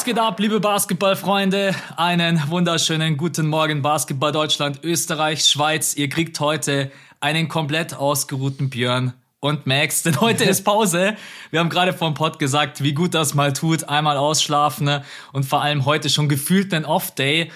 [0.00, 1.74] Was geht ab, liebe Basketballfreunde?
[1.94, 5.94] Einen wunderschönen guten Morgen, Basketball Deutschland, Österreich, Schweiz.
[5.94, 6.90] Ihr kriegt heute
[7.20, 11.16] einen komplett ausgeruhten Björn und Max, denn heute ist Pause.
[11.50, 15.04] Wir haben gerade vor dem Pod gesagt, wie gut das mal tut, einmal ausschlafen ne?
[15.34, 17.52] und vor allem heute schon gefühlt einen Off-Day.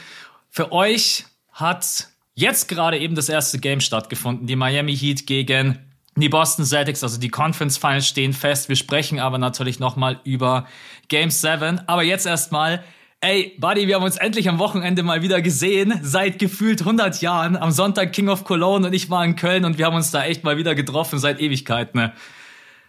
[0.50, 5.78] Für euch hat jetzt gerade eben das erste Game stattgefunden, die Miami Heat gegen
[6.16, 8.68] die Boston Celtics, also die Conference Finals stehen fest.
[8.68, 10.66] Wir sprechen aber natürlich nochmal über
[11.08, 11.80] Game 7.
[11.88, 12.84] Aber jetzt erstmal,
[13.20, 15.98] ey, Buddy, wir haben uns endlich am Wochenende mal wieder gesehen.
[16.02, 17.56] Seit gefühlt 100 Jahren.
[17.56, 20.24] Am Sonntag King of Cologne und ich war in Köln und wir haben uns da
[20.24, 22.00] echt mal wieder getroffen seit Ewigkeiten.
[22.00, 22.12] Ne?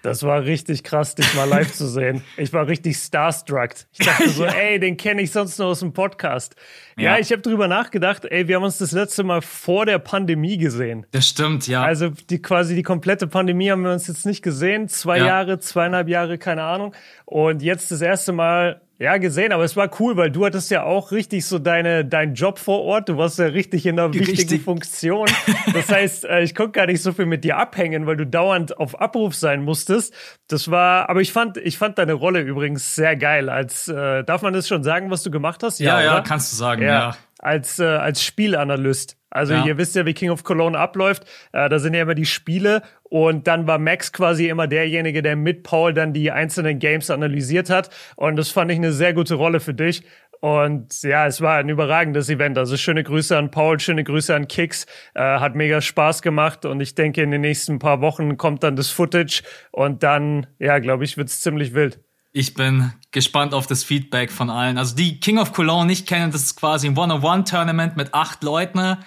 [0.05, 2.21] Das war richtig krass, dich mal live zu sehen.
[2.37, 3.71] Ich war richtig starstruck.
[3.91, 4.51] Ich dachte so, ja.
[4.51, 6.55] ey, den kenne ich sonst nur aus dem Podcast.
[6.95, 9.97] Ja, ja ich habe drüber nachgedacht, ey, wir haben uns das letzte Mal vor der
[9.97, 11.07] Pandemie gesehen.
[11.09, 11.81] Das stimmt, ja.
[11.81, 14.89] Also die quasi die komplette Pandemie haben wir uns jetzt nicht gesehen.
[14.89, 15.25] Zwei ja.
[15.25, 16.93] Jahre, zweieinhalb Jahre, keine Ahnung.
[17.25, 20.83] Und jetzt das erste Mal ja, gesehen, aber es war cool, weil du hattest ja
[20.83, 23.09] auch richtig so deine, deinen Job vor Ort.
[23.09, 24.39] Du warst ja richtig in einer richtig.
[24.39, 25.27] wichtigen Funktion.
[25.73, 28.77] Das heißt, äh, ich konnte gar nicht so viel mit dir abhängen, weil du dauernd
[28.77, 30.13] auf Abruf sein musstest.
[30.47, 33.49] Das war, aber ich fand, ich fand deine Rolle übrigens sehr geil.
[33.49, 35.79] Als, äh, darf man das schon sagen, was du gemacht hast?
[35.79, 36.87] Ja, ja, ja kannst du sagen, ja.
[36.87, 37.17] ja.
[37.39, 39.17] Als, äh, als Spielanalyst.
[39.35, 39.65] Also ja.
[39.65, 41.25] ihr wisst ja, wie King of Cologne abläuft.
[41.51, 45.35] Äh, da sind ja immer die Spiele und dann war Max quasi immer derjenige, der
[45.35, 47.89] mit Paul dann die einzelnen Games analysiert hat.
[48.15, 50.03] Und das fand ich eine sehr gute Rolle für dich.
[50.39, 52.57] Und ja, es war ein überragendes Event.
[52.57, 54.85] Also schöne Grüße an Paul, schöne Grüße an Kicks.
[55.15, 58.77] Äh, hat mega Spaß gemacht und ich denke, in den nächsten paar Wochen kommt dann
[58.77, 61.99] das Footage und dann, ja, glaube ich, wird's ziemlich wild.
[62.31, 64.77] Ich bin gespannt auf das Feedback von allen.
[64.77, 68.97] Also die King of Cologne nicht kennen, das ist quasi ein One-on-One-Tournament mit acht Leuten.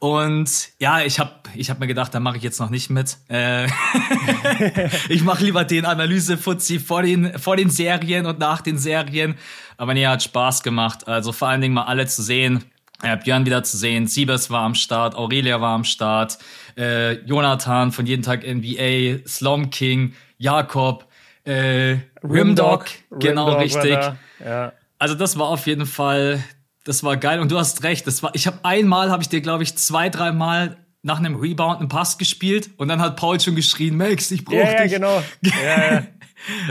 [0.00, 3.18] Und ja, ich habe ich hab mir gedacht, da mache ich jetzt noch nicht mit.
[3.28, 3.66] Äh,
[5.10, 9.36] ich mache lieber den Analyse-Fuzzi vor den, vor den Serien und nach den Serien.
[9.76, 11.06] Aber nee, hat Spaß gemacht.
[11.06, 12.64] Also vor allen Dingen mal alle zu sehen.
[13.02, 16.38] Äh, Björn wieder zu sehen, Siebes war am Start, Aurelia war am Start,
[16.76, 21.06] äh, Jonathan von jeden Tag NBA, Slom King, Jakob,
[21.44, 23.98] äh, Rimdog, genau Rimdog richtig.
[24.44, 24.72] Ja.
[24.98, 26.44] Also das war auf jeden Fall
[26.84, 28.06] das war geil und du hast recht.
[28.06, 31.80] Das war, ich habe einmal, habe ich dir, glaube ich, zwei, dreimal nach einem Rebound
[31.80, 34.92] einen Pass gespielt und dann hat Paul schon geschrien, Max, ich brauche ja, dich.
[34.92, 35.22] Genau.
[35.42, 36.02] Ja, ja.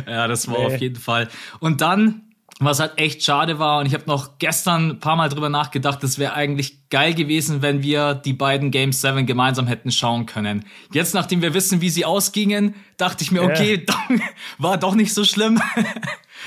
[0.08, 0.66] ja das war nee.
[0.66, 1.30] auf jeden Fall.
[1.60, 2.22] Und dann,
[2.60, 6.04] was halt echt schade war, und ich habe noch gestern ein paar Mal drüber nachgedacht,
[6.04, 10.66] das wäre eigentlich geil gewesen, wenn wir die beiden Game 7 gemeinsam hätten schauen können.
[10.92, 13.86] Jetzt, nachdem wir wissen, wie sie ausgingen, dachte ich mir, okay,
[14.58, 15.60] war doch nicht so schlimm.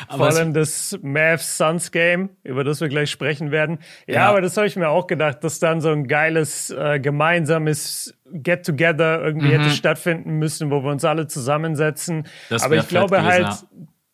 [0.09, 3.79] Aber Vor allem das Mavs Suns Game, über das wir gleich sprechen werden.
[4.07, 4.29] Ja, ja.
[4.31, 8.65] aber das habe ich mir auch gedacht, dass dann so ein geiles äh, gemeinsames Get
[8.65, 9.63] Together irgendwie mhm.
[9.63, 12.27] hätte stattfinden müssen, wo wir uns alle zusammensetzen.
[12.49, 13.59] Das aber ich glaube gewesen, halt, ja.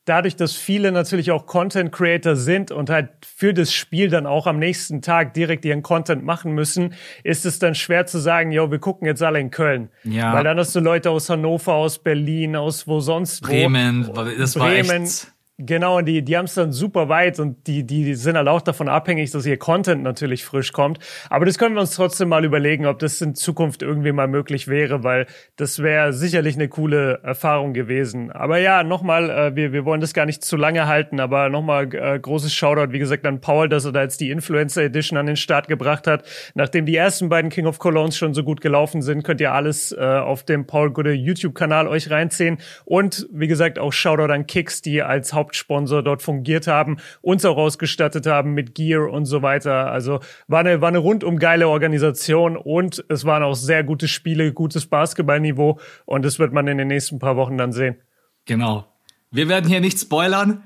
[0.05, 4.47] dadurch, dass viele natürlich auch Content Creator sind und halt für das Spiel dann auch
[4.47, 8.71] am nächsten Tag direkt ihren Content machen müssen, ist es dann schwer zu sagen, yo,
[8.71, 9.91] wir gucken jetzt alle in Köln.
[10.03, 10.33] Ja.
[10.33, 14.13] Weil dann hast du Leute aus Hannover, aus Berlin, aus wo sonst Bremen, wo.
[14.13, 17.85] das Bremen, war echt Genau, und die, die haben es dann super weit und die,
[17.85, 21.01] die sind halt auch davon abhängig, dass ihr Content natürlich frisch kommt.
[21.31, 24.69] Aber das können wir uns trotzdem mal überlegen, ob das in Zukunft irgendwie mal möglich
[24.69, 25.27] wäre, weil
[25.57, 28.31] das wäre sicherlich eine coole Erfahrung gewesen.
[28.31, 31.93] Aber ja, nochmal, äh, wir, wir wollen das gar nicht zu lange halten, aber nochmal
[31.93, 35.27] äh, großes Shoutout, wie gesagt, an Paul, dass er da jetzt die Influencer Edition an
[35.27, 36.23] den Start gebracht hat.
[36.55, 39.91] Nachdem die ersten beiden King of Colognes schon so gut gelaufen sind, könnt ihr alles
[39.91, 42.59] äh, auf dem Paul Gude YouTube-Kanal euch reinziehen.
[42.85, 47.45] Und wie gesagt, auch Shoutout an Kicks, die als Haupt Hauptsponsor dort fungiert haben, uns
[47.45, 49.91] auch ausgestattet haben mit Gear und so weiter.
[49.91, 54.53] Also war eine, war eine rundum geile Organisation und es waren auch sehr gute Spiele,
[54.53, 57.97] gutes Basketballniveau und das wird man in den nächsten paar Wochen dann sehen.
[58.45, 58.87] Genau.
[59.31, 60.63] Wir werden hier nicht spoilern.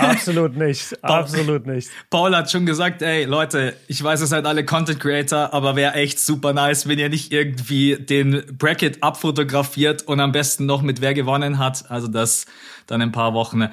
[0.00, 0.96] Absolut nicht.
[1.02, 1.90] Absolut nicht.
[2.08, 5.94] Paul hat schon gesagt, ey, Leute, ich weiß, ihr seid alle Content Creator, aber wäre
[5.94, 11.02] echt super nice, wenn ihr nicht irgendwie den Bracket abfotografiert und am besten noch mit
[11.02, 11.90] wer gewonnen hat.
[11.90, 12.46] Also das
[12.86, 13.68] dann in ein paar Wochen.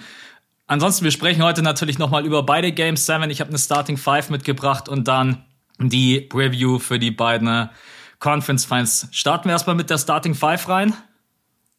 [0.67, 3.29] Ansonsten, wir sprechen heute natürlich nochmal über beide Games 7.
[3.29, 5.43] Ich habe eine Starting 5 mitgebracht und dann
[5.79, 7.69] die Preview für die beiden
[8.19, 9.07] Conference Finals.
[9.11, 10.93] Starten wir erstmal mit der Starting 5 rein.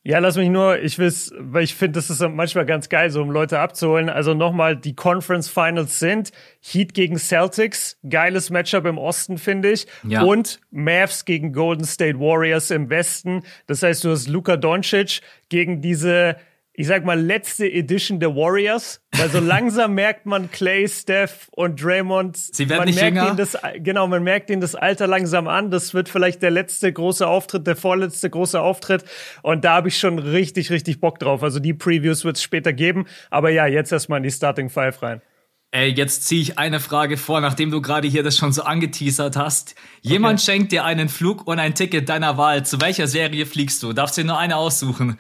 [0.07, 3.23] Ja, lass mich nur, ich weiß, weil ich finde, das ist manchmal ganz geil, so
[3.23, 4.11] um Leute abzuholen.
[4.11, 6.31] Also nochmal, die Conference Finals sind
[6.61, 9.87] Heat gegen Celtics, geiles Matchup im Osten, finde ich.
[10.07, 10.23] Ja.
[10.23, 13.45] Und Mavs gegen Golden State Warriors im Westen.
[13.67, 16.37] Das heißt, du hast Luka Doncic gegen diese
[16.77, 19.01] ich sag mal, letzte Edition der Warriors.
[19.17, 22.37] Weil so langsam merkt man Clay, Steph und Draymond.
[22.37, 23.29] Sie werden man nicht merkt jünger.
[23.29, 25.71] Ihnen das, genau, man merkt ihnen das Alter langsam an.
[25.71, 29.05] Das wird vielleicht der letzte große Auftritt, der vorletzte große Auftritt.
[29.43, 31.45] Und da habe ich schon richtig, richtig Bock drauf.
[31.45, 33.07] Also die Previews wird es später geben.
[33.31, 35.23] Aber ja, jetzt erstmal in die Starting Five rein.
[35.71, 39.37] Ey, jetzt ziehe ich eine Frage vor, nachdem du gerade hier das schon so angeteasert
[39.37, 39.75] hast.
[40.03, 40.53] Jemand okay.
[40.53, 42.65] schenkt dir einen Flug und ein Ticket deiner Wahl.
[42.65, 43.93] Zu welcher Serie fliegst du?
[43.93, 45.19] Darfst dir nur eine aussuchen.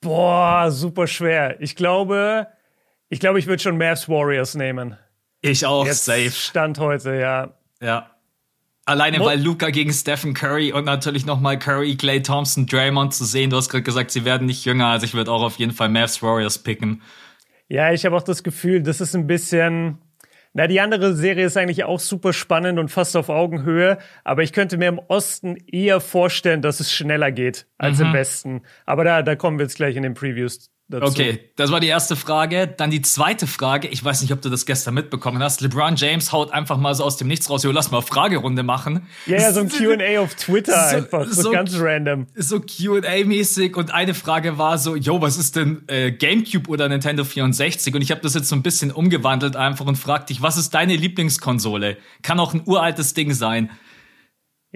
[0.00, 1.60] Boah, super schwer.
[1.60, 2.48] Ich glaube,
[3.08, 4.96] ich glaube, ich würde schon Mavs Warriors nehmen.
[5.40, 6.30] Ich auch, Jetzt safe.
[6.30, 7.54] Stand heute, ja.
[7.80, 8.10] Ja.
[8.84, 13.24] Alleine Mo weil Luca gegen Stephen Curry und natürlich nochmal Curry, Clay Thompson, Draymond zu
[13.24, 13.50] sehen.
[13.50, 14.86] Du hast gerade gesagt, sie werden nicht jünger.
[14.86, 17.02] Also ich würde auch auf jeden Fall Mavs Warriors picken.
[17.68, 19.98] Ja, ich habe auch das Gefühl, das ist ein bisschen.
[20.58, 24.54] Na, die andere Serie ist eigentlich auch super spannend und fast auf Augenhöhe, aber ich
[24.54, 28.06] könnte mir im Osten eher vorstellen, dass es schneller geht als mhm.
[28.06, 28.62] im Westen.
[28.86, 31.06] Aber da, da kommen wir jetzt gleich in den Previews Dazu.
[31.06, 32.68] Okay, das war die erste Frage.
[32.68, 33.88] Dann die zweite Frage.
[33.88, 35.60] Ich weiß nicht, ob du das gestern mitbekommen hast.
[35.60, 37.64] LeBron James haut einfach mal so aus dem Nichts raus.
[37.64, 39.08] Jo, lass mal Fragerunde machen.
[39.26, 41.26] Ja, ja, so ein Q&A auf Twitter so, einfach.
[41.26, 42.28] So, so ganz random.
[42.36, 43.76] So Q&A-mäßig.
[43.76, 47.92] Und eine Frage war so, yo, was ist denn äh, Gamecube oder Nintendo 64?
[47.92, 50.72] Und ich habe das jetzt so ein bisschen umgewandelt einfach und frag dich, was ist
[50.72, 51.96] deine Lieblingskonsole?
[52.22, 53.70] Kann auch ein uraltes Ding sein.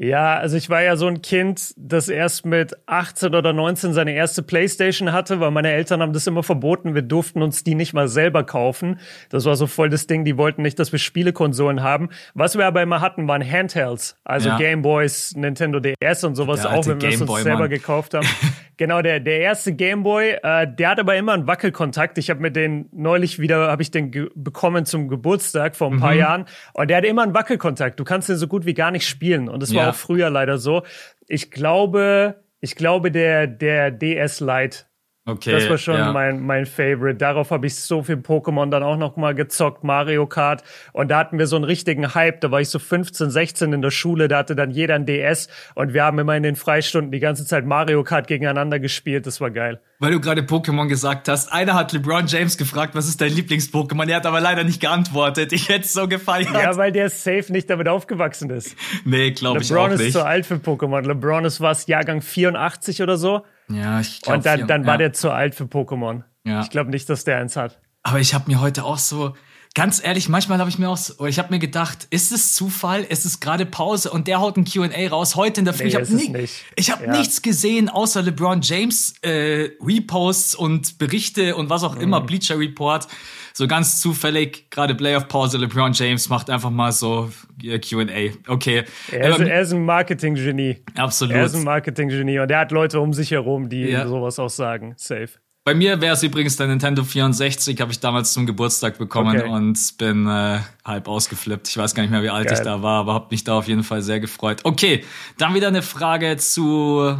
[0.02, 4.14] Ja, also ich war ja so ein Kind, das erst mit 18 oder 19 seine
[4.14, 6.94] erste Playstation hatte, weil meine Eltern haben das immer verboten.
[6.94, 8.98] Wir durften uns die nicht mal selber kaufen.
[9.28, 10.24] Das war so voll das Ding.
[10.24, 12.08] Die wollten nicht, dass wir Spielekonsolen haben.
[12.32, 14.16] Was wir aber immer hatten, waren Handhelds.
[14.24, 14.56] Also ja.
[14.56, 17.68] Gameboys, Nintendo DS und sowas, auch wenn wir es uns selber Mann.
[17.68, 18.26] gekauft haben.
[18.78, 22.16] genau, der, der erste Gameboy, äh, der hat aber immer einen Wackelkontakt.
[22.16, 26.14] Ich habe mir den neulich wieder, habe ich den bekommen zum Geburtstag vor ein paar
[26.14, 26.20] mhm.
[26.20, 26.44] Jahren.
[26.72, 28.00] Und der hat immer einen Wackelkontakt.
[28.00, 29.50] Du kannst den so gut wie gar nicht spielen.
[29.50, 30.82] Und das war ja früher leider so.
[31.28, 34.84] Ich glaube, ich glaube, der, der DS Lite
[35.30, 36.12] Okay, das war schon ja.
[36.12, 37.16] mein, mein Favorite.
[37.16, 40.62] Darauf habe ich so viel Pokémon dann auch noch mal gezockt, Mario Kart.
[40.92, 42.40] Und da hatten wir so einen richtigen Hype.
[42.40, 44.28] Da war ich so 15, 16 in der Schule.
[44.28, 45.48] Da hatte dann jeder ein DS.
[45.74, 49.26] Und wir haben immer in den Freistunden die ganze Zeit Mario Kart gegeneinander gespielt.
[49.26, 49.80] Das war geil.
[50.00, 51.52] Weil du gerade Pokémon gesagt hast.
[51.52, 54.08] Einer hat LeBron James gefragt, was ist dein Lieblings-Pokémon?
[54.08, 55.52] Er hat aber leider nicht geantwortet.
[55.52, 56.54] Ich hätte es so gefeiert.
[56.54, 58.76] Ja, weil der safe nicht damit aufgewachsen ist.
[59.04, 59.98] Nee, glaube ich auch nicht.
[59.98, 61.06] LeBron ist zu alt für Pokémon.
[61.06, 63.44] LeBron ist was, Jahrgang 84 oder so.
[63.70, 64.38] Ja, ich glaube.
[64.38, 66.22] Und dann, dann war der zu alt für Pokémon.
[66.44, 66.62] Ja.
[66.62, 67.80] Ich glaube nicht, dass der eins hat.
[68.02, 69.34] Aber ich habe mir heute auch so,
[69.74, 73.04] ganz ehrlich, manchmal habe ich mir auch, so, ich habe mir gedacht, ist es Zufall?
[73.04, 75.84] Ist es gerade Pause und der haut ein Q&A raus heute in der Früh?
[75.84, 77.18] Nee, ich habe nie, habe ja.
[77.18, 82.02] nichts gesehen außer LeBron James äh, Reposts und Berichte und was auch mhm.
[82.02, 83.06] immer Bleacher Report.
[83.52, 87.30] So ganz zufällig gerade Playoff Pause LeBron James macht einfach mal so
[87.60, 88.50] Q&A.
[88.50, 88.84] Okay.
[89.10, 90.78] Er ist, ähm, er ist ein Marketing Genie.
[90.94, 91.34] Absolut.
[91.34, 94.06] Er ist ein Marketing Genie und er hat Leute um sich herum, die ja.
[94.06, 94.94] sowas auch sagen.
[94.96, 95.30] Safe.
[95.62, 99.48] Bei mir wäre es übrigens der Nintendo 64, habe ich damals zum Geburtstag bekommen okay.
[99.48, 101.68] und bin äh, halb ausgeflippt.
[101.68, 102.56] Ich weiß gar nicht mehr, wie alt Geil.
[102.56, 104.60] ich da war, aber habe mich da auf jeden Fall sehr gefreut.
[104.64, 105.04] Okay,
[105.36, 107.14] dann wieder eine Frage zu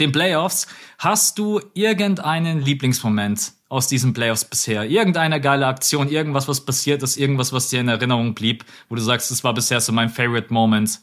[0.00, 0.66] den Playoffs.
[0.98, 4.84] Hast du irgendeinen Lieblingsmoment aus diesen Playoffs bisher?
[4.84, 9.02] Irgendeine geile Aktion, irgendwas, was passiert ist, irgendwas, was dir in Erinnerung blieb, wo du
[9.02, 11.00] sagst, das war bisher so mein Favorite Moment?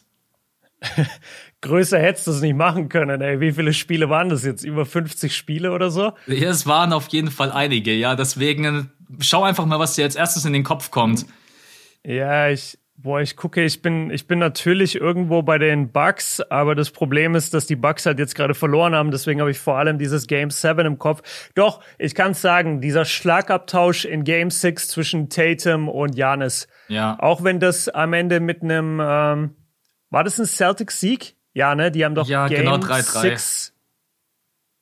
[1.62, 3.40] größer hättest du es nicht machen können, ey.
[3.40, 4.64] Wie viele Spiele waren das jetzt?
[4.64, 6.14] Über 50 Spiele oder so?
[6.28, 8.16] Ja, es waren auf jeden Fall einige, ja.
[8.16, 11.26] Deswegen schau einfach mal, was dir als erstes in den Kopf kommt.
[12.04, 16.74] Ja, ich, boah, ich gucke, ich bin, ich bin natürlich irgendwo bei den Bucks, aber
[16.74, 19.12] das Problem ist, dass die Bucks halt jetzt gerade verloren haben.
[19.12, 21.52] Deswegen habe ich vor allem dieses Game 7 im Kopf.
[21.54, 26.68] Doch, ich kann sagen, dieser Schlagabtausch in Game 6 zwischen Tatum und Janis.
[26.88, 27.18] Ja.
[27.20, 29.56] Auch wenn das am Ende mit einem, ähm,
[30.10, 31.36] war das ein Celtic-Sieg?
[31.54, 31.92] Ja, ne?
[31.92, 33.72] Die haben doch ja, Game genau 3-3.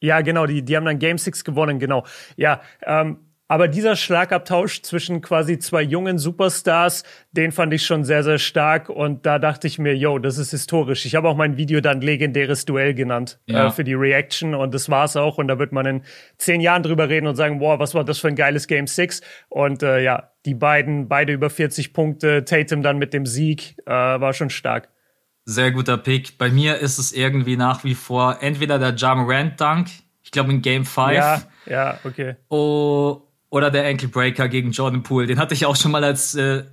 [0.02, 2.06] Ja, genau, die, die haben dann Game 6 gewonnen, genau.
[2.38, 8.24] Ja, ähm, aber dieser Schlagabtausch zwischen quasi zwei jungen Superstars, den fand ich schon sehr,
[8.24, 8.90] sehr stark.
[8.90, 11.08] Und da dachte ich mir, yo, das ist historisch.
[11.08, 13.68] Ich habe auch mein Video dann legendäres Duell genannt äh, ja.
[13.68, 14.54] äh, für die Reaction.
[14.54, 15.40] Und das war's auch.
[15.40, 16.04] Und da wird man in
[16.38, 19.22] zehn Jahren drüber reden und sagen, boah, was war das für ein geiles Game 6?
[19.50, 23.90] Und äh, ja, die beiden, beide über 40 Punkte, Tatum dann mit dem Sieg, äh,
[23.90, 24.90] war schon stark.
[25.50, 26.38] Sehr guter Pick.
[26.38, 29.88] Bei mir ist es irgendwie nach wie vor entweder der Jam Rand Dunk,
[30.22, 31.12] ich glaube in Game 5.
[31.12, 32.36] Ja, ja, okay.
[32.50, 35.26] Oh, oder der Ankle Breaker gegen Jordan Poole.
[35.26, 36.66] Den hatte ich auch schon mal als äh,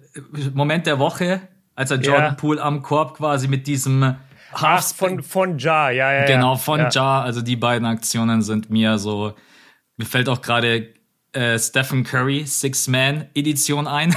[0.52, 1.40] Moment der Woche,
[1.74, 2.34] als er Jordan ja.
[2.34, 4.16] Poole am Korb quasi mit diesem
[4.52, 6.26] Ach, von, von Ja, ja, ja.
[6.26, 6.90] Genau, von ja.
[6.92, 7.22] Ja.
[7.22, 9.32] Also die beiden Aktionen sind mir so.
[9.96, 10.92] Mir fällt auch gerade
[11.36, 14.14] äh, Stephen Curry Six-Man-Edition ein.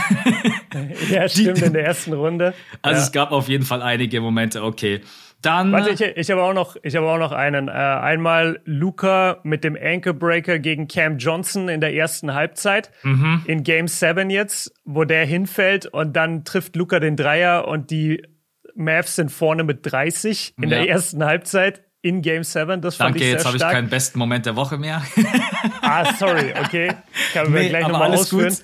[1.12, 2.54] ja, stimmt, in der ersten Runde.
[2.82, 3.06] Also ja.
[3.06, 5.02] es gab auf jeden Fall einige Momente, okay.
[5.42, 5.72] Dann.
[5.72, 7.68] Warte, ich, ich habe auch noch, ich habe auch noch einen.
[7.68, 13.44] Äh, einmal Luca mit dem Ankle Breaker gegen Cam Johnson in der ersten Halbzeit mhm.
[13.46, 18.22] in Game 7 jetzt, wo der hinfällt und dann trifft Luca den Dreier und die
[18.76, 20.70] Mavs sind vorne mit 30 in ja.
[20.70, 22.82] der ersten Halbzeit in Game 7.
[22.82, 25.02] Das fand Danke, ich jetzt habe ich keinen besten Moment der Woche mehr.
[25.82, 26.94] ah, sorry, okay.
[27.34, 28.50] Kann nee, gleich nochmal ausführen.
[28.50, 28.64] Gut.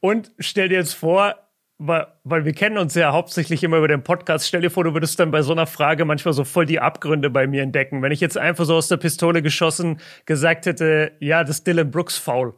[0.00, 1.36] Und stell dir jetzt vor,
[1.78, 4.48] weil, weil wir kennen uns ja hauptsächlich immer über den Podcast.
[4.48, 7.30] Stell dir vor, du würdest dann bei so einer Frage manchmal so voll die Abgründe
[7.30, 8.02] bei mir entdecken.
[8.02, 12.18] Wenn ich jetzt einfach so aus der Pistole geschossen gesagt hätte, ja, das Dylan Brooks
[12.18, 12.54] Foul.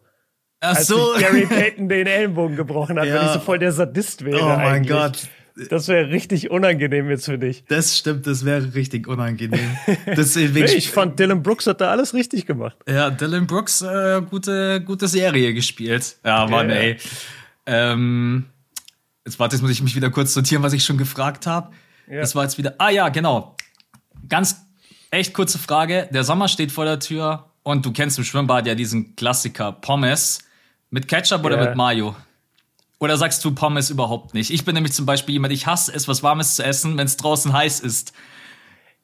[0.60, 1.14] Ach als so.
[1.18, 3.14] Gary Payton den Ellenbogen gebrochen hat, Ja.
[3.16, 4.40] wenn ich so voll der Sadist wäre.
[4.42, 4.88] Oh mein eigentlich.
[4.88, 5.28] Gott.
[5.70, 7.64] Das wäre richtig unangenehm jetzt für dich.
[7.68, 9.76] Das stimmt, das wäre richtig unangenehm.
[10.06, 12.76] Deswegen, ich fand, Dylan Brooks hat da alles richtig gemacht.
[12.88, 16.16] ja, Dylan Brooks, äh, gute, gute Serie gespielt.
[16.24, 16.80] Ja, Mann, Ja, ja.
[16.80, 16.96] ey.
[17.66, 18.46] Ähm,
[19.24, 21.70] jetzt warte, jetzt muss ich mich wieder kurz sortieren, was ich schon gefragt habe.
[22.10, 22.20] Ja.
[22.20, 22.74] Das war jetzt wieder.
[22.78, 23.56] Ah ja, genau.
[24.28, 24.56] Ganz
[25.10, 26.08] echt kurze Frage.
[26.12, 30.40] Der Sommer steht vor der Tür und du kennst im Schwimmbad ja diesen Klassiker Pommes.
[30.90, 32.14] Mit Ketchup oder mit Mayo?
[33.00, 34.50] Oder sagst du Pommes überhaupt nicht?
[34.50, 37.16] Ich bin nämlich zum Beispiel jemand, ich hasse es, was Warmes zu essen, wenn es
[37.16, 38.12] draußen heiß ist.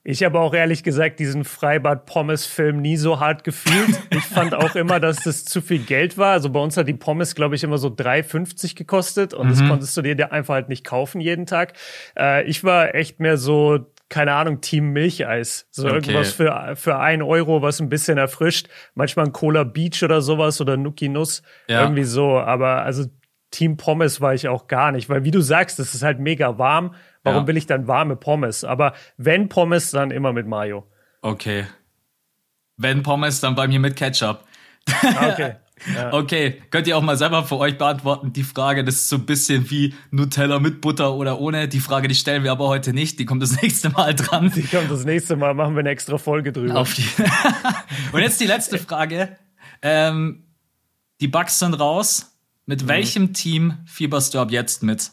[0.03, 3.89] Ich habe auch ehrlich gesagt diesen Freibad-Pommes-Film nie so hart gefühlt.
[4.11, 6.33] Ich fand auch immer, dass das zu viel Geld war.
[6.33, 9.51] Also bei uns hat die Pommes, glaube ich, immer so 3,50 gekostet und Mhm.
[9.51, 11.75] das konntest du dir einfach halt nicht kaufen jeden Tag.
[12.19, 15.67] Äh, ich war echt mehr so, keine Ahnung, Team Milcheis.
[15.71, 15.95] So Okay.
[15.97, 18.69] irgendwas für, für ein Euro, was ein bisschen erfrischt.
[18.95, 21.43] Manchmal ein Cola Beach oder sowas oder Nuki Nuss.
[21.69, 21.83] Ja.
[21.83, 22.39] Irgendwie so.
[22.39, 23.05] Aber also
[23.51, 26.59] Team Pommes war ich auch gar nicht, weil wie du sagst, es ist halt mega
[26.59, 26.95] warm.
[27.23, 27.47] Warum Ja.
[27.49, 28.65] will ich dann warme Pommes?
[28.65, 30.87] Aber wenn Pommes, dann immer mit Mayo.
[31.23, 31.67] Okay.
[32.77, 34.45] Wenn Pommes, dann bei mir mit Ketchup.
[35.03, 35.55] Ah, Okay.
[35.95, 36.13] Ja.
[36.13, 38.35] Okay, könnt ihr auch mal selber für euch beantworten.
[38.35, 41.69] Die Frage, das ist so ein bisschen wie Nutella mit Butter oder ohne.
[41.69, 43.19] Die Frage, die stellen wir aber heute nicht.
[43.19, 44.53] Die kommt das nächste Mal dran.
[44.55, 46.77] Die kommt das nächste Mal, machen wir eine extra Folge drüber.
[46.79, 47.07] Auf die
[48.13, 49.39] Und jetzt die letzte Frage.
[49.81, 50.45] Ähm,
[51.23, 52.30] die Bugs sind raus.
[52.71, 55.11] Mit welchem Team fieberst du ab jetzt mit?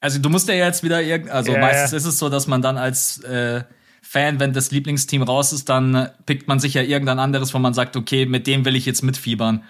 [0.00, 2.60] Also du musst ja jetzt wieder irgend, also Ja, meistens ist es so, dass man
[2.60, 3.64] dann als äh,
[4.02, 7.58] Fan, wenn das Lieblingsteam raus ist, dann äh, pickt man sich ja irgendein anderes, wo
[7.58, 9.64] man sagt, okay, mit dem will ich jetzt mitfiebern.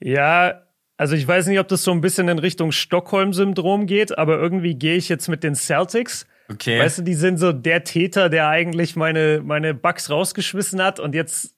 [0.00, 0.62] Ja,
[0.96, 4.74] also ich weiß nicht, ob das so ein bisschen in Richtung Stockholm-Syndrom geht, aber irgendwie
[4.74, 6.26] gehe ich jetzt mit den Celtics.
[6.50, 6.80] Okay.
[6.80, 11.14] Weißt du, die sind so der Täter, der eigentlich meine, meine Bugs rausgeschmissen hat und
[11.14, 11.54] jetzt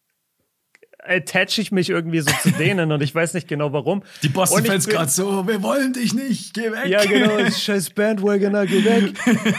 [1.05, 4.03] attach ich mich irgendwie so zu denen und ich weiß nicht genau warum.
[4.23, 6.87] die Boston-Fans gerade so, wir wollen dich nicht, geh weg.
[6.87, 9.13] Ja, genau, scheiß Bandwagoner, geh weg.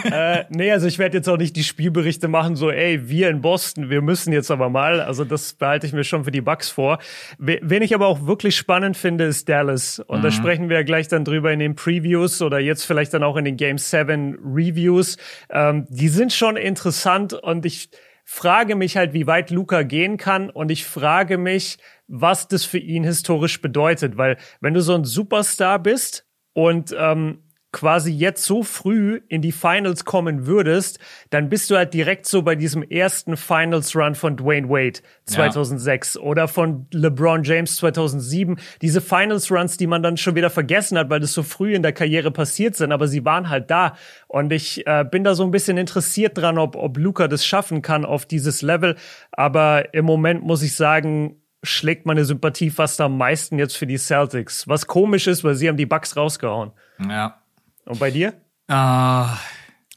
[0.12, 3.42] äh, nee, also ich werde jetzt auch nicht die Spielberichte machen, so, ey, wir in
[3.42, 5.02] Boston, wir müssen jetzt aber mal.
[5.02, 7.00] Also das behalte ich mir schon für die Bugs vor.
[7.38, 10.00] We- Wen ich aber auch wirklich spannend finde, ist Dallas.
[10.00, 13.24] Und da sprechen wir ja gleich dann drüber in den Previews oder jetzt vielleicht dann
[13.24, 15.18] auch in den Game 7 Reviews.
[15.50, 17.90] Ähm, die sind schon interessant und ich
[18.24, 21.78] frage mich halt, wie weit Luca gehen kann und ich frage mich,
[22.08, 27.43] was das für ihn historisch bedeutet, weil wenn du so ein Superstar bist und ähm,
[27.74, 31.00] quasi jetzt so früh in die Finals kommen würdest,
[31.32, 36.48] dann bist du halt direkt so bei diesem ersten Finals-Run von Dwayne Wade 2006 oder
[36.48, 38.60] von LeBron James 2007.
[38.82, 41.94] Diese Finals-Runs, die man dann schon wieder vergessen hat, weil das so früh in der
[41.94, 43.98] Karriere passiert sind, aber sie waren halt da.
[44.28, 47.82] Und ich äh, bin da so ein bisschen interessiert dran, ob, ob Luca das schaffen
[47.82, 48.96] kann auf dieses Level.
[49.32, 53.98] Aber im Moment muss ich sagen, schlägt meine Sympathie fast am meisten jetzt für die
[53.98, 54.68] Celtics.
[54.68, 56.72] Was komisch ist, weil sie haben die Bucks rausgehauen.
[57.10, 57.43] Ja.
[57.86, 58.34] Und bei dir?
[58.68, 59.38] Ah,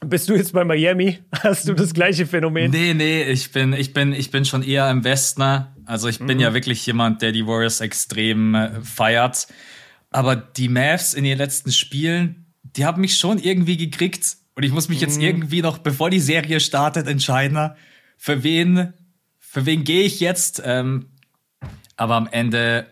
[0.05, 1.19] Bist du jetzt bei Miami?
[1.43, 2.69] Hast du das gleiche Phänomen?
[2.71, 5.41] nee, nee, ich bin, ich bin, ich bin schon eher im Westen.
[5.41, 5.73] ne?
[5.85, 9.47] Also ich bin ja wirklich jemand, der die Warriors extrem äh, feiert.
[10.11, 14.37] Aber die Mavs in den letzten Spielen, die haben mich schon irgendwie gekriegt.
[14.55, 17.71] Und ich muss mich jetzt irgendwie noch, bevor die Serie startet, entscheiden,
[18.17, 18.93] für wen,
[19.39, 20.61] für wen gehe ich jetzt.
[20.65, 21.07] Ähm,
[21.95, 22.87] aber am Ende,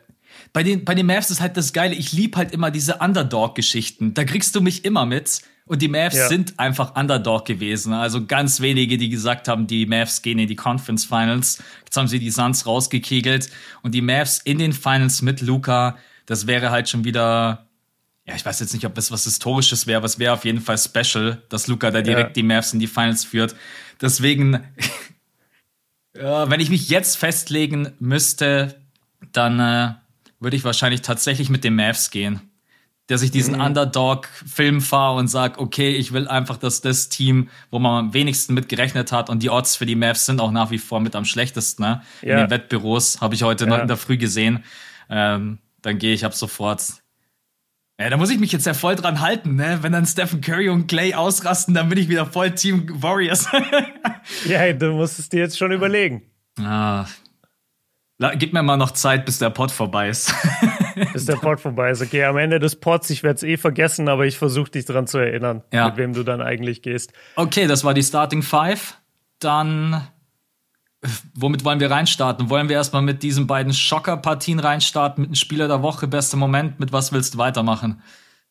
[0.56, 4.14] bei den, bei den Mavs ist halt das Geile, ich lieb halt immer diese Underdog-Geschichten.
[4.14, 5.42] Da kriegst du mich immer mit.
[5.66, 6.30] Und die Mavs Ja.
[6.30, 7.92] sind einfach Underdog gewesen.
[7.92, 11.62] Also ganz wenige, die gesagt haben, die Mavs gehen in die Conference Finals.
[11.84, 13.50] Jetzt haben sie die Suns rausgekegelt.
[13.82, 17.68] Und die Mavs in den Finals mit Luca, das wäre halt schon wieder,
[18.26, 20.62] ja, ich weiß jetzt nicht, ob das was Historisches wäre, aber es wäre auf jeden
[20.62, 22.34] Fall special, dass Luca da direkt Ja.
[22.34, 23.56] die Mavs in die Finals führt.
[24.02, 24.64] Deswegen,
[26.16, 28.80] ja, wenn ich mich jetzt festlegen müsste,
[29.34, 29.96] dann äh,
[30.39, 32.42] würde ich wahrscheinlich tatsächlich mit den Mavs gehen.
[33.08, 33.34] Dass ich Mhm.
[33.34, 38.13] diesen Underdog-Film fahre und sage, okay, ich will einfach, dass das Team, wo man am
[38.13, 41.00] wenigsten mit gerechnet hat und die Odds für die Mavs sind auch nach wie vor
[41.00, 42.01] mit am schlechtesten, ne?
[42.24, 42.38] In Ja.
[42.46, 43.82] den Wettbüros, habe ich heute noch Ja.
[43.84, 44.63] in der Früh gesehen.
[45.10, 46.82] Ähm, dann gehe ich ab sofort.
[48.00, 49.77] Ja, da muss ich mich jetzt ja voll dran halten, ne?
[49.82, 53.48] Wenn dann Stephen Curry und Clay ausrasten, dann bin ich wieder voll Team Warriors.
[54.48, 56.24] Ja, du musst es dir jetzt schon überlegen.
[56.60, 57.06] ah.
[58.38, 60.34] Gib mir mal noch Zeit, bis der Pod vorbei ist.
[61.12, 62.01] Bis der Pod vorbei ist.
[62.01, 65.07] Okay, am Ende des Pods, ich werde es eh vergessen, aber ich versuche dich dran
[65.07, 65.88] zu erinnern, Ja.
[65.89, 67.12] mit wem du dann eigentlich gehst.
[67.36, 68.95] Okay, das war die Starting Five.
[69.39, 70.07] Dann
[71.36, 72.50] womit wollen wir reinstarten?
[72.50, 76.79] Wollen wir erstmal mit diesen beiden Schocker-Partien reinstarten, mit einem Spieler der Woche, bester Moment?
[76.79, 78.01] Mit was willst du weitermachen?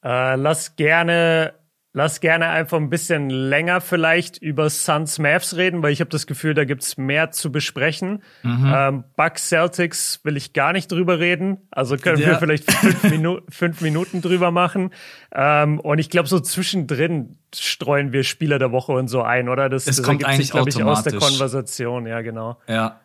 [0.05, 1.55] Äh, lass gerne
[1.97, 6.27] Lass gerne einfach ein bisschen länger vielleicht über Suns Mavs reden, weil ich habe das
[6.27, 8.25] Gefühl, da gibt's mehr zu besprechen.
[8.43, 8.73] Mhm.
[8.75, 11.59] Ähm, Bucks Celtics will ich gar nicht drüber reden.
[11.71, 12.31] Also können ja.
[12.31, 14.91] wir vielleicht fünf, Minu fünf, Minuten drüber machen.
[15.33, 19.69] Ähm, und ich glaube, so zwischendrin streuen wir Spieler der Woche und so ein, oder?
[19.69, 22.07] Das, das kommt eigentlich, glaube ich, aus der Konversation.
[22.07, 22.59] Ja, genau.
[22.67, 22.99] Ja.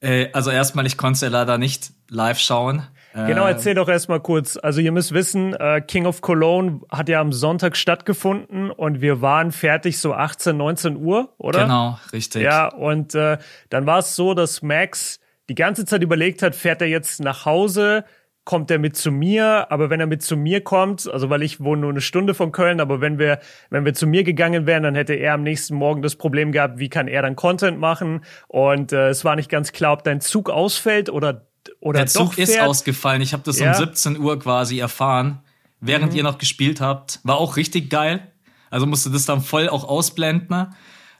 [0.00, 2.84] Äh, also erstmal, ich konnte ja leider nicht live schauen.
[3.12, 4.56] Genau, äh, erzähl doch erstmal kurz.
[4.56, 9.20] Also ihr müsst wissen, äh, King of Cologne hat ja am Sonntag stattgefunden und wir
[9.20, 11.62] waren fertig so 18, 19 Uhr, oder?
[11.62, 12.42] Genau, richtig.
[12.42, 13.38] Ja, und äh,
[13.68, 17.44] dann war es so, dass Max die ganze Zeit überlegt hat, fährt er jetzt nach
[17.44, 18.04] Hause,
[18.44, 21.60] kommt er mit zu mir, aber wenn er mit zu mir kommt, also weil ich
[21.60, 24.82] wohne nur eine Stunde von Köln, aber wenn wir, wenn wir zu mir gegangen wären,
[24.82, 28.22] dann hätte er am nächsten Morgen das Problem gehabt, wie kann er dann Content machen?
[28.48, 31.49] Und äh, es war nicht ganz klar, ob dein Zug ausfällt oder
[31.80, 33.22] oder Der Zug ist ausgefallen.
[33.22, 33.72] Ich habe das ja.
[33.72, 35.40] um 17 Uhr quasi erfahren,
[35.80, 36.18] während mhm.
[36.18, 37.20] ihr noch gespielt habt.
[37.24, 38.26] War auch richtig geil.
[38.70, 40.48] Also musste das dann voll auch ausblenden.
[40.48, 40.70] Ne?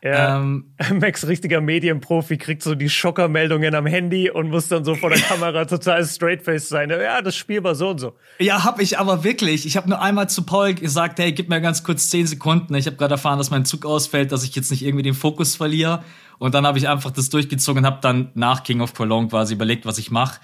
[0.02, 4.95] Ja, ähm, Max, richtiger Medienprofi, kriegt so die Schockermeldungen am Handy und muss dann so
[4.95, 6.90] vor der Kamera total straightface sein.
[6.90, 8.14] Ja, das Spiel war so und so.
[8.38, 9.67] Ja, hab ich aber wirklich.
[9.67, 12.75] Ich habe nur einmal zu Paul gesagt, hey, gib mir ganz kurz zehn Sekunden.
[12.75, 15.57] Ich habe gerade erfahren, dass mein Zug ausfällt, dass ich jetzt nicht irgendwie den Fokus
[15.57, 16.02] verliere.
[16.40, 19.52] Und dann habe ich einfach das durchgezogen und habe dann nach King of Cologne quasi
[19.52, 20.40] überlegt, was ich mache.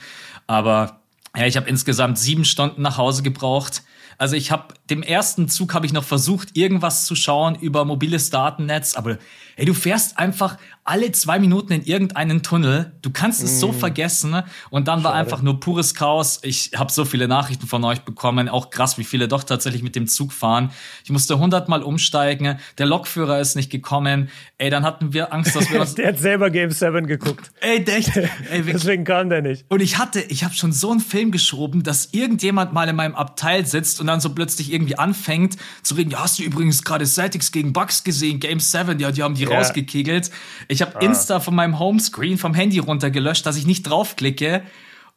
[0.47, 1.01] Aber
[1.35, 3.83] ja, ich habe insgesamt sieben Stunden nach Hause gebraucht.
[4.19, 8.29] Also ich habe dem ersten Zug habe ich noch versucht, irgendwas zu schauen über mobiles
[8.29, 9.17] Datennetz, aber
[9.59, 12.93] Ey, du fährst einfach alle zwei Minuten in irgendeinen Tunnel.
[13.03, 13.59] Du kannst es mm.
[13.59, 14.43] so vergessen.
[14.71, 15.05] Und dann Schade.
[15.05, 16.41] war einfach nur pures Chaos.
[16.43, 18.51] Ich habe so viele Nachrichten von euch bekommen.
[18.51, 20.71] Auch krass, wie viele doch tatsächlich mit dem Zug fahren.
[21.05, 22.59] Ich musste hundertmal umsteigen.
[22.77, 24.29] Der Lokführer ist nicht gekommen.
[24.59, 25.95] Ey, dann hatten wir Angst, dass wir was.
[25.95, 27.51] der hat selber Game 7 geguckt.
[27.61, 28.15] Ey, echt?
[28.17, 29.65] Ey, Deswegen kam der nicht.
[29.69, 33.15] Und ich hatte, ich habe schon so einen Film geschoben, dass irgendjemand mal in meinem
[33.15, 36.11] Abteil sitzt und dann so plötzlich irgendwie anfängt zu reden.
[36.11, 38.39] Ja, hast du übrigens gerade Celtics gegen Bucks gesehen?
[38.39, 39.59] Game 7, ja, die haben die ja.
[39.59, 40.31] rausgekegelt.
[40.69, 41.01] Ich habe ah.
[41.01, 44.63] Insta von meinem Homescreen vom Handy runtergelöscht, dass ich nicht draufklicke.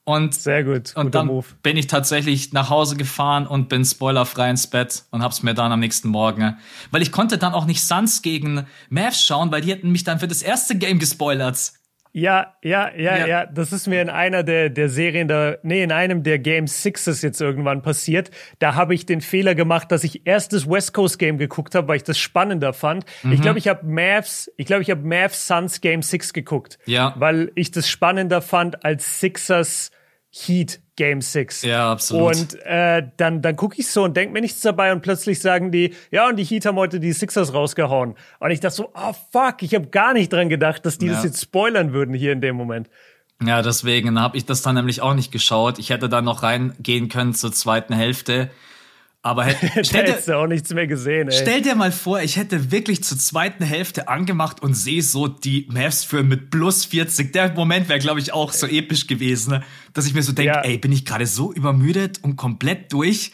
[0.05, 0.95] Und, Sehr gut.
[0.95, 1.45] Und dann Move.
[1.61, 5.71] bin ich tatsächlich nach Hause gefahren und bin spoilerfrei ins Bett und hab's mir dann
[5.71, 6.57] am nächsten Morgen.
[6.89, 10.19] Weil ich konnte dann auch nicht Suns gegen Mavs schauen, weil die hätten mich dann
[10.19, 11.73] für das erste Game gespoilert.
[12.11, 13.45] Ja, ja, ja, ja, ja.
[13.45, 17.21] Das ist mir in einer der, der Serien, da, nee, in einem der Game Sixes
[17.21, 18.31] jetzt irgendwann passiert.
[18.57, 21.87] Da habe ich den Fehler gemacht, dass ich erst das West Coast Game geguckt habe,
[21.87, 23.05] weil ich das spannender fand.
[23.21, 23.33] Mhm.
[23.33, 26.79] Ich glaube, ich habe Mavs, ich glaube, ich habe Mavs Suns Game Six geguckt.
[26.85, 27.13] Ja.
[27.17, 29.91] Weil ich das spannender fand als Sixers
[30.31, 31.61] Heat Game 6.
[31.61, 32.35] Ja, absolut.
[32.35, 35.71] Und äh, dann, dann gucke ich so und denke mir nichts dabei und plötzlich sagen
[35.71, 38.15] die, ja, und die Heat haben heute die Sixers rausgehauen.
[38.39, 41.13] Und ich dachte so, oh fuck, ich habe gar nicht dran gedacht, dass die ja.
[41.13, 42.89] das jetzt spoilern würden hier in dem Moment.
[43.41, 45.79] Ja, deswegen habe ich das dann nämlich auch nicht geschaut.
[45.79, 48.49] Ich hätte da noch reingehen können zur zweiten Hälfte.
[49.21, 51.27] Aber hätte, dir, du auch nichts mehr gesehen.
[51.27, 51.37] Ey.
[51.37, 55.67] Stell dir mal vor, ich hätte wirklich zur zweiten Hälfte angemacht und sehe so die
[55.69, 57.33] Mavs führen mit plus 40.
[57.33, 59.63] Der Moment wäre, glaube ich, auch so episch gewesen, ne?
[59.93, 60.61] dass ich mir so denke, ja.
[60.61, 63.33] ey, bin ich gerade so übermüdet und komplett durch.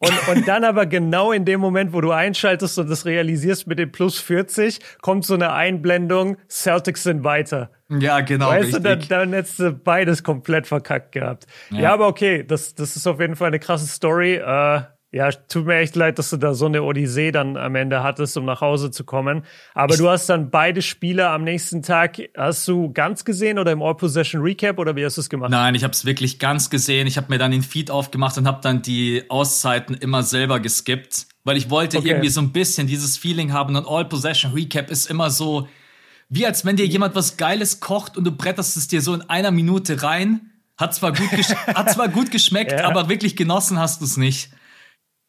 [0.00, 3.80] Und, und dann aber genau in dem Moment, wo du einschaltest und das realisierst mit
[3.80, 7.72] dem plus 40, kommt so eine Einblendung, Celtics sind weiter.
[7.90, 8.48] Ja, genau.
[8.48, 8.82] Weißt richtig.
[8.82, 11.46] du, dann, dann hättest du beides komplett verkackt gehabt.
[11.70, 14.36] Ja, ja aber okay, das, das ist auf jeden Fall eine krasse Story.
[14.36, 18.02] Äh, ja, tut mir echt leid, dass du da so eine Odyssee dann am Ende
[18.02, 19.42] hattest, um nach Hause zu kommen.
[19.72, 23.80] Aber du hast dann beide Spiele am nächsten Tag, hast du ganz gesehen oder im
[23.80, 25.50] All-Possession Recap oder wie hast du es gemacht?
[25.50, 27.06] Nein, ich habe es wirklich ganz gesehen.
[27.06, 31.26] Ich habe mir dann den Feed aufgemacht und habe dann die Auszeiten immer selber geskippt,
[31.42, 32.08] weil ich wollte okay.
[32.08, 35.68] irgendwie so ein bisschen dieses Feeling haben und All-Possession Recap ist immer so,
[36.28, 39.22] wie als wenn dir jemand was Geiles kocht und du bretterst es dir so in
[39.22, 40.50] einer Minute rein.
[40.76, 41.28] Hat zwar gut,
[41.66, 42.84] hat zwar gut geschmeckt, ja.
[42.84, 44.50] aber wirklich genossen hast du es nicht.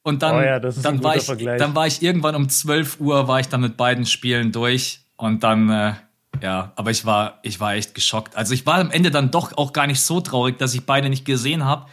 [0.02, 3.40] Und dann, oh ja, dann, war ich, dann war ich irgendwann um 12 Uhr, war
[3.40, 5.02] ich dann mit beiden Spielen durch.
[5.18, 5.94] Und dann, äh,
[6.42, 8.36] ja, aber ich war, ich war echt geschockt.
[8.36, 11.10] Also ich war am Ende dann doch auch gar nicht so traurig, dass ich beide
[11.10, 11.88] nicht gesehen habe,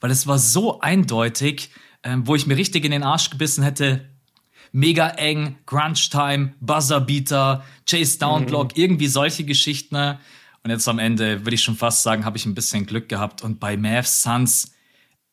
[0.00, 1.70] weil es war so eindeutig,
[2.02, 4.08] äh, wo ich mir richtig in den Arsch gebissen hätte.
[4.70, 8.82] Mega eng, Crunch Time, Buzzerbeater, Chase Downblock, mhm.
[8.82, 9.96] irgendwie solche Geschichten.
[9.96, 10.20] Ne?
[10.62, 13.42] Und jetzt am Ende würde ich schon fast sagen, habe ich ein bisschen Glück gehabt.
[13.42, 14.72] Und bei Mavs Suns,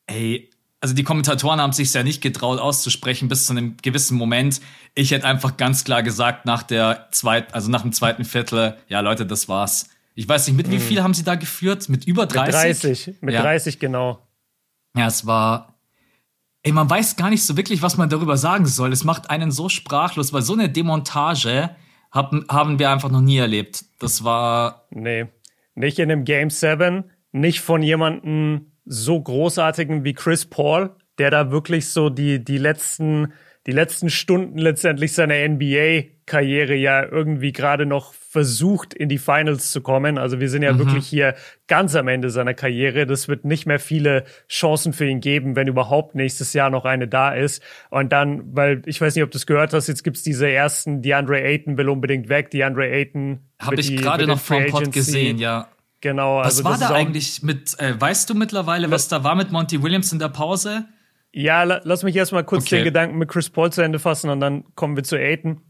[0.06, 0.50] ey,
[0.86, 4.60] also die Kommentatoren haben sich ja nicht getraut auszusprechen bis zu einem gewissen Moment.
[4.94, 9.00] Ich hätte einfach ganz klar gesagt nach der zweiten, also nach dem zweiten Viertel, ja
[9.00, 9.90] Leute, das war's.
[10.14, 10.80] Ich weiß nicht, mit wie mhm.
[10.80, 11.88] viel haben sie da geführt?
[11.88, 12.68] Mit über 30?
[12.68, 13.42] Mit 30, mit ja.
[13.42, 14.28] 30 genau.
[14.96, 15.74] Ja, es war,
[16.62, 18.92] ey, man weiß gar nicht so wirklich, was man darüber sagen soll.
[18.92, 21.70] Es macht einen so sprachlos, weil so eine Demontage
[22.12, 23.84] haben, haben wir einfach noch nie erlebt.
[23.98, 24.86] Das war.
[24.90, 25.26] Nee.
[25.74, 31.50] Nicht in einem Game 7, nicht von jemandem so großartigen wie Chris Paul, der da
[31.50, 33.32] wirklich so die, die letzten,
[33.66, 39.80] die letzten Stunden letztendlich seiner NBA-Karriere ja irgendwie gerade noch versucht, in die Finals zu
[39.80, 40.18] kommen.
[40.18, 40.78] Also wir sind ja mhm.
[40.78, 41.34] wirklich hier
[41.66, 43.06] ganz am Ende seiner Karriere.
[43.06, 47.08] Das wird nicht mehr viele Chancen für ihn geben, wenn überhaupt nächstes Jahr noch eine
[47.08, 47.62] da ist.
[47.90, 51.02] Und dann, weil ich weiß nicht, ob du es gehört hast, jetzt gibt's diese ersten,
[51.02, 53.40] DeAndre Ayton will unbedingt weg, DeAndre Ayton.
[53.58, 55.68] Habe ich gerade noch vom Pod gesehen, ja.
[56.06, 56.36] Genau.
[56.36, 59.82] Was also war da eigentlich mit, äh, weißt du mittlerweile, was da war mit Monty
[59.82, 60.84] Williams in der Pause?
[61.32, 62.76] Ja, la lass mich erstmal kurz okay.
[62.76, 65.62] den Gedanken mit Chris Paul zu Ende fassen und dann kommen wir zu Aiton.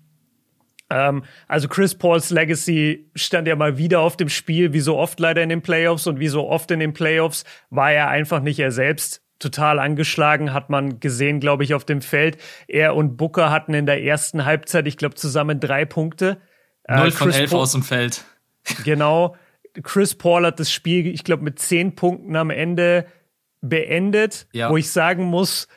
[0.90, 5.18] Ähm, also Chris Pauls Legacy stand ja mal wieder auf dem Spiel, wie so oft
[5.20, 8.58] leider in den Playoffs und wie so oft in den Playoffs war er einfach nicht
[8.58, 9.22] er selbst.
[9.38, 12.36] Total angeschlagen, hat man gesehen, glaube ich, auf dem Feld.
[12.68, 16.42] Er und Booker hatten in der ersten Halbzeit, ich glaube, zusammen drei Punkte.
[16.86, 18.22] Null äh, von elf aus dem Feld.
[18.84, 19.34] Genau.
[19.82, 23.06] Chris Paul hat das Spiel, ich glaube, mit zehn Punkten am Ende
[23.60, 24.70] beendet, ja.
[24.70, 25.68] wo ich sagen muss,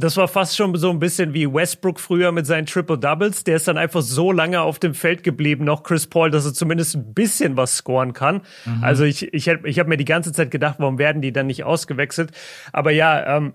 [0.00, 3.44] das war fast schon so ein bisschen wie Westbrook früher mit seinen Triple Doubles.
[3.44, 6.54] Der ist dann einfach so lange auf dem Feld geblieben, noch Chris Paul, dass er
[6.54, 8.42] zumindest ein bisschen was scoren kann.
[8.64, 8.82] Mhm.
[8.84, 11.64] Also ich, ich, ich habe mir die ganze Zeit gedacht, warum werden die dann nicht
[11.64, 12.32] ausgewechselt?
[12.72, 13.54] Aber ja, ähm,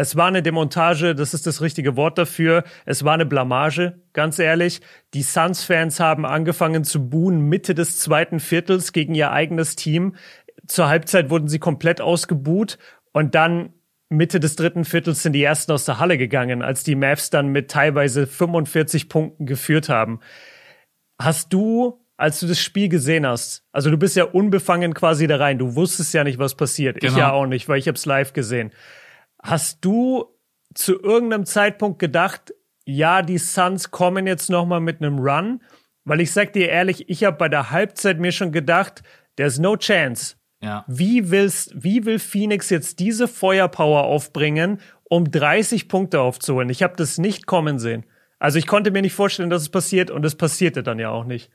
[0.00, 2.64] es war eine Demontage, das ist das richtige Wort dafür.
[2.86, 4.80] Es war eine Blamage, ganz ehrlich.
[5.14, 10.14] Die Suns-Fans haben angefangen zu buhen Mitte des zweiten Viertels gegen ihr eigenes Team.
[10.66, 12.78] Zur Halbzeit wurden sie komplett ausgebuht
[13.12, 13.74] und dann
[14.08, 17.48] Mitte des dritten Viertels sind die ersten aus der Halle gegangen, als die Mavs dann
[17.48, 20.20] mit teilweise 45 Punkten geführt haben.
[21.20, 25.36] Hast du, als du das Spiel gesehen hast, also du bist ja unbefangen quasi da
[25.36, 27.00] rein, du wusstest ja nicht, was passiert.
[27.00, 27.12] Genau.
[27.12, 28.72] Ich ja auch nicht, weil ich hab's live gesehen.
[29.42, 30.26] Hast du
[30.74, 35.62] zu irgendeinem Zeitpunkt gedacht, ja, die Suns kommen jetzt noch mal mit einem Run?
[36.04, 39.02] Weil ich sag dir ehrlich, ich habe bei der Halbzeit mir schon gedacht,
[39.36, 40.36] there's no chance.
[40.62, 40.84] Ja.
[40.88, 46.68] Wie, willst, wie will Phoenix jetzt diese Feuerpower aufbringen, um 30 Punkte aufzuholen?
[46.68, 48.04] Ich habe das nicht kommen sehen.
[48.38, 51.24] Also ich konnte mir nicht vorstellen, dass es passiert und es passierte dann ja auch
[51.24, 51.50] nicht.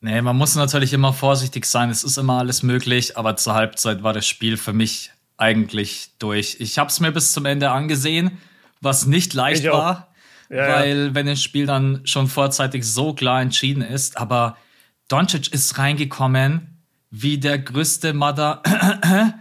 [0.00, 1.90] Nee, man muss natürlich immer vorsichtig sein.
[1.90, 6.56] Es ist immer alles möglich, aber zur Halbzeit war das Spiel für mich eigentlich durch.
[6.60, 8.38] Ich habe es mir bis zum Ende angesehen,
[8.80, 10.14] was nicht leicht war,
[10.48, 11.14] ja, weil ja.
[11.14, 14.56] wenn das Spiel dann schon vorzeitig so klar entschieden ist, aber
[15.08, 18.62] Doncic ist reingekommen wie der größte Mother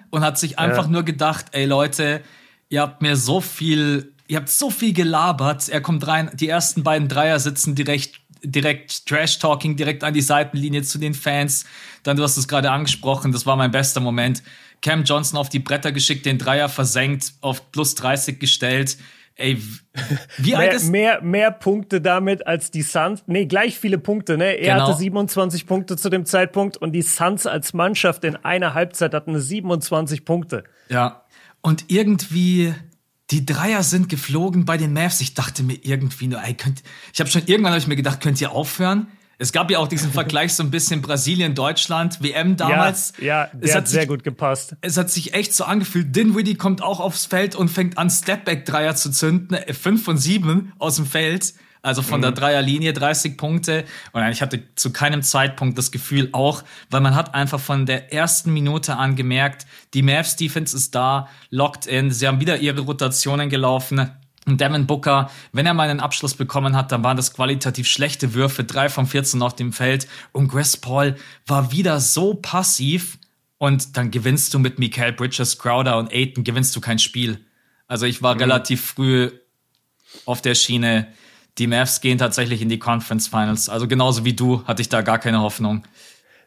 [0.12, 0.92] und hat sich einfach ja.
[0.92, 2.22] nur gedacht, ey Leute,
[2.70, 5.68] ihr habt mir so viel, ihr habt so viel gelabert.
[5.70, 10.84] Er kommt rein, die ersten beiden Dreier sitzen direkt direkt Trash-Talking, direkt an die Seitenlinie
[10.84, 11.66] zu den Fans.
[12.04, 14.44] Dann, du hast es gerade angesprochen, das war mein bester Moment.
[14.86, 18.98] Cam Johnson auf die Bretter geschickt, den Dreier versenkt, auf plus 30 gestellt.
[19.34, 19.58] Ey,
[20.38, 23.24] wie alt ist mehr, mehr Punkte damit als die Suns?
[23.26, 24.60] Nee, gleich viele Punkte, ne?
[24.60, 24.88] Er genau.
[24.90, 29.40] hatte 27 Punkte zu dem Zeitpunkt und die Suns als Mannschaft in einer Halbzeit hatten
[29.40, 30.64] 27 Punkte.
[30.90, 31.26] Ja.
[31.62, 32.76] Und irgendwie
[33.32, 35.20] die Dreier sind geflogen bei den Mavs.
[35.20, 38.22] Ich dachte mir irgendwie nur, ey, könnt, ich habe schon irgendwann habe ich mir gedacht,
[38.22, 39.08] könnt ihr aufhören?
[39.38, 43.14] Es gab ja auch diesen Vergleich so ein bisschen Brasilien-Deutschland, WM damals.
[43.20, 44.76] Ja, ja der es hat, hat sehr sich, gut gepasst.
[44.82, 46.16] Es hat sich echt so angefühlt.
[46.16, 49.56] Dinwiddie kommt auch aufs Feld und fängt an, Stepback-Dreier zu zünden.
[49.56, 51.54] Äh, fünf von sieben aus dem Feld.
[51.82, 52.24] Also von mhm.
[52.24, 53.86] der Dreierlinie 30 Punkte.
[54.12, 58.12] Und ich hatte zu keinem Zeitpunkt das Gefühl auch, weil man hat einfach von der
[58.12, 62.10] ersten Minute an gemerkt, die Mavs Defense ist da, locked in.
[62.10, 64.10] Sie haben wieder ihre Rotationen gelaufen.
[64.46, 68.34] Und Devin Booker, wenn er mal einen Abschluss bekommen hat, dann waren das qualitativ schlechte
[68.36, 70.08] Würfe, drei von 14 auf dem Feld.
[70.32, 71.16] Und Chris Paul
[71.48, 73.18] war wieder so passiv.
[73.58, 77.40] Und dann gewinnst du mit Mikael Bridges, Crowder und Aiton, gewinnst du kein Spiel.
[77.88, 78.42] Also ich war mhm.
[78.42, 79.32] relativ früh
[80.26, 81.08] auf der Schiene.
[81.58, 83.70] Die Mavs gehen tatsächlich in die Conference Finals.
[83.70, 85.84] Also genauso wie du hatte ich da gar keine Hoffnung.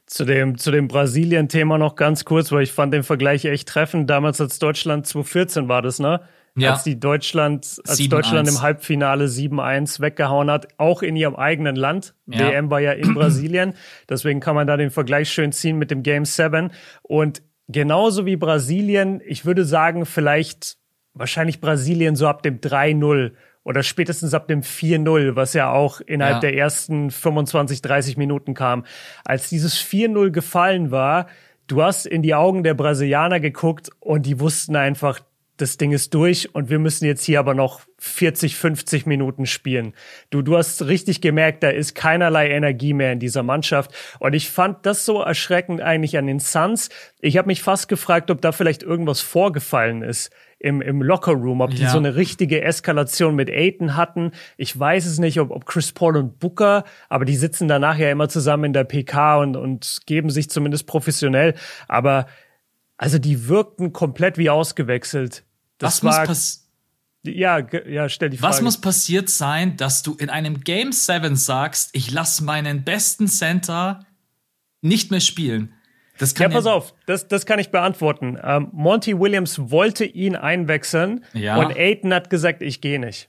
[0.07, 4.09] Zu dem, zu dem Brasilien-Thema noch ganz kurz, weil ich fand den Vergleich echt treffend.
[4.09, 6.21] Damals als Deutschland 2014 war das, ne?
[6.57, 6.73] Ja.
[6.73, 12.15] als die Deutschland, als Deutschland im Halbfinale 7-1 weggehauen hat, auch in ihrem eigenen Land.
[12.27, 12.51] Ja.
[12.51, 13.75] WM war ja in Brasilien.
[14.09, 16.71] Deswegen kann man da den Vergleich schön ziehen mit dem Game 7.
[17.03, 20.79] Und genauso wie Brasilien, ich würde sagen, vielleicht
[21.15, 23.33] wahrscheinlich Brasilien so ab dem 3-0
[23.65, 26.41] oder spätestens ab dem 4-0, was ja auch innerhalb ja.
[26.41, 28.87] der ersten 25, 30 Minuten kam.
[29.25, 31.27] Als dieses 4-0 gefallen war,
[31.67, 35.21] du hast in die Augen der Brasilianer geguckt und die wussten einfach,
[35.61, 39.93] das Ding ist durch und wir müssen jetzt hier aber noch 40, 50 Minuten spielen.
[40.31, 43.93] Du, du hast richtig gemerkt, da ist keinerlei Energie mehr in dieser Mannschaft.
[44.21, 46.91] Und ich fand das so erschreckend eigentlich an den Suns.
[47.21, 51.71] Ich habe mich fast gefragt, ob da vielleicht irgendwas vorgefallen ist im, im Lockerroom, ob
[51.71, 51.91] die ja.
[51.91, 54.33] so eine richtige Eskalation mit Aiton hatten.
[54.57, 58.11] Ich weiß es nicht, ob, ob Chris Paul und Booker, aber die sitzen danach ja
[58.11, 61.55] immer zusammen in der PK und, und geben sich zumindest professionell.
[61.87, 62.27] Aber
[62.97, 65.45] also die wirkten komplett wie ausgewechselt.
[65.79, 66.69] Das Was war, muss
[67.25, 68.55] ja, ja, stell die Frage.
[68.55, 73.27] Was muss passiert sein, dass du in einem Game 7 sagst, ich lasse meinen besten
[73.27, 74.07] Center
[74.81, 75.75] nicht mehr spielen?
[76.19, 78.39] Das kann ja, pass auf, das, das kann ich beantworten.
[78.43, 81.57] Ähm, Monty Williams wollte ihn einwechseln ja.
[81.57, 83.29] und Aiton hat gesagt, ich gehe nicht.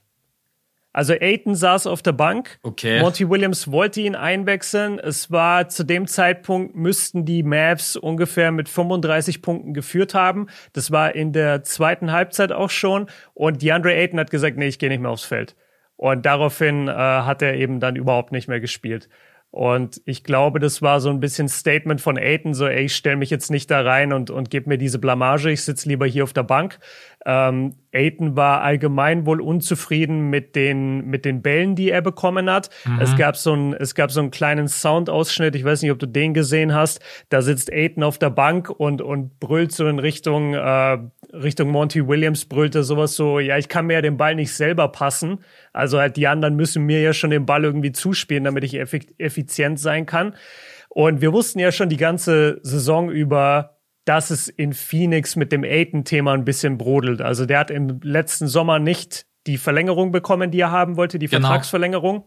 [0.92, 2.58] Also Aiton saß auf der Bank.
[2.62, 3.00] Okay.
[3.00, 4.98] Monty Williams wollte ihn einwechseln.
[4.98, 10.48] Es war zu dem Zeitpunkt müssten die Mavs ungefähr mit 35 Punkten geführt haben.
[10.72, 13.06] Das war in der zweiten Halbzeit auch schon.
[13.34, 15.54] Und DeAndre Aiton hat gesagt, nee, ich gehe nicht mehr aufs Feld.
[15.96, 19.08] Und daraufhin äh, hat er eben dann überhaupt nicht mehr gespielt.
[19.50, 23.16] Und ich glaube, das war so ein bisschen Statement von Aiton, so, ey, ich stell
[23.16, 26.22] mich jetzt nicht da rein und, und gib mir diese Blamage, ich sitz lieber hier
[26.22, 26.78] auf der Bank.
[27.26, 32.70] Ähm, Aiton war allgemein wohl unzufrieden mit den, mit den Bällen, die er bekommen hat.
[32.86, 33.00] Mhm.
[33.00, 35.56] Es gab so ein, es gab so einen kleinen Soundausschnitt.
[35.56, 37.00] Ich weiß nicht, ob du den gesehen hast.
[37.28, 40.98] Da sitzt Aiton auf der Bank und, und brüllt so in Richtung, äh,
[41.32, 44.52] Richtung Monty Williams brüllt er sowas so, ja, ich kann mir ja den Ball nicht
[44.52, 45.44] selber passen.
[45.72, 49.78] Also halt die anderen müssen mir ja schon den Ball irgendwie zuspielen, damit ich effizient
[49.78, 50.34] sein kann.
[50.88, 55.62] Und wir wussten ja schon die ganze Saison über, dass es in Phoenix mit dem
[55.62, 57.22] Aiton-Thema ein bisschen brodelt.
[57.22, 61.26] Also der hat im letzten Sommer nicht die Verlängerung bekommen, die er haben wollte, die
[61.26, 61.46] genau.
[61.46, 62.24] Vertragsverlängerung.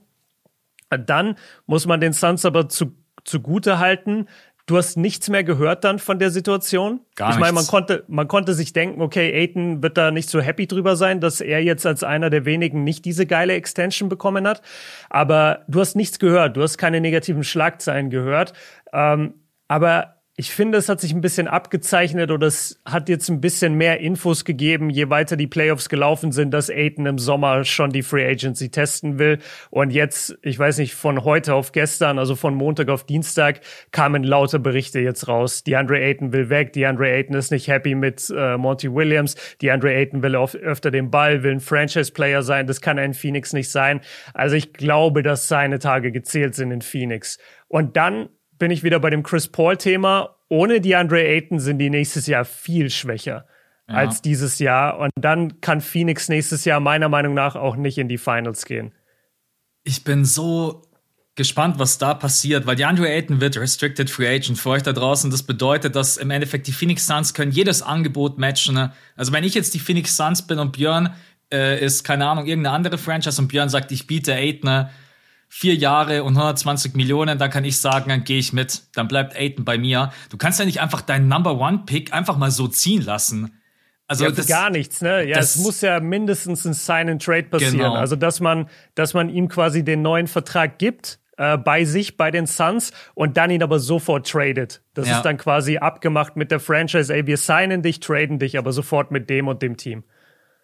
[0.90, 1.36] Dann
[1.66, 4.28] muss man den Suns aber zu, zugute halten.
[4.66, 7.02] Du hast nichts mehr gehört dann von der Situation.
[7.16, 10.40] Gar ich meine, man konnte, man konnte sich denken, okay, Aiton wird da nicht so
[10.40, 14.48] happy drüber sein, dass er jetzt als einer der wenigen nicht diese geile Extension bekommen
[14.48, 14.62] hat.
[15.10, 16.56] Aber du hast nichts gehört.
[16.56, 18.54] Du hast keine negativen Schlagzeilen gehört.
[18.94, 19.34] Ähm,
[19.68, 23.76] aber ich finde, es hat sich ein bisschen abgezeichnet oder es hat jetzt ein bisschen
[23.76, 28.02] mehr Infos gegeben, je weiter die Playoffs gelaufen sind, dass Aiton im Sommer schon die
[28.02, 29.38] Free Agency testen will.
[29.70, 34.24] Und jetzt, ich weiß nicht, von heute auf gestern, also von Montag auf Dienstag, kamen
[34.24, 35.64] lauter Berichte jetzt raus.
[35.64, 40.24] DeAndre Ayton will weg, DeAndre Ayton ist nicht happy mit äh, Monty Williams, DeAndre Ayton
[40.24, 44.02] will auf, öfter den Ball, will ein Franchise-Player sein, das kann ein Phoenix nicht sein.
[44.34, 47.38] Also ich glaube, dass seine Tage gezählt sind in Phoenix.
[47.68, 48.30] Und dann
[48.64, 50.38] bin ich wieder bei dem Chris Paul-Thema.
[50.48, 53.46] Ohne DeAndre Ayton sind die nächstes Jahr viel schwächer
[53.90, 53.96] ja.
[53.96, 55.00] als dieses Jahr.
[55.00, 58.94] Und dann kann Phoenix nächstes Jahr meiner Meinung nach auch nicht in die Finals gehen.
[59.84, 60.82] Ich bin so
[61.36, 65.30] gespannt, was da passiert, weil DeAndre Ayton wird Restricted Free Agent für euch da draußen.
[65.30, 68.76] Das bedeutet, dass im Endeffekt die Phoenix Suns können jedes Angebot matchen.
[68.76, 68.94] Ne?
[69.18, 71.14] Also wenn ich jetzt die Phoenix Suns bin und Björn
[71.52, 74.90] äh, ist, keine Ahnung, irgendeine andere Franchise und Björn sagt, ich biete Ayton ne,
[75.56, 78.82] vier Jahre und 120 Millionen, dann kann ich sagen, dann gehe ich mit.
[78.96, 80.12] Dann bleibt Aiden bei mir.
[80.32, 83.62] Du kannst ja nicht einfach deinen Number One Pick einfach mal so ziehen lassen.
[84.08, 85.24] Also ja, das, gar nichts, ne?
[85.24, 87.78] Ja, es muss ja mindestens ein Sign and Trade passieren.
[87.78, 87.94] Genau.
[87.94, 92.32] Also dass man, dass man ihm quasi den neuen Vertrag gibt äh, bei sich, bei
[92.32, 94.82] den Suns und dann ihn aber sofort tradet.
[94.96, 95.18] Das ja.
[95.18, 97.14] ist dann quasi abgemacht mit der Franchise.
[97.14, 100.04] Ey, wir signen dich, traden dich, aber sofort mit dem und dem Team.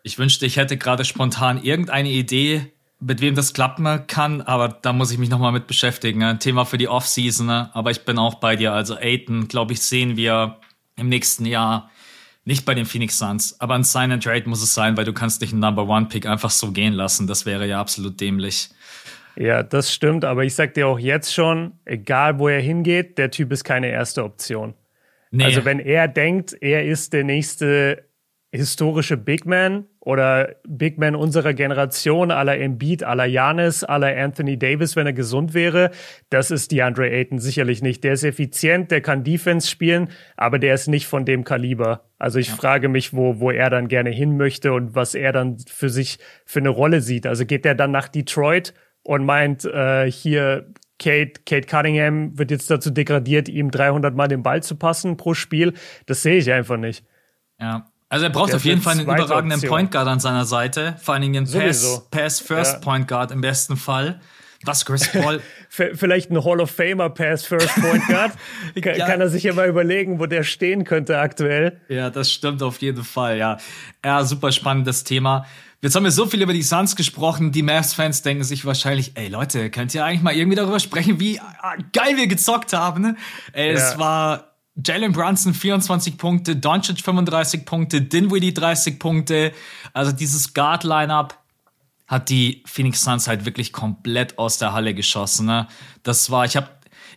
[0.01, 4.91] Ich wünschte, ich hätte gerade spontan irgendeine Idee, mit wem das klappen kann, aber da
[4.91, 6.21] muss ich mich nochmal mit beschäftigen.
[6.23, 7.69] Ein Thema für die Offseason, ne?
[7.73, 8.73] aber ich bin auch bei dir.
[8.73, 10.57] Also Aiton, glaube ich, sehen wir
[10.97, 11.89] im nächsten Jahr
[12.43, 15.13] nicht bei den Phoenix Suns, aber ein Sign and Trade muss es sein, weil du
[15.13, 17.27] kannst dich einen Number One Pick einfach so gehen lassen.
[17.27, 18.69] Das wäre ja absolut dämlich.
[19.35, 23.31] Ja, das stimmt, aber ich sag dir auch jetzt schon, egal wo er hingeht, der
[23.31, 24.73] Typ ist keine erste Option.
[25.31, 25.45] Nee.
[25.45, 28.08] Also wenn er denkt, er ist der nächste
[28.51, 34.95] historische Big Man oder Big Man unserer Generation, aller Embiid, aller Janis, aller Anthony Davis,
[34.95, 35.91] wenn er gesund wäre,
[36.31, 38.03] das ist DeAndre Ayton sicherlich nicht.
[38.03, 42.09] Der ist effizient, der kann Defense spielen, aber der ist nicht von dem Kaliber.
[42.17, 42.55] Also ich ja.
[42.55, 46.17] frage mich, wo, wo er dann gerne hin möchte und was er dann für sich
[46.45, 47.27] für eine Rolle sieht.
[47.27, 52.69] Also geht er dann nach Detroit und meint, äh, hier Kate, Kate Cunningham wird jetzt
[52.69, 55.73] dazu degradiert, ihm 300 Mal den Ball zu passen pro Spiel.
[56.07, 57.05] Das sehe ich einfach nicht.
[57.59, 59.69] Ja, also er braucht auf jeden Fall einen überragenden Option.
[59.69, 62.79] Point Guard an seiner Seite, vor allen Dingen einen Pass, Pass First ja.
[62.79, 64.19] Point Guard im besten Fall.
[64.65, 68.33] Was Chris Paul vielleicht ein Hall of Famer Pass First Point Guard.
[68.81, 69.07] kann, ja.
[69.07, 71.79] kann er sich ja mal überlegen, wo der stehen könnte aktuell.
[71.87, 73.57] Ja, das stimmt auf jeden Fall, ja.
[74.03, 75.45] Ja, super spannendes Thema.
[75.81, 77.53] Jetzt haben wir so viel über die Suns gesprochen.
[77.53, 81.39] Die Mavs-Fans denken sich wahrscheinlich, ey Leute, könnt ihr eigentlich mal irgendwie darüber sprechen, wie
[81.93, 83.01] geil wir gezockt haben?
[83.01, 83.15] Ne?
[83.53, 83.73] Ey, ja.
[83.75, 84.48] es war
[84.85, 89.51] Jalen Brunson 24 Punkte, Doncic 35 Punkte, Dinwiddie 30 Punkte.
[89.93, 91.37] Also dieses Guard-Lineup
[92.07, 95.45] hat die Phoenix Suns halt wirklich komplett aus der Halle geschossen.
[95.45, 95.67] Ne?
[96.03, 96.69] Das war, ich habe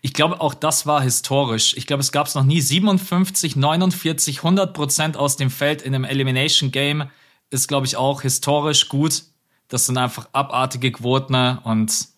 [0.05, 1.77] ich glaube, auch das war historisch.
[1.77, 2.61] Ich glaube, es gab es noch nie.
[2.61, 7.09] 57, 49, 100 Prozent aus dem Feld in einem Elimination Game
[7.51, 9.23] ist, glaube ich, auch historisch gut.
[9.69, 11.61] Das sind einfach abartige Quoten ne?
[11.63, 12.09] und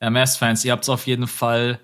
[0.00, 1.80] MS-Fans, ihr habt es auf jeden Fall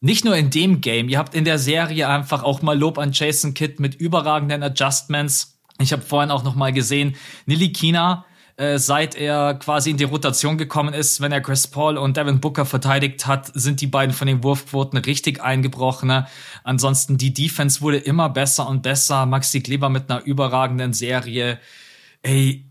[0.00, 3.12] nicht nur in dem Game, ihr habt in der Serie einfach auch mal Lob an
[3.12, 5.58] Jason Kidd mit überragenden Adjustments.
[5.80, 8.24] Ich habe vorhin auch noch mal gesehen, Nili Kina
[8.58, 12.40] äh, seit er quasi in die Rotation gekommen ist, wenn er Chris Paul und Devin
[12.40, 16.26] Booker verteidigt hat, sind die beiden von den Wurfquoten richtig eingebrochen.
[16.64, 19.26] Ansonsten die Defense wurde immer besser und besser.
[19.26, 21.60] Maxi Kleber mit einer überragenden Serie.
[22.22, 22.67] Ey,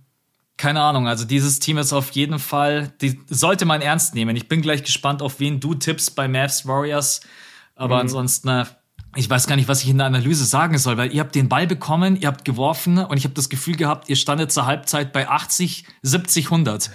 [0.58, 4.36] keine Ahnung, also dieses Team ist auf jeden Fall, die sollte man ernst nehmen.
[4.36, 7.22] Ich bin gleich gespannt, auf wen du tippst bei Mavs Warriors.
[7.76, 8.02] Aber mhm.
[8.02, 8.66] ansonsten, äh,
[9.16, 11.48] ich weiß gar nicht, was ich in der Analyse sagen soll, weil ihr habt den
[11.48, 15.14] Ball bekommen, ihr habt geworfen und ich habe das Gefühl gehabt, ihr standet zur Halbzeit
[15.14, 16.90] bei 80, 70, 100.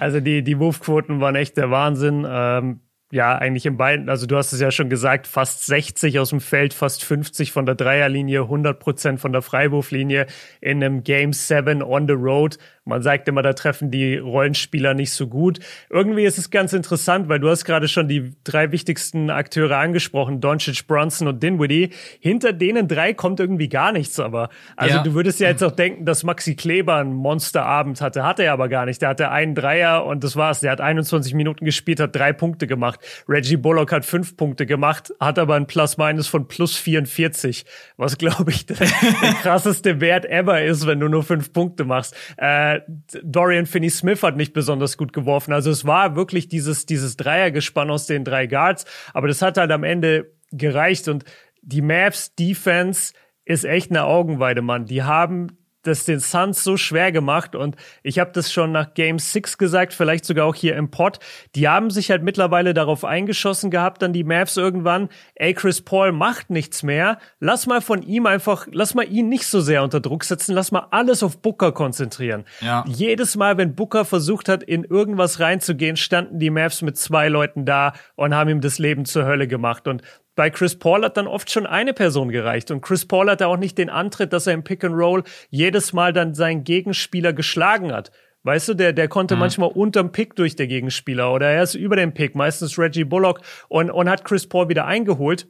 [0.00, 2.26] also die, die Wurfquoten waren echt der Wahnsinn.
[2.28, 6.28] Ähm, ja, eigentlich in beiden, also du hast es ja schon gesagt, fast 60 aus
[6.28, 10.26] dem Feld, fast 50 von der Dreierlinie, 100 Prozent von der Freiwurflinie
[10.60, 12.58] in einem Game 7 on the road.
[12.88, 15.60] Man sagt immer, da treffen die Rollenspieler nicht so gut.
[15.90, 20.40] Irgendwie ist es ganz interessant, weil du hast gerade schon die drei wichtigsten Akteure angesprochen,
[20.40, 21.90] Doncic, Bronson und Dinwiddie.
[22.20, 25.02] Hinter denen drei kommt irgendwie gar nichts, aber also ja.
[25.02, 28.24] du würdest ja jetzt auch denken, dass Maxi Kleber einen Monsterabend hatte.
[28.24, 29.02] Hatte er aber gar nicht.
[29.02, 30.60] Der hatte einen Dreier und das war's.
[30.60, 33.00] Der hat 21 Minuten gespielt, hat drei Punkte gemacht.
[33.28, 37.64] Reggie Bullock hat fünf Punkte gemacht, hat aber ein Plus-Minus von plus 44,
[37.96, 38.76] was glaube ich der,
[39.22, 42.16] der krasseste Wert ever ist, wenn du nur fünf Punkte machst.
[42.36, 42.77] Äh,
[43.22, 45.52] Dorian Finney-Smith hat nicht besonders gut geworfen.
[45.52, 48.84] Also es war wirklich dieses, dieses Dreiergespann aus den drei Guards.
[49.14, 51.08] Aber das hat halt am Ende gereicht.
[51.08, 51.24] Und
[51.62, 53.12] die Mavs Defense
[53.44, 54.86] ist echt eine Augenweide, Mann.
[54.86, 59.18] Die haben das den Suns so schwer gemacht und ich habe das schon nach Game
[59.18, 61.18] 6 gesagt, vielleicht sogar auch hier im Pod.
[61.54, 66.12] Die haben sich halt mittlerweile darauf eingeschossen gehabt, dann die Mavs irgendwann, ey, Chris Paul
[66.12, 67.18] macht nichts mehr.
[67.40, 70.70] Lass mal von ihm einfach, lass mal ihn nicht so sehr unter Druck setzen, lass
[70.70, 72.44] mal alles auf Booker konzentrieren.
[72.60, 72.84] Ja.
[72.86, 77.64] Jedes Mal, wenn Booker versucht hat, in irgendwas reinzugehen, standen die Mavs mit zwei Leuten
[77.64, 80.02] da und haben ihm das Leben zur Hölle gemacht und
[80.38, 82.70] bei Chris Paul hat dann oft schon eine Person gereicht.
[82.70, 85.92] Und Chris Paul hatte auch nicht den Antritt, dass er im Pick and Roll jedes
[85.92, 88.12] Mal dann seinen Gegenspieler geschlagen hat.
[88.44, 89.40] Weißt du, der, der konnte mhm.
[89.40, 93.40] manchmal unterm Pick durch der Gegenspieler oder er ist über dem Pick, meistens Reggie Bullock
[93.66, 95.48] und, und hat Chris Paul wieder eingeholt.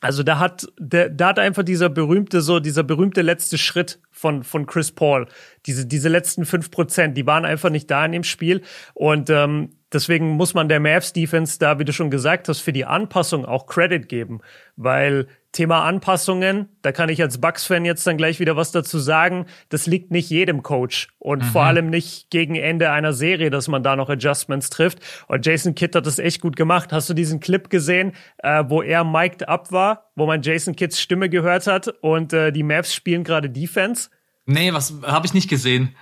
[0.00, 4.42] Also da hat, der, da hat einfach dieser berühmte, so, dieser berühmte letzte Schritt von,
[4.42, 5.28] von Chris Paul,
[5.66, 8.62] diese, diese letzten fünf Prozent, die waren einfach nicht da in dem Spiel.
[8.94, 12.72] Und ähm, Deswegen muss man der Mavs Defense da, wie du schon gesagt hast, für
[12.72, 14.40] die Anpassung auch Credit geben,
[14.76, 19.44] weil Thema Anpassungen, da kann ich als Bucks-Fan jetzt dann gleich wieder was dazu sagen.
[19.68, 21.46] Das liegt nicht jedem Coach und mhm.
[21.46, 25.00] vor allem nicht gegen Ende einer Serie, dass man da noch Adjustments trifft.
[25.28, 26.90] Und Jason Kidd hat das echt gut gemacht.
[26.90, 30.98] Hast du diesen Clip gesehen, äh, wo er mic'd up war, wo man Jason Kidds
[30.98, 34.08] Stimme gehört hat und äh, die Mavs spielen gerade Defense?
[34.46, 35.94] Nee, was habe ich nicht gesehen.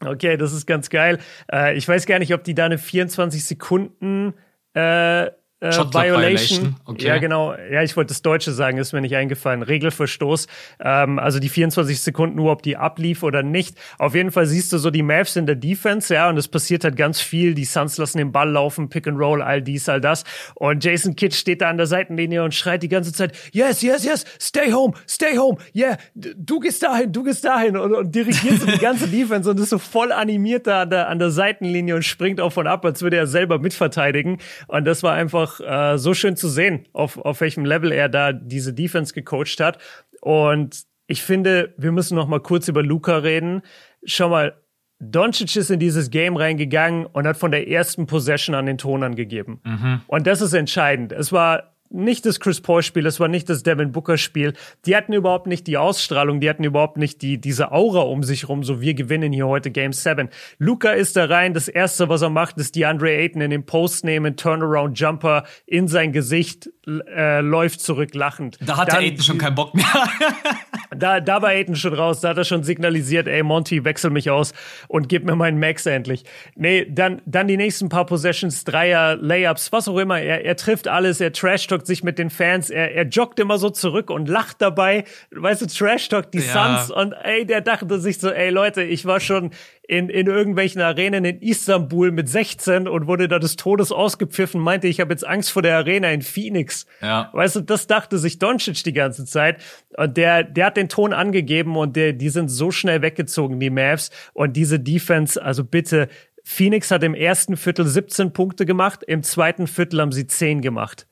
[0.00, 1.18] Okay, das ist ganz geil.
[1.50, 4.34] Äh, ich weiß gar nicht, ob die da eine 24 Sekunden
[4.74, 6.76] äh, äh, Violation.
[6.84, 7.06] Okay.
[7.06, 7.54] Ja, genau.
[7.70, 9.62] Ja, ich wollte das Deutsche sagen, ist mir nicht eingefallen.
[9.62, 10.46] Regelverstoß.
[10.80, 13.76] Ähm, also die 24 Sekunden nur, ob die ablief oder nicht.
[13.98, 16.84] Auf jeden Fall siehst du so die Mavs in der Defense, ja, und es passiert
[16.84, 17.54] halt ganz viel.
[17.54, 20.24] Die Suns lassen den Ball laufen, Pick and Roll, all dies, all das.
[20.54, 24.04] Und Jason Kidd steht da an der Seitenlinie und schreit die ganze Zeit, yes, yes,
[24.04, 28.60] yes, stay home, stay home, yeah, du gehst dahin, du gehst dahin und, und dirigiert
[28.60, 31.94] so die ganze Defense und ist so voll animiert da an der, an der Seitenlinie
[31.94, 34.38] und springt auf und ab, als würde er selber mitverteidigen.
[34.66, 38.32] Und das war einfach äh, so schön zu sehen, auf, auf welchem Level er da
[38.32, 39.78] diese Defense gecoacht hat.
[40.20, 43.62] Und ich finde, wir müssen noch mal kurz über Luca reden.
[44.04, 44.54] Schau mal,
[45.00, 49.14] Doncic ist in dieses Game reingegangen und hat von der ersten Possession an den Tonern
[49.14, 49.60] gegeben.
[49.64, 50.00] Mhm.
[50.06, 51.12] Und das ist entscheidend.
[51.12, 54.52] Es war nicht das Chris Paul Spiel, es war nicht das Devin Booker Spiel.
[54.84, 58.48] Die hatten überhaupt nicht die Ausstrahlung, die hatten überhaupt nicht die, diese Aura um sich
[58.48, 60.28] rum, so wir gewinnen hier heute Game 7.
[60.58, 63.64] Luca ist da rein, das erste, was er macht, ist die Andre Ayton in den
[63.64, 68.58] Post nehmen, Turnaround Jumper in sein Gesicht, äh, läuft zurück lachend.
[68.60, 69.84] Da hat Dann, der Ayton schon keinen Bock mehr.
[70.96, 74.30] da, da war Ayton schon raus, da hat er schon signalisiert, ey Monty, wechsel mich
[74.30, 74.52] aus
[74.88, 76.24] und gib mir meinen Max endlich.
[76.56, 80.88] Nee, dann, dann die nächsten paar Possessions, Dreier, Layups, was auch immer, er, er trifft
[80.88, 84.28] alles, er trash talkt sich mit den Fans, er, er joggt immer so zurück und
[84.28, 85.04] lacht dabei.
[85.30, 86.78] Weißt du, Trash Talk, die ja.
[86.78, 89.50] Suns und ey, der dachte sich so, ey Leute, ich war schon,
[89.86, 94.88] in, in irgendwelchen Arenen in Istanbul mit 16 und wurde da des Todes ausgepfiffen, meinte,
[94.88, 96.86] ich habe jetzt Angst vor der Arena in Phoenix.
[97.02, 97.28] Ja.
[97.34, 99.60] Weißt du, das dachte sich Doncic die ganze Zeit.
[99.96, 103.68] Und der, der hat den Ton angegeben und der, die sind so schnell weggezogen, die
[103.68, 104.10] Mavs.
[104.32, 106.08] Und diese Defense, also bitte,
[106.44, 111.06] Phoenix hat im ersten Viertel 17 Punkte gemacht, im zweiten Viertel haben sie 10 gemacht.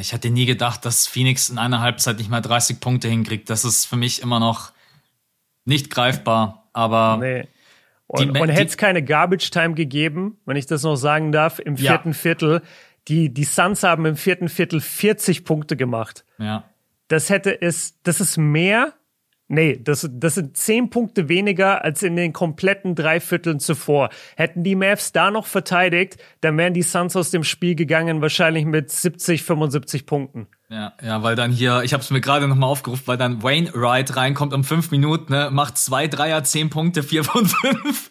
[0.00, 3.48] Ich hatte nie gedacht, dass Phoenix in einer Halbzeit nicht mal 30 Punkte hinkriegt.
[3.48, 4.72] Das ist für mich immer noch
[5.64, 6.68] nicht greifbar.
[6.72, 7.48] Aber nee.
[8.06, 11.76] Und, und hätte es keine Garbage Time gegeben, wenn ich das noch sagen darf, im
[11.76, 12.14] vierten ja.
[12.14, 12.62] Viertel.
[13.06, 16.24] Die, die Suns haben im vierten Viertel 40 Punkte gemacht.
[16.38, 16.64] Ja.
[17.08, 18.94] Das hätte es, das ist mehr
[19.50, 24.10] Nee, das, das sind zehn Punkte weniger als in den kompletten drei Vierteln zuvor.
[24.36, 28.66] Hätten die Mavs da noch verteidigt, dann wären die Suns aus dem Spiel gegangen, wahrscheinlich
[28.66, 30.48] mit 70, 75 Punkten.
[30.68, 33.72] Ja, ja, weil dann hier, ich habe es mir gerade nochmal aufgerufen, weil dann Wayne
[33.72, 38.10] Wright reinkommt um fünf Minuten, ne, macht zwei Dreier, zehn Punkte, vier von fünf.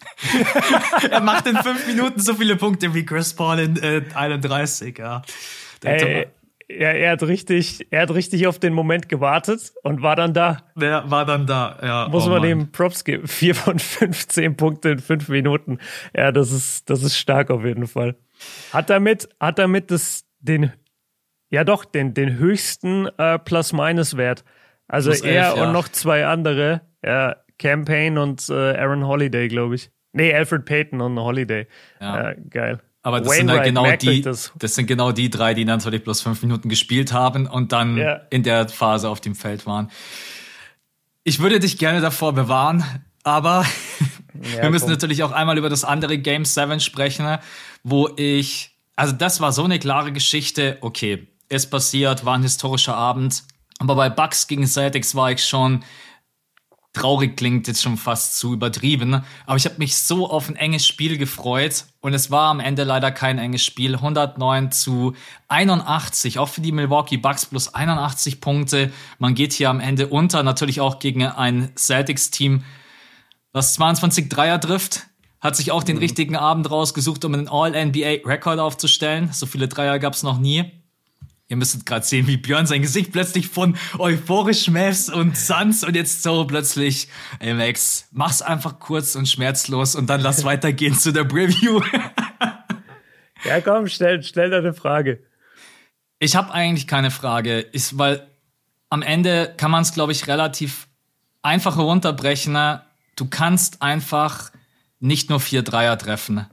[1.11, 5.21] er macht in fünf Minuten so viele Punkte wie Chris Paul in äh, 31, ja.
[5.83, 6.27] Ey,
[6.67, 10.63] er, er, hat richtig, er hat richtig auf den Moment gewartet und war dann da.
[10.75, 12.07] Der war dann da, ja.
[12.09, 13.27] Muss oh man dem Props geben.
[13.27, 15.79] Vier von 15 Punkte in fünf Minuten.
[16.15, 18.15] Ja, das ist, das ist stark auf jeden Fall.
[18.73, 20.71] Hat damit, hat damit das, den,
[21.49, 24.43] ja doch, den, den höchsten äh, Plus-Minus-Wert.
[24.87, 25.63] Also Plus er elf, ja.
[25.63, 29.89] und noch zwei andere, ja, Campaign und äh, Aaron Holiday, glaube ich.
[30.13, 31.67] Nee, Alfred Payton und Holiday.
[31.99, 32.31] Ja.
[32.31, 32.79] Äh, geil.
[33.07, 34.51] Aber das sind halt genau die, das.
[34.59, 34.75] das.
[34.75, 38.19] sind genau die drei, die natürlich bloß fünf Minuten gespielt haben und dann ja.
[38.29, 39.89] in der Phase auf dem Feld waren.
[41.23, 42.83] Ich würde dich gerne davor bewahren,
[43.23, 43.65] aber
[44.33, 44.91] ja, wir müssen komm.
[44.91, 47.37] natürlich auch einmal über das andere Game 7 sprechen,
[47.81, 52.97] wo ich, also das war so eine klare Geschichte, okay, ist passiert, war ein historischer
[52.97, 53.43] Abend,
[53.79, 55.85] aber bei Bucks gegen Celtics war ich schon
[56.97, 60.87] traurig klingt jetzt schon fast zu übertrieben, aber ich habe mich so auf ein enges
[60.87, 63.95] Spiel gefreut und es war am Ende leider kein enges Spiel.
[63.95, 65.13] 109 zu
[65.47, 68.91] 81, auch für die Milwaukee Bucks plus 81 Punkte.
[69.19, 72.63] Man geht hier am Ende unter, natürlich auch gegen ein Celtics-Team,
[73.53, 75.07] das 22 Dreier trifft.
[75.39, 76.01] Hat sich auch den mhm.
[76.01, 79.29] richtigen Abend rausgesucht, um einen All-NBA-Rekord aufzustellen.
[79.31, 80.71] So viele Dreier gab es noch nie.
[81.49, 85.95] Ihr müsstet gerade sehen, wie Björn sein Gesicht plötzlich von euphorisch Mavs und Suns und
[85.95, 87.07] jetzt so plötzlich,
[87.39, 91.81] ey Max, mach's einfach kurz und schmerzlos und dann lass weitergehen zu der Preview.
[93.45, 95.23] ja, komm, stell, stell deine Frage.
[96.19, 98.27] Ich habe eigentlich keine Frage, ist, weil
[98.89, 100.87] am Ende kann man es, glaube ich, relativ
[101.43, 102.57] einfach herunterbrechen.
[103.15, 104.51] Du kannst einfach
[104.99, 106.45] nicht nur vier Dreier treffen.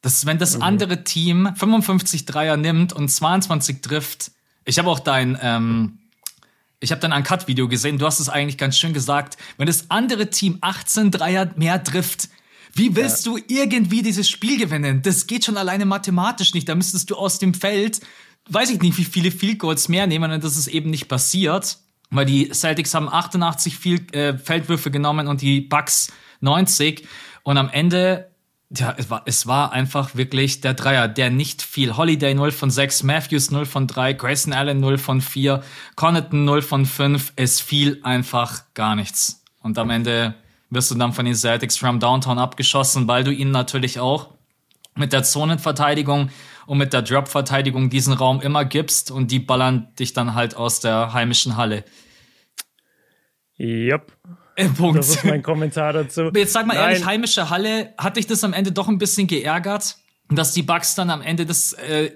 [0.00, 0.62] Das, wenn das mhm.
[0.62, 4.32] andere Team 55 Dreier nimmt und 22 trifft,
[4.64, 5.98] ich habe auch dein, ähm,
[6.80, 7.98] ich habe dein Uncut-Video gesehen.
[7.98, 9.36] Du hast es eigentlich ganz schön gesagt.
[9.58, 12.28] Wenn das andere Team 18 Dreier mehr trifft,
[12.72, 13.32] wie willst ja.
[13.32, 15.02] du irgendwie dieses Spiel gewinnen?
[15.02, 16.68] Das geht schon alleine mathematisch nicht.
[16.68, 18.00] Da müsstest du aus dem Feld,
[18.48, 21.78] weiß ich nicht, wie viele Field Goals mehr nehmen und das ist eben nicht passiert.
[22.10, 27.06] Weil die Celtics haben 88 Field, äh, Feldwürfe genommen und die Bucks 90.
[27.42, 28.29] Und am Ende
[28.72, 31.96] ja, es war, es war einfach wirklich der Dreier, der nicht viel.
[31.96, 35.62] Holiday 0 von 6, Matthews 0 von 3, Grayson Allen 0 von 4,
[35.96, 37.32] Connaughton 0 von 5.
[37.34, 39.42] Es fiel einfach gar nichts.
[39.60, 40.34] Und am Ende
[40.70, 44.34] wirst du dann von den Celtics from Downtown abgeschossen, weil du ihnen natürlich auch
[44.94, 46.30] mit der Zonenverteidigung
[46.66, 50.78] und mit der Drop-Verteidigung diesen Raum immer gibst und die ballern dich dann halt aus
[50.78, 51.84] der heimischen Halle.
[53.58, 54.12] Yep.
[54.66, 54.98] Äh, Punkt.
[54.98, 56.30] Das ist mein Kommentar dazu.
[56.34, 56.90] Jetzt sag mal Nein.
[56.90, 59.96] ehrlich, heimische Halle, hat dich das am Ende doch ein bisschen geärgert,
[60.28, 62.10] dass die Bugs dann am Ende das äh,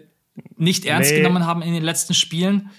[0.57, 1.19] nicht ernst nee.
[1.19, 2.71] genommen haben in den letzten Spielen?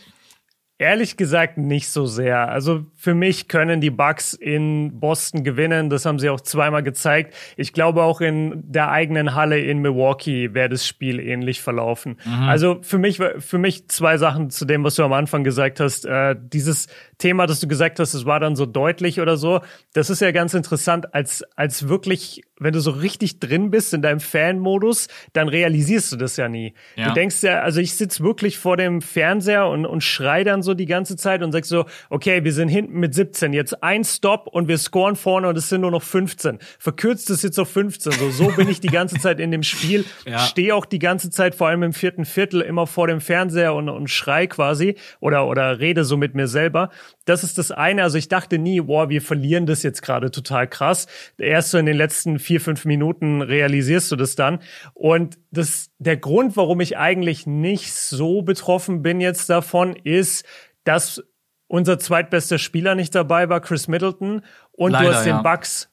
[0.78, 2.50] Ehrlich gesagt nicht so sehr.
[2.50, 5.92] Also für mich können die Bucks in Boston gewinnen.
[5.92, 7.36] Das haben sie auch zweimal gezeigt.
[7.56, 12.18] Ich glaube auch in der eigenen Halle in Milwaukee wäre das Spiel ähnlich verlaufen.
[12.26, 12.50] Mhm.
[12.50, 16.06] Also für mich, für mich zwei Sachen zu dem, was du am Anfang gesagt hast.
[16.06, 16.88] Äh, dieses
[17.20, 19.62] Thema, das du gesagt hast, es war dann so deutlich oder so.
[19.94, 24.02] Das ist ja ganz interessant, als, als wirklich, wenn du so richtig drin bist in
[24.02, 26.74] deinem Fan-Modus, dann realisierst du das ja nie.
[26.96, 27.10] Ja.
[27.10, 30.74] Du denkst ja, also ich sitz wirklich vor dem Fernseher und, und schrei dann so
[30.74, 34.48] die ganze Zeit und sag so, okay, wir sind hinten mit 17, jetzt ein Stop
[34.48, 36.60] und wir scoren vorne und es sind nur noch 15.
[36.80, 38.14] Verkürzt es jetzt auf 15.
[38.14, 40.06] So, so bin ich die ganze Zeit in dem Spiel.
[40.26, 40.40] Ja.
[40.40, 43.90] Stehe auch die ganze Zeit, vor allem im vierten Viertel, immer vor dem Fernseher und,
[43.90, 46.90] und schrei quasi oder, oder rede so mit mir selber.
[47.26, 48.02] Das ist das eine.
[48.02, 51.06] Also ich dachte nie, boah, wir verlieren das jetzt gerade total krass.
[51.38, 54.60] Erst so in den letzten vier, fünf Minuten realisierst du das dann.
[54.94, 60.46] Und das, der Grund, warum ich eigentlich nicht so betroffen bin jetzt davon, ist,
[60.86, 61.24] dass
[61.68, 64.42] unser zweitbester Spieler nicht dabei war, Chris Middleton.
[64.72, 65.42] Und Leider, du hast den ja.
[65.42, 65.90] Bucks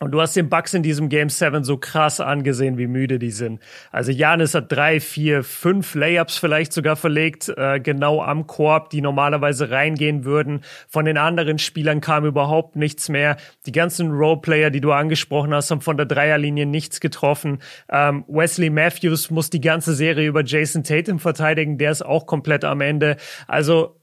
[0.00, 3.30] Und du hast den Bucks in diesem Game 7 so krass angesehen, wie müde die
[3.30, 3.60] sind.
[3.92, 9.00] Also Janis hat drei, vier, fünf Layups vielleicht sogar verlegt, äh, genau am Korb, die
[9.00, 10.62] normalerweise reingehen würden.
[10.88, 13.36] Von den anderen Spielern kam überhaupt nichts mehr.
[13.66, 17.58] Die ganzen Roleplayer, die du angesprochen hast, haben von der Dreierlinie nichts getroffen.
[17.90, 22.64] Ähm, Wesley Matthews muss die ganze Serie über Jason Tatum verteidigen, der ist auch komplett
[22.64, 23.18] am Ende.
[23.46, 24.01] Also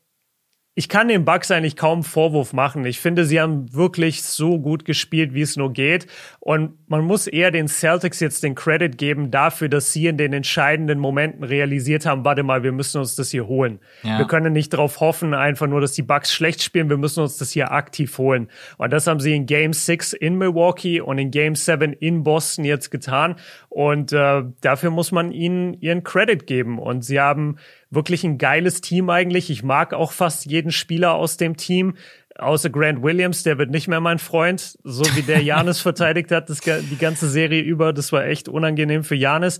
[0.75, 2.85] ich kann den Bucks eigentlich kaum Vorwurf machen.
[2.85, 6.07] Ich finde, sie haben wirklich so gut gespielt, wie es nur geht.
[6.39, 10.31] Und man muss eher den Celtics jetzt den Credit geben dafür, dass sie in den
[10.31, 13.79] entscheidenden Momenten realisiert haben, warte mal, wir müssen uns das hier holen.
[14.03, 14.19] Ja.
[14.19, 16.89] Wir können nicht darauf hoffen, einfach nur, dass die Bucks schlecht spielen.
[16.89, 18.47] Wir müssen uns das hier aktiv holen.
[18.77, 22.63] Und das haben sie in Game 6 in Milwaukee und in Game 7 in Boston
[22.63, 23.35] jetzt getan.
[23.67, 26.79] Und äh, dafür muss man ihnen ihren Credit geben.
[26.79, 27.57] Und sie haben
[27.89, 29.49] wirklich ein geiles Team eigentlich.
[29.49, 31.95] Ich mag auch fast jeden Spieler aus dem Team.
[32.37, 36.49] Außer Grant Williams, der wird nicht mehr mein Freund, so wie der Janis verteidigt hat,
[36.49, 37.91] das, die ganze Serie über.
[37.91, 39.59] Das war echt unangenehm für Janis.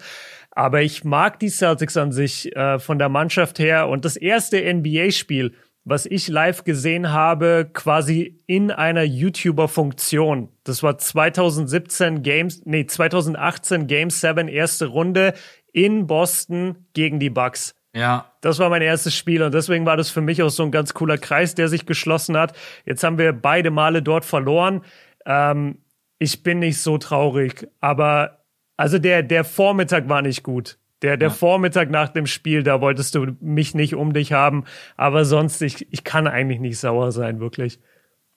[0.52, 3.88] Aber ich mag die Celtics an sich äh, von der Mannschaft her.
[3.88, 5.54] Und das erste NBA-Spiel,
[5.84, 10.50] was ich live gesehen habe, quasi in einer YouTuber-Funktion.
[10.64, 15.34] Das war 2017 Games, nee, 2018 Game 7 erste Runde
[15.72, 17.76] in Boston gegen die Bucks.
[18.00, 18.32] Ja.
[18.41, 20.93] Das war mein erstes Spiel und deswegen war das für mich auch so ein ganz
[20.93, 22.56] cooler Kreis, der sich geschlossen hat.
[22.86, 24.82] Jetzt haben wir beide Male dort verloren.
[25.26, 25.80] Ähm,
[26.18, 28.39] ich bin nicht so traurig, aber
[28.78, 30.78] also der, der Vormittag war nicht gut.
[31.02, 31.34] Der, der ja.
[31.34, 34.66] Vormittag nach dem Spiel, da wolltest du mich nicht um dich haben,
[34.97, 37.80] aber sonst, ich, ich kann eigentlich nicht sauer sein, wirklich.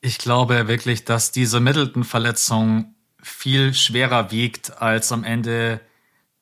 [0.01, 5.81] Ich glaube wirklich, dass diese Middleton-Verletzung viel schwerer wiegt als am Ende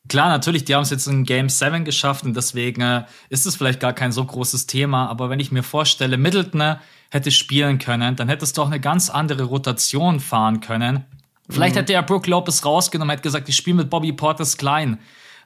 [0.08, 3.56] Klar, natürlich, die haben es jetzt in Game 7 geschafft und deswegen äh, ist es
[3.56, 5.08] vielleicht gar kein so großes Thema.
[5.08, 6.76] Aber wenn ich mir vorstelle, Middleton äh,
[7.10, 11.04] hätte spielen können, dann hättest du auch eine ganz andere Rotation fahren können.
[11.48, 11.80] Vielleicht mhm.
[11.80, 14.98] hätte er Brooke Lopez rausgenommen, hätte gesagt, ich spiele mit Bobby Portis klein.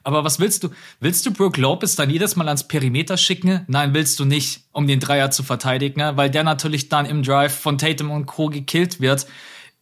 [0.03, 0.69] Aber was willst du?
[0.99, 3.61] Willst du Brooke Lopez dann jedes Mal ans Perimeter schicken?
[3.67, 7.55] Nein, willst du nicht, um den Dreier zu verteidigen, weil der natürlich dann im Drive
[7.55, 8.47] von Tatum und Co.
[8.47, 9.25] gekillt wird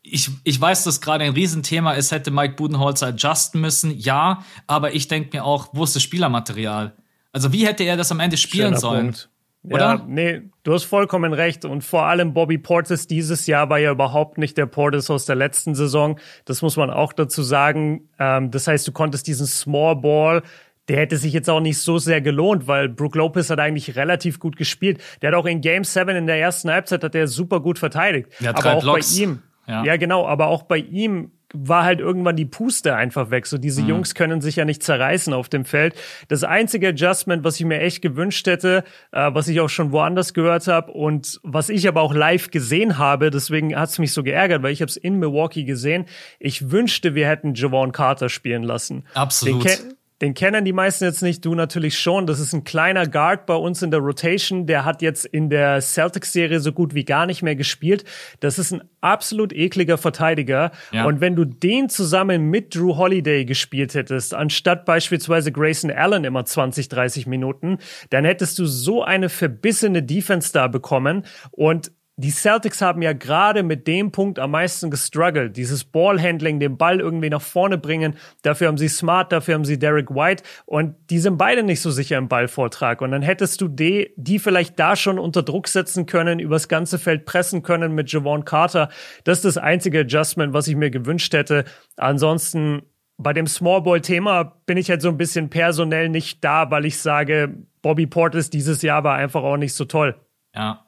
[0.04, 4.94] ich, ich weiß, dass gerade ein Riesenthema ist, hätte Mike Budenholzer adjusten müssen, ja, aber
[4.94, 6.94] ich denke mir auch, wo ist das Spielermaterial?
[7.32, 9.06] Also wie hätte er das am Ende spielen Schöner sollen?
[9.06, 9.30] Punkt.
[9.64, 9.80] Oder?
[9.80, 11.64] Ja, nee, du hast vollkommen recht.
[11.64, 15.38] Und vor allem Bobby Portis dieses Jahr war ja überhaupt nicht der Portis aus der
[15.38, 16.20] letzten Saison.
[16.44, 18.10] Das muss man auch dazu sagen.
[18.20, 20.44] Ähm, das heißt, du konntest diesen Small Ball
[20.90, 24.40] der hätte sich jetzt auch nicht so sehr gelohnt, weil Brook Lopez hat eigentlich relativ
[24.40, 25.02] gut gespielt.
[25.22, 28.28] Der hat auch in Game 7 in der ersten Halbzeit hat er super gut verteidigt.
[28.42, 29.16] Ja, aber auch Blocks.
[29.16, 29.42] bei ihm.
[29.68, 29.84] Ja.
[29.84, 33.46] ja, genau, aber auch bei ihm war halt irgendwann die Puste einfach weg.
[33.46, 33.90] So diese mhm.
[33.90, 35.96] Jungs können sich ja nicht zerreißen auf dem Feld.
[36.28, 40.34] Das einzige Adjustment, was ich mir echt gewünscht hätte, äh, was ich auch schon woanders
[40.34, 44.24] gehört habe und was ich aber auch live gesehen habe, deswegen hat es mich so
[44.24, 46.06] geärgert, weil ich habe es in Milwaukee gesehen.
[46.40, 49.06] Ich wünschte, wir hätten Javon Carter spielen lassen.
[49.14, 49.66] Absolut.
[49.66, 49.94] Den,
[50.24, 52.26] den kennen die meisten jetzt nicht, du natürlich schon.
[52.28, 54.66] Das ist ein kleiner Guard bei uns in der Rotation.
[54.66, 58.06] Der hat jetzt in der Celtics-Serie so gut wie gar nicht mehr gespielt.
[58.40, 60.72] Das ist ein absolut ekliger Verteidiger.
[60.94, 61.04] Ja.
[61.04, 66.46] Und wenn du den zusammen mit Drew Holiday gespielt hättest, anstatt beispielsweise Grayson Allen immer
[66.46, 71.26] 20, 30 Minuten, dann hättest du so eine verbissene Defense da bekommen.
[71.52, 75.58] Und die Celtics haben ja gerade mit dem Punkt am meisten gestruggelt.
[75.58, 78.16] Dieses Ballhandling, den Ball irgendwie nach vorne bringen.
[78.44, 80.44] Dafür haben sie Smart, dafür haben sie Derek White.
[80.66, 83.02] Und die sind beide nicht so sicher im Ballvortrag.
[83.02, 87.00] Und dann hättest du die, die vielleicht da schon unter Druck setzen können, übers ganze
[87.00, 88.90] Feld pressen können mit Javon Carter.
[89.24, 91.66] Das ist das einzige Adjustment, was ich mir gewünscht hätte.
[91.98, 92.84] Ansonsten
[93.18, 97.56] bei dem Smallball-Thema bin ich halt so ein bisschen personell nicht da, weil ich sage,
[97.82, 100.16] Bobby Portis dieses Jahr war einfach auch nicht so toll.
[100.56, 100.83] Ja,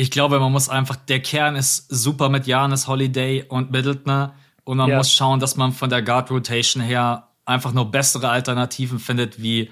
[0.00, 4.30] ich glaube, man muss einfach, der Kern ist super mit Janis Holiday und Middleton.
[4.64, 4.96] Und man ja.
[4.96, 9.70] muss schauen, dass man von der Guard Rotation her einfach nur bessere Alternativen findet, wie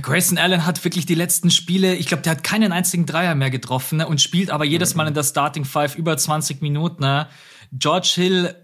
[0.00, 3.50] Grayson Allen hat wirklich die letzten Spiele, ich glaube, der hat keinen einzigen Dreier mehr
[3.50, 7.02] getroffen ne, und spielt aber jedes Mal in der Starting Five über 20 Minuten.
[7.02, 7.26] Ne.
[7.72, 8.54] George Hill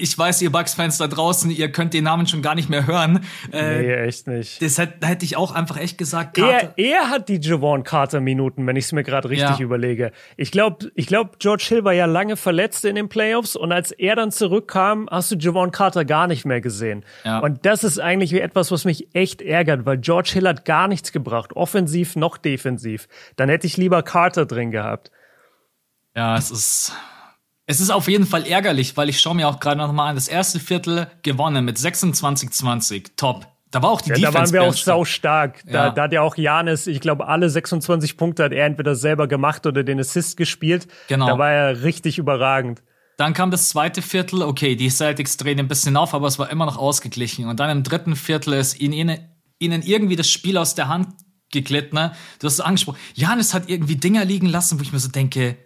[0.00, 3.24] ich weiß, ihr Bucks-Fans da draußen, ihr könnt den Namen schon gar nicht mehr hören.
[3.52, 4.62] Äh, nee, echt nicht.
[4.62, 6.34] Das hätte hätt ich auch einfach echt gesagt.
[6.34, 6.74] Carter.
[6.76, 9.60] Er, er hat die Javon Carter-Minuten, wenn ich es mir gerade richtig ja.
[9.60, 10.12] überlege.
[10.36, 13.92] Ich glaube, ich glaub, George Hill war ja lange verletzt in den Playoffs und als
[13.92, 17.04] er dann zurückkam, hast du Javon Carter gar nicht mehr gesehen.
[17.24, 17.40] Ja.
[17.40, 21.12] Und das ist eigentlich etwas, was mich echt ärgert, weil George Hill hat gar nichts
[21.12, 23.08] gebracht, offensiv noch defensiv.
[23.36, 25.10] Dann hätte ich lieber Carter drin gehabt.
[26.14, 26.92] Ja, es ist
[27.70, 30.16] es ist auf jeden Fall ärgerlich, weil ich schaue mir auch gerade noch mal an,
[30.16, 33.12] das erste Viertel gewonnen mit 26-20.
[33.16, 33.46] Top.
[33.70, 34.32] Da war auch die ja, Defense.
[34.32, 35.62] Da waren wir auch sau stark.
[35.66, 35.90] Da, ja.
[35.90, 39.66] da hat ja auch Janis, ich glaube, alle 26 Punkte hat er entweder selber gemacht
[39.66, 40.88] oder den Assist gespielt.
[41.06, 41.28] Genau.
[41.28, 42.82] Da war er richtig überragend.
[43.16, 46.50] Dann kam das zweite Viertel, okay, die Celtics drehen ein bisschen auf, aber es war
[46.50, 47.46] immer noch ausgeglichen.
[47.46, 49.16] Und dann im dritten Viertel ist ihnen,
[49.60, 51.06] ihnen irgendwie das Spiel aus der Hand
[51.52, 51.94] geglitten.
[51.94, 52.10] Ne?
[52.40, 52.98] Du hast es angesprochen.
[53.14, 55.56] Janis hat irgendwie Dinger liegen lassen, wo ich mir so denke,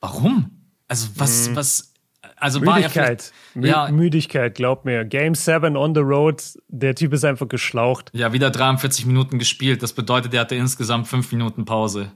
[0.00, 0.57] warum?
[0.88, 1.56] Also was, mhm.
[1.56, 1.92] was,
[2.36, 3.32] also Müdigkeit.
[3.54, 5.04] war ja, ja Müdigkeit, glaub mir.
[5.04, 8.10] Game 7 on the road, der Typ ist einfach geschlaucht.
[8.14, 9.82] Ja, wieder 43 Minuten gespielt.
[9.82, 12.12] Das bedeutet, er hatte insgesamt fünf Minuten Pause.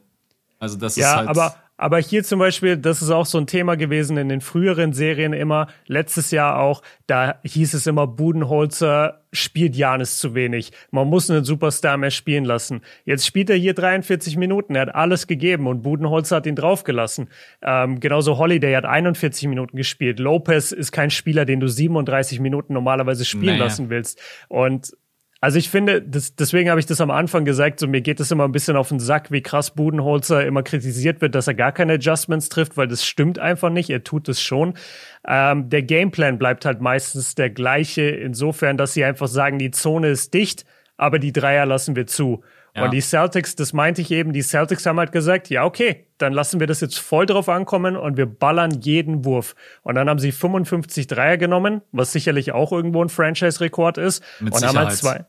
[0.58, 1.28] Also das ja, ist halt.
[1.28, 4.92] Aber, aber hier zum Beispiel, das ist auch so ein Thema gewesen in den früheren
[4.92, 10.70] Serien immer, letztes Jahr auch, da hieß es immer, Budenholzer spielt Janis zu wenig.
[10.92, 12.82] Man muss einen Superstar mehr spielen lassen.
[13.04, 17.28] Jetzt spielt er hier 43 Minuten, er hat alles gegeben und Budenholzer hat ihn draufgelassen.
[17.62, 20.20] Ähm, genauso Holiday hat 41 Minuten gespielt.
[20.20, 23.64] Lopez ist kein Spieler, den du 37 Minuten normalerweise spielen naja.
[23.64, 24.20] lassen willst.
[24.46, 24.92] Und
[25.42, 28.30] also ich finde, das, deswegen habe ich das am Anfang gesagt, so mir geht es
[28.30, 31.72] immer ein bisschen auf den Sack, wie krass Budenholzer immer kritisiert wird, dass er gar
[31.72, 34.74] keine Adjustments trifft, weil das stimmt einfach nicht, er tut es schon.
[35.26, 40.10] Ähm, der Gameplan bleibt halt meistens der gleiche, insofern, dass sie einfach sagen, die Zone
[40.10, 40.64] ist dicht,
[40.96, 42.44] aber die Dreier lassen wir zu.
[42.74, 42.84] Ja.
[42.84, 46.32] Und die Celtics, das meinte ich eben, die Celtics haben halt gesagt, ja, okay, dann
[46.32, 49.54] lassen wir das jetzt voll drauf ankommen und wir ballern jeden Wurf.
[49.82, 54.24] Und dann haben sie 55 Dreier genommen, was sicherlich auch irgendwo ein Franchise-Rekord ist.
[54.40, 54.76] Mit und Sicherheit.
[54.76, 55.24] haben halt zwei,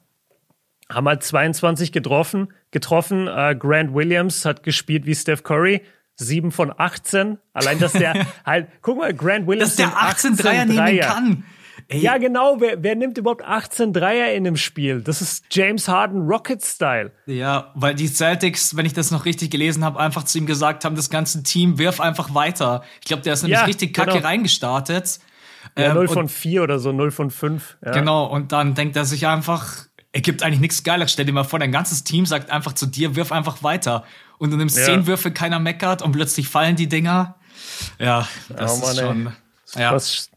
[0.90, 2.54] haben halt 22 getroffen.
[2.72, 3.28] getroffen.
[3.28, 5.82] Äh, Grant Williams hat gespielt wie Steph Curry.
[6.16, 7.40] 7 von 18.
[7.54, 8.14] Allein, dass der
[8.46, 9.76] halt, guck mal, Grant Williams.
[9.76, 11.44] Dass der 18 Dreier nehmen kann.
[11.88, 12.00] Ey.
[12.00, 12.58] Ja, genau.
[12.60, 15.02] Wer, wer nimmt überhaupt 18 Dreier in dem Spiel?
[15.02, 17.12] Das ist James Harden Rocket-Style.
[17.26, 20.86] Ja, weil die Celtics, wenn ich das noch richtig gelesen habe, einfach zu ihm gesagt
[20.86, 22.84] haben, das ganze Team wirf einfach weiter.
[23.02, 24.26] Ich glaube, der ist nämlich ja, richtig kacke genau.
[24.26, 25.20] reingestartet.
[25.78, 27.78] Ja, ähm, 0 von 4 oder so, 0 von 5.
[27.84, 27.92] Ja.
[27.92, 31.12] Genau, und dann denkt er sich einfach, er gibt eigentlich nichts Geiles.
[31.12, 34.04] Stell dir mal vor, dein ganzes Team sagt einfach zu dir, wirf einfach weiter.
[34.38, 34.86] Und du nimmst ja.
[34.86, 37.36] zehn Würfe, keiner meckert und plötzlich fallen die Dinger.
[38.00, 39.28] Ja, das oh, Mann, ist schon.
[39.76, 39.82] Ey.
[39.82, 39.92] Ja.
[39.92, 40.30] Das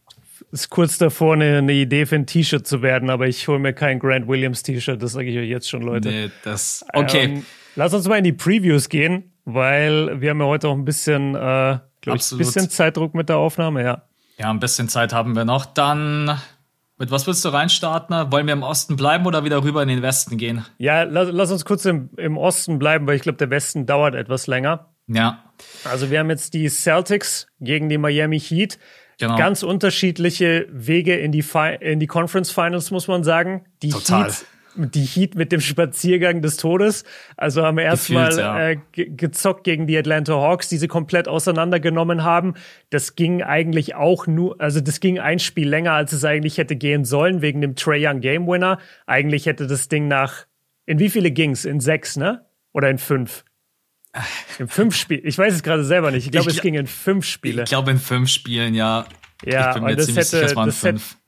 [0.63, 3.73] ist kurz davor, eine, eine Idee für ein T-Shirt zu werden, aber ich hole mir
[3.73, 6.09] kein Grant Williams T-Shirt, das sage ich euch jetzt schon, Leute.
[6.09, 6.85] Nee, das.
[6.93, 7.25] Okay.
[7.25, 10.85] Ähm, lass uns mal in die Previews gehen, weil wir haben ja heute auch ein
[10.85, 14.03] bisschen, äh, glaube ich, ein bisschen Zeitdruck mit der Aufnahme, ja.
[14.39, 15.67] Ja, ein bisschen Zeit haben wir noch.
[15.67, 16.39] Dann
[16.99, 18.33] mit was willst du reinstarten?
[18.33, 20.65] Wollen wir im Osten bleiben oder wieder rüber in den Westen gehen?
[20.79, 24.15] Ja, lass, lass uns kurz im, im Osten bleiben, weil ich glaube, der Westen dauert
[24.15, 24.95] etwas länger.
[25.07, 25.45] Ja.
[25.85, 28.79] Also wir haben jetzt die Celtics gegen die Miami Heat.
[29.19, 29.37] Genau.
[29.37, 33.65] Ganz unterschiedliche Wege in die, Fi in die Conference Finals, muss man sagen.
[33.83, 34.25] Die Total.
[34.25, 34.47] Heat
[34.77, 37.05] die Heat mit dem Spaziergang des Todes.
[37.37, 38.71] Also haben wir erstmal ja.
[38.71, 42.55] äh, gezockt gegen die Atlanta Hawks, die sie komplett auseinandergenommen haben.
[42.91, 46.77] Das ging eigentlich auch nur, also das ging ein Spiel länger, als es eigentlich hätte
[46.77, 48.79] gehen sollen, wegen dem Trey Young Game Winner.
[49.07, 50.47] Eigentlich hätte das Ding nach,
[50.85, 51.65] in wie viele ging's?
[51.65, 52.45] In sechs, ne?
[52.73, 53.45] Oder in fünf?
[54.59, 55.23] In fünf Spielen.
[55.25, 56.27] Ich weiß es gerade selber nicht.
[56.27, 57.63] Ich glaube, es ging in fünf Spiele.
[57.65, 59.07] Ich glaube, in fünf Spielen, ja.
[59.45, 61.11] Ja, ich bin mir das hätte, sicher, es waren das fünf.
[61.11, 61.21] Hätte,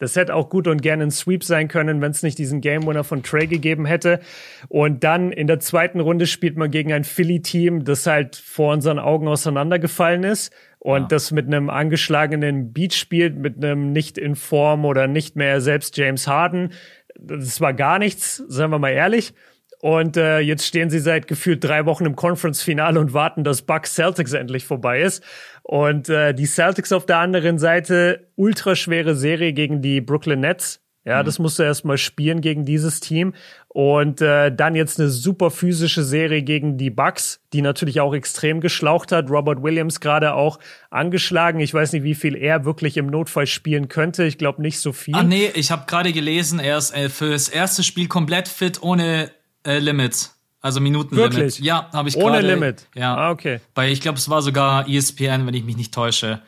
[0.00, 2.86] das hätte auch gut und gerne ein Sweep sein können, wenn es nicht diesen Game
[2.86, 4.20] Winner von Trey gegeben hätte.
[4.68, 8.98] Und dann in der zweiten Runde spielt man gegen ein Philly-Team, das halt vor unseren
[8.98, 11.08] Augen auseinandergefallen ist und ja.
[11.08, 15.98] das mit einem angeschlagenen Beat spielt, mit einem nicht in Form oder nicht mehr selbst
[15.98, 16.72] James Harden.
[17.18, 19.34] Das war gar nichts, sagen wir mal ehrlich.
[19.80, 23.94] Und äh, jetzt stehen sie seit gefühlt drei Wochen im Conference-Finale und warten, dass Bucks
[23.94, 25.24] Celtics endlich vorbei ist.
[25.62, 30.80] Und äh, die Celtics auf der anderen Seite, ultraschwere Serie gegen die Brooklyn Nets.
[31.06, 31.26] Ja, mhm.
[31.26, 33.32] das musst du erstmal spielen gegen dieses Team.
[33.68, 38.60] Und äh, dann jetzt eine super physische Serie gegen die Bucks, die natürlich auch extrem
[38.60, 39.30] geschlaucht hat.
[39.30, 40.58] Robert Williams gerade auch
[40.90, 41.60] angeschlagen.
[41.60, 44.24] Ich weiß nicht, wie viel er wirklich im Notfall spielen könnte.
[44.24, 45.14] Ich glaube nicht so viel.
[45.14, 48.82] Ah nee, ich habe gerade gelesen, er ist äh, für das erste Spiel komplett fit,
[48.82, 49.30] ohne
[49.66, 50.36] äh, Limits.
[50.60, 51.32] Also Minutenlimit.
[51.32, 51.58] Wirklich?
[51.60, 52.38] Ja, habe ich gerade.
[52.38, 52.86] Ohne Limit.
[52.94, 53.14] Ja.
[53.14, 53.60] Ah, okay.
[53.74, 56.40] Weil ich glaube, es war sogar ESPN, wenn ich mich nicht täusche.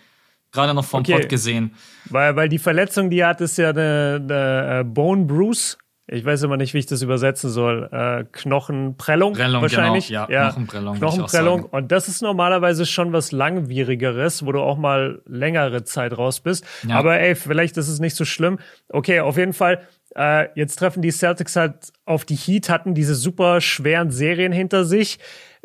[0.53, 1.15] Gerade noch vom okay.
[1.15, 1.75] Pod gesehen.
[2.11, 5.79] Weil, weil die Verletzung, die er hat, ist ja eine, eine äh, Bone Bruce.
[6.07, 7.89] Ich weiß immer nicht, wie ich das übersetzen soll.
[7.91, 10.09] Äh, Knochenprellung, Prellung, wahrscheinlich.
[10.09, 10.27] Genau.
[10.29, 10.97] Ja, ja, Knochenprellung.
[10.97, 11.65] Knochenprellung.
[11.65, 16.67] Und das ist normalerweise schon was langwierigeres, wo du auch mal längere Zeit raus bist.
[16.87, 16.97] Ja.
[16.97, 18.59] Aber ey, vielleicht ist es nicht so schlimm.
[18.91, 23.15] Okay, auf jeden Fall äh, jetzt treffen die Celtics halt auf die Heat, hatten diese
[23.15, 25.19] super schweren Serien hinter sich.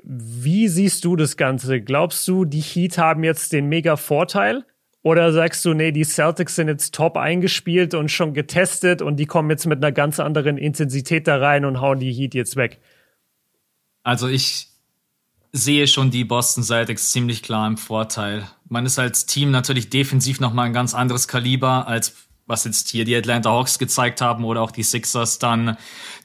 [0.03, 1.81] Wie siehst du das Ganze?
[1.81, 4.65] Glaubst du, die Heat haben jetzt den mega Vorteil?
[5.03, 9.25] Oder sagst du, nee, die Celtics sind jetzt top eingespielt und schon getestet und die
[9.25, 12.79] kommen jetzt mit einer ganz anderen Intensität da rein und hauen die Heat jetzt weg?
[14.03, 14.67] Also ich
[15.53, 18.47] sehe schon die Boston Celtics ziemlich klar im Vorteil.
[18.67, 23.05] Man ist als Team natürlich defensiv nochmal ein ganz anderes Kaliber als was jetzt hier
[23.05, 25.77] die Atlanta Hawks gezeigt haben oder auch die Sixers, dann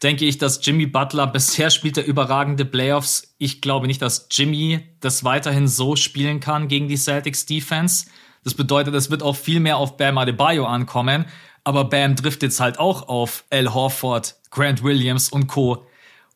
[0.02, 3.34] denke ich, dass Jimmy Butler bisher spielt er überragende Playoffs.
[3.38, 8.06] Ich glaube nicht, dass Jimmy das weiterhin so spielen kann gegen die Celtics Defense.
[8.44, 11.26] Das bedeutet, es wird auch viel mehr auf Bam Adebayo ankommen.
[11.64, 15.86] Aber Bam trifft jetzt halt auch auf Al Horford, Grant Williams und Co.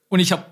[0.08, 0.44] Und ich habe,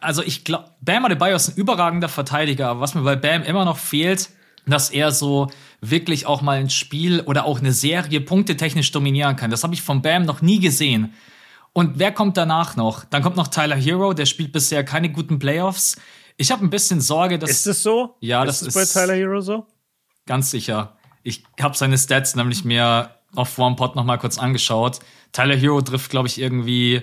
[0.00, 2.68] also ich glaube, Bam Adebayo ist ein überragender Verteidiger.
[2.68, 4.30] Aber was mir bei Bam immer noch fehlt,
[4.66, 5.50] dass er so
[5.80, 9.50] wirklich auch mal ein Spiel oder auch eine Serie punktetechnisch dominieren kann.
[9.50, 11.14] Das habe ich von Bam noch nie gesehen.
[11.72, 13.04] Und wer kommt danach noch?
[13.04, 15.96] Dann kommt noch Tyler Hero, der spielt bisher keine guten Playoffs.
[16.36, 17.50] Ich habe ein bisschen Sorge, dass.
[17.50, 18.16] Ist es so?
[18.20, 18.74] Ja, ist das ist.
[18.74, 19.66] bei Tyler Hero so?
[20.26, 20.96] Ganz sicher.
[21.22, 25.00] Ich habe seine Stats nämlich mir auf OnePod noch mal kurz angeschaut.
[25.32, 27.02] Tyler Hero trifft, glaube ich, irgendwie,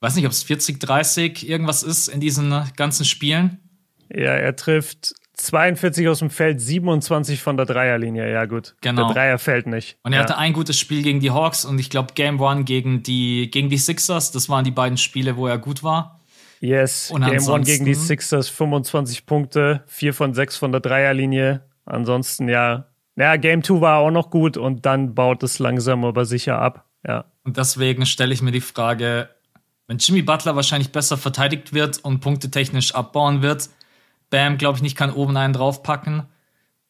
[0.00, 3.58] weiß nicht, ob es 40, 30 irgendwas ist in diesen ganzen Spielen.
[4.08, 5.14] Ja, er trifft
[5.44, 8.30] 42 aus dem Feld, 27 von der Dreierlinie.
[8.30, 8.74] Ja, gut.
[8.80, 9.06] Genau.
[9.06, 9.98] Der Dreier fällt nicht.
[10.02, 10.22] Und er ja.
[10.24, 13.68] hatte ein gutes Spiel gegen die Hawks und ich glaube Game One gegen die, gegen
[13.68, 14.32] die Sixers.
[14.32, 16.20] Das waren die beiden Spiele, wo er gut war.
[16.60, 17.10] Yes.
[17.10, 21.62] Und Game One gegen die Sixers, 25 Punkte, 4 von 6 von der Dreierlinie.
[21.86, 22.86] Ansonsten, ja.
[23.16, 26.84] Ja, Game 2 war auch noch gut und dann baut es langsam aber sicher ab.
[27.06, 27.24] Ja.
[27.44, 29.30] Und deswegen stelle ich mir die Frage,
[29.86, 33.70] wenn Jimmy Butler wahrscheinlich besser verteidigt wird und punktetechnisch abbauen wird,
[34.30, 36.24] Bam, glaube ich, nicht kann oben einen draufpacken.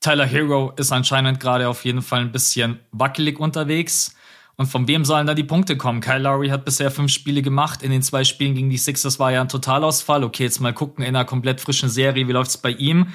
[0.01, 4.15] Tyler Hero ist anscheinend gerade auf jeden Fall ein bisschen wackelig unterwegs.
[4.57, 6.03] Und von wem sollen da die Punkte kommen?
[6.03, 7.83] Kyle Lowry hat bisher fünf Spiele gemacht.
[7.83, 10.23] In den zwei Spielen gegen die Sixers war ja ein Totalausfall.
[10.23, 13.09] Okay, jetzt mal gucken in einer komplett frischen Serie, wie läuft's bei ihm?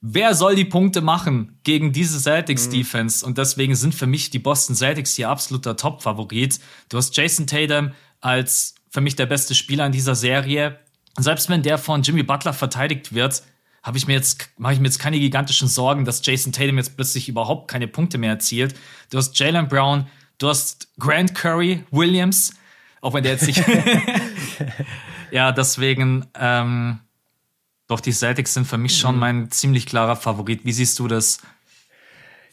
[0.00, 3.26] Wer soll die Punkte machen gegen diese Celtics Defense?
[3.26, 6.60] Und deswegen sind für mich die Boston Celtics hier absoluter Top-Favorit.
[6.88, 10.78] Du hast Jason Tatum als für mich der beste Spieler in dieser Serie.
[11.18, 13.42] Und selbst wenn der von Jimmy Butler verteidigt wird,
[13.82, 16.94] habe ich mir jetzt, mache ich mir jetzt keine gigantischen Sorgen, dass Jason Tatum jetzt
[16.94, 18.76] plötzlich überhaupt keine Punkte mehr erzielt.
[19.10, 20.06] Du hast Jalen Brown,
[20.38, 22.54] du hast Grant Curry, Williams,
[23.00, 23.64] auch wenn der jetzt nicht.
[25.32, 27.00] ja, deswegen, ähm,
[27.88, 29.20] doch, die Celtics sind für mich schon mhm.
[29.20, 30.64] mein ziemlich klarer Favorit.
[30.64, 31.40] Wie siehst du das?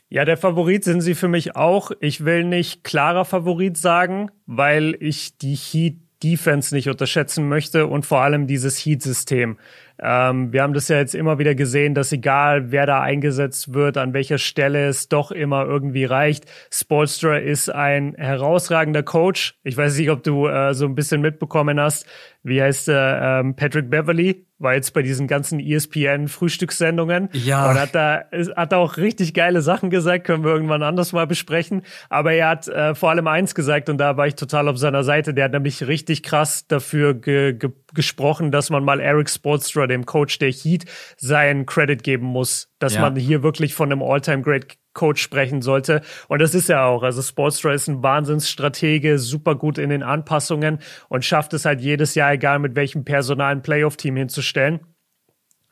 [0.09, 1.91] Ja, der Favorit sind sie für mich auch.
[1.99, 8.05] Ich will nicht klarer Favorit sagen, weil ich die Heat Defense nicht unterschätzen möchte und
[8.05, 9.57] vor allem dieses Heat-System.
[10.02, 13.98] Ähm, wir haben das ja jetzt immer wieder gesehen, dass egal wer da eingesetzt wird,
[13.98, 16.46] an welcher Stelle es doch immer irgendwie reicht.
[16.72, 19.58] Spolstra ist ein herausragender Coach.
[19.64, 22.06] Ich weiß nicht, ob du äh, so ein bisschen mitbekommen hast.
[22.43, 23.39] Wie heißt er?
[23.41, 27.30] Ähm, Patrick Beverly war jetzt bei diesen ganzen ESPN-Frühstückssendungen.
[27.34, 27.70] Ja.
[27.70, 28.26] Und hat da,
[28.56, 31.82] hat da auch richtig geile Sachen gesagt, können wir irgendwann anders mal besprechen.
[32.10, 35.04] Aber er hat äh, vor allem eins gesagt und da war ich total auf seiner
[35.04, 35.34] Seite.
[35.34, 40.06] Der hat nämlich richtig krass dafür ge ge gesprochen, dass man mal Eric Sportstra, dem
[40.06, 40.86] Coach der Heat,
[41.18, 43.02] seinen Credit geben muss, dass ja.
[43.02, 46.02] man hier wirklich von einem All-Time-Great Coach sprechen sollte.
[46.28, 47.04] Und das ist er auch.
[47.04, 50.80] Also Sportstra ist ein Wahnsinnsstratege, super gut in den Anpassungen
[51.10, 54.80] und schafft es halt jedes Jahr, egal mit welchem Personal, ein Playoff-Team hinzustellen.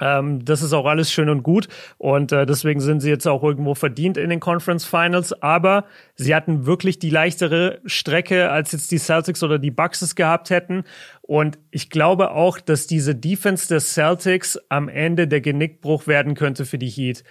[0.04, 3.42] Ähm, das ist auch alles schön und gut und äh, deswegen sind sie jetzt auch
[3.42, 5.32] irgendwo verdient in den Conference Finals.
[5.42, 5.86] Aber
[6.16, 10.84] sie hatten wirklich die leichtere Strecke, als jetzt die Celtics oder die Bucks gehabt hätten.
[11.22, 16.66] Und ich glaube auch, dass diese Defense der Celtics am Ende der Genickbruch werden könnte
[16.66, 17.24] für die Heat.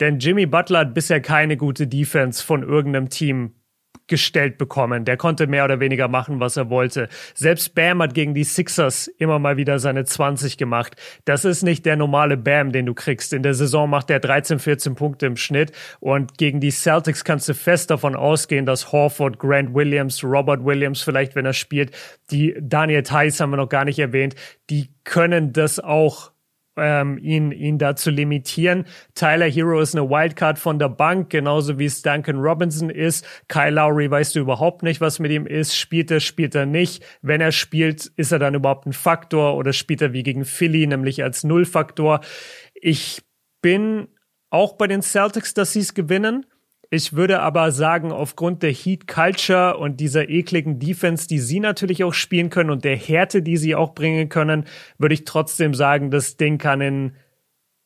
[0.00, 3.54] Denn Jimmy Butler hat bisher keine gute Defense von irgendeinem Team
[4.06, 5.04] gestellt bekommen.
[5.04, 7.08] Der konnte mehr oder weniger machen, was er wollte.
[7.34, 10.96] Selbst Bam hat gegen die Sixers immer mal wieder seine 20 gemacht.
[11.24, 13.32] Das ist nicht der normale Bam, den du kriegst.
[13.32, 17.48] In der Saison macht er 13, 14 Punkte im Schnitt und gegen die Celtics kannst
[17.48, 21.90] du fest davon ausgehen, dass Horford, Grant Williams, Robert Williams vielleicht, wenn er spielt,
[22.30, 24.34] die Daniel Tice haben wir noch gar nicht erwähnt,
[24.70, 26.32] die können das auch
[26.76, 28.84] ähm, ihn, ihn da zu limitieren.
[29.14, 33.26] Tyler Hero ist eine Wildcard von der Bank, genauso wie es Duncan Robinson ist.
[33.48, 35.76] Kyle Lowry weißt du überhaupt nicht, was mit ihm ist.
[35.76, 37.04] Spielt er, spielt er nicht.
[37.22, 40.86] Wenn er spielt, ist er dann überhaupt ein Faktor oder spielt er wie gegen Philly,
[40.86, 42.20] nämlich als Nullfaktor.
[42.74, 43.22] Ich
[43.62, 44.08] bin
[44.50, 46.46] auch bei den Celtics, dass sie es gewinnen.
[46.90, 52.04] Ich würde aber sagen, aufgrund der Heat Culture und dieser ekligen Defense, die sie natürlich
[52.04, 54.64] auch spielen können und der Härte, die sie auch bringen können,
[54.98, 57.12] würde ich trotzdem sagen, das Ding kann in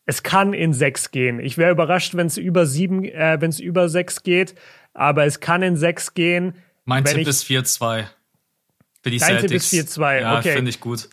[0.07, 1.39] es kann in sechs gehen.
[1.39, 4.57] Ich wäre überrascht, wenn es über sieben, äh, wenn es über sechs geht,
[4.93, 6.55] aber es kann in sechs gehen.
[6.85, 8.07] Mein Tipp ist 4-2
[9.03, 9.71] für die Dein Celtics.
[9.71, 10.53] Tipp ist 4-2, ja, okay.
[10.55, 11.09] finde ich gut.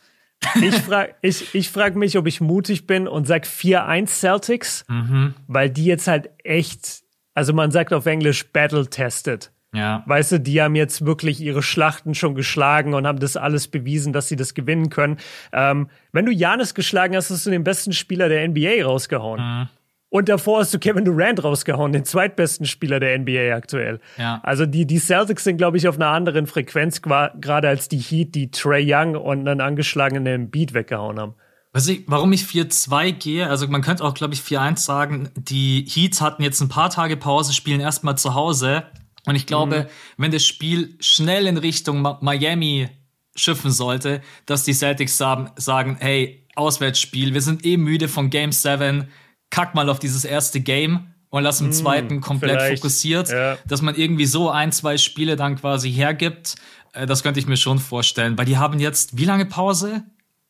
[0.55, 5.35] ich frage ich, ich frag mich, ob ich mutig bin und sag 4-1 Celtics, mhm.
[5.47, 7.03] weil die jetzt halt echt
[7.37, 9.51] also man sagt auf Englisch battle-tested.
[9.71, 10.01] Ja.
[10.07, 14.11] Weißt du, die haben jetzt wirklich ihre Schlachten schon geschlagen und haben das alles bewiesen,
[14.11, 15.17] dass sie das gewinnen können.
[15.53, 19.39] Ähm, wenn du Janis geschlagen hast, hast du den besten Spieler der NBA rausgehauen.
[19.39, 19.67] Mhm.
[20.09, 23.99] Und davor hast du Kevin Durant rausgehauen, den zweitbesten Spieler der NBA aktuell.
[24.17, 24.39] Ja.
[24.41, 28.33] Also die, die Celtics sind, glaube ich, auf einer anderen Frequenz, gerade als die Heat,
[28.33, 31.35] die Trey Young und einen angeschlagenen Beat weggehauen haben.
[31.77, 35.85] Was ich, warum ich 4-2 gehe, also man könnte auch, glaube ich, 4-1 sagen, die
[35.87, 38.87] Heats hatten jetzt ein paar Tage Pause, spielen erstmal zu Hause.
[39.27, 40.23] Und ich glaube, mhm.
[40.23, 42.89] wenn das Spiel schnell in Richtung Miami
[43.35, 49.07] schiffen sollte, dass die Celtics sagen, hey, Auswärtsspiel, wir sind eh müde von Game 7,
[49.51, 53.55] kack mal auf dieses erste Game und lass im mm, zweiten komplett fokussiert, ja.
[53.67, 56.55] dass man irgendwie so ein, zwei Spiele dann quasi hergibt.
[56.93, 60.03] Äh, das könnte ich mir schon vorstellen, weil die haben jetzt wie lange Pause?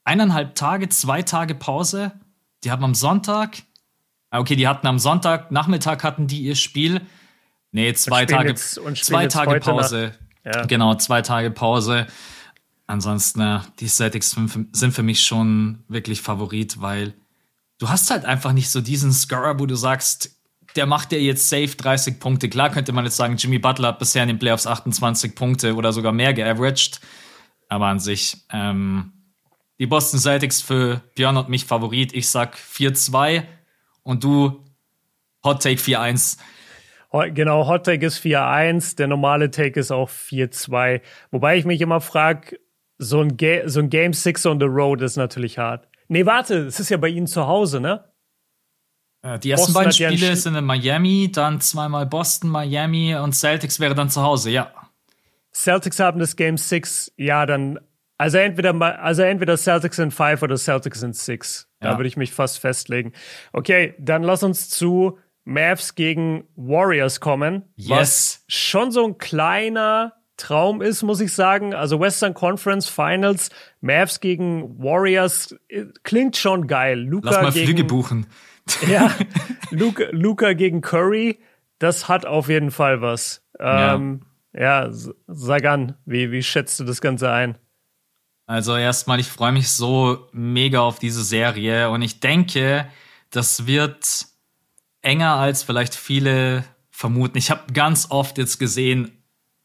[0.08, 2.14] Eineinhalb Tage, zwei Tage Pause.
[2.64, 3.58] Die haben am Sonntag,
[4.30, 7.02] ah, okay, die hatten am Sonntag, Nachmittag hatten die ihr Spiel.
[7.74, 10.14] Nee, zwei Tage, jetzt, zwei Tage Pause.
[10.46, 10.66] Ja.
[10.66, 12.08] Genau, zwei Tage Pause.
[12.86, 14.34] Ansonsten, äh, die Celtics
[14.72, 17.14] sind für mich schon wirklich Favorit, weil
[17.78, 20.40] du hast halt einfach nicht so diesen Scorer, wo du sagst,
[20.78, 22.48] der macht ja jetzt safe 30 Punkte.
[22.48, 25.92] Klar könnte man jetzt sagen, Jimmy Butler hat bisher in den Playoffs 28 Punkte oder
[25.92, 27.02] sogar mehr geaveraged.
[27.68, 29.12] Aber an sich, ähm,
[29.80, 32.14] die Boston Celtics für Björn und mich Favorit.
[32.14, 33.44] Ich sag 4-2
[34.04, 34.64] und du
[35.44, 36.38] Hot Take 4-1.
[37.34, 41.02] Genau, Hot Take ist 4-1, der normale Take ist auch 4-2.
[41.32, 42.60] Wobei ich mich immer frage,
[42.98, 45.88] so ein, so ein Game 6 on the Road ist natürlich hart.
[46.08, 48.04] Nee, warte, es ist ja bei Ihnen zu Hause, ne?
[49.22, 53.80] Äh, die ersten Boston beiden Spiele sind in Miami, dann zweimal Boston, Miami und Celtics
[53.80, 54.72] wäre dann zu Hause, ja.
[55.54, 57.80] Celtics haben das Game 6, ja, dann,
[58.18, 61.70] also entweder, also entweder Celtics in 5 oder Celtics in 6.
[61.82, 61.92] Ja.
[61.92, 63.14] Da würde ich mich fast festlegen.
[63.54, 67.64] Okay, dann lass uns zu Mavs gegen Warriors kommen.
[67.76, 67.90] Yes.
[67.90, 71.74] Was schon so ein kleiner Traum ist, muss ich sagen.
[71.74, 73.50] Also Western Conference Finals,
[73.82, 77.00] Mavs gegen Warriors, äh, klingt schon geil.
[77.00, 78.28] Luca Lass mal gegen, Flüge buchen.
[78.86, 79.16] Ja,
[79.72, 81.40] Luca, Luca gegen Curry,
[81.80, 83.42] das hat auf jeden Fall was.
[83.62, 84.88] Ähm, ja.
[84.88, 84.92] ja,
[85.28, 87.58] sag an, wie, wie schätzt du das Ganze ein?
[88.48, 92.90] Also erstmal, ich freue mich so mega auf diese Serie und ich denke,
[93.30, 94.26] das wird
[95.02, 97.38] enger als vielleicht viele vermuten.
[97.38, 99.12] Ich habe ganz oft jetzt gesehen,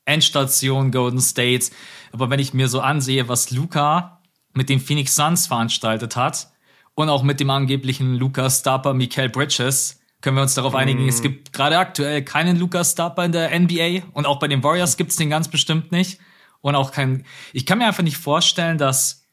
[0.04, 1.66] Endstation Golden State,
[2.12, 4.20] aber wenn ich mir so ansehe, was Luca
[4.52, 6.52] mit den Phoenix Suns veranstaltet hat,
[6.94, 11.08] und auch mit dem angeblichen Lucas Starper Mikael Bridges können wir uns darauf einigen, mm.
[11.08, 14.96] es gibt gerade aktuell keinen Lucas Starper in der NBA und auch bei den Warriors
[14.96, 16.20] gibt es den ganz bestimmt nicht.
[16.62, 19.26] Und auch kein, ich kann mir einfach nicht vorstellen, dass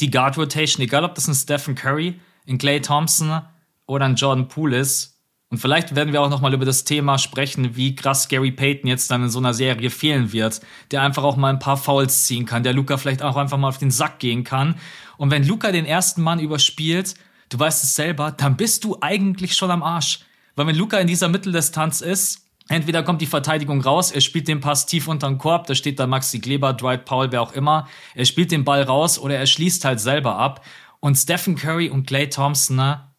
[0.00, 3.42] die Guard Rotation, egal ob das ein Stephen Curry, ein Clay Thompson
[3.86, 5.14] oder ein Jordan Poole ist,
[5.54, 8.88] und vielleicht werden wir auch noch mal über das Thema sprechen, wie krass Gary Payton
[8.88, 10.60] jetzt dann in so einer Serie fehlen wird,
[10.90, 13.68] der einfach auch mal ein paar Fouls ziehen kann, der Luca vielleicht auch einfach mal
[13.68, 14.74] auf den Sack gehen kann.
[15.16, 17.14] Und wenn Luca den ersten Mann überspielt,
[17.50, 20.20] du weißt es selber, dann bist du eigentlich schon am Arsch.
[20.56, 24.60] Weil wenn Luca in dieser Mitteldistanz ist, entweder kommt die Verteidigung raus, er spielt den
[24.60, 27.88] Pass tief unter den Korb, da steht da Maxi Kleber, Dwight Powell, wer auch immer,
[28.14, 30.64] er spielt den Ball raus oder er schließt halt selber ab.
[31.00, 33.14] Und Stephen Curry und Clay Thompson, ne,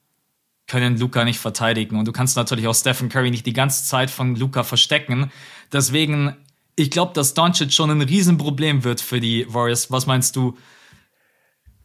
[0.68, 1.98] können Luca nicht verteidigen.
[1.98, 5.32] Und du kannst natürlich auch Stephen Curry nicht die ganze Zeit von Luca verstecken.
[5.72, 6.36] Deswegen,
[6.76, 9.92] ich glaube, dass Doncic schon ein Riesenproblem wird für die Warriors.
[9.92, 10.58] Was meinst du?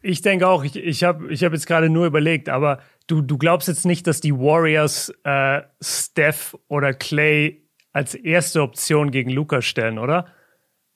[0.01, 3.37] Ich denke auch, ich, ich habe ich hab jetzt gerade nur überlegt, aber du, du
[3.37, 9.61] glaubst jetzt nicht, dass die Warriors äh, Steph oder Clay als erste Option gegen Luca
[9.61, 10.27] stellen, oder?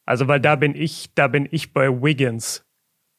[0.05, 2.65] Also, weil da bin ich, da bin ich bei Wiggins.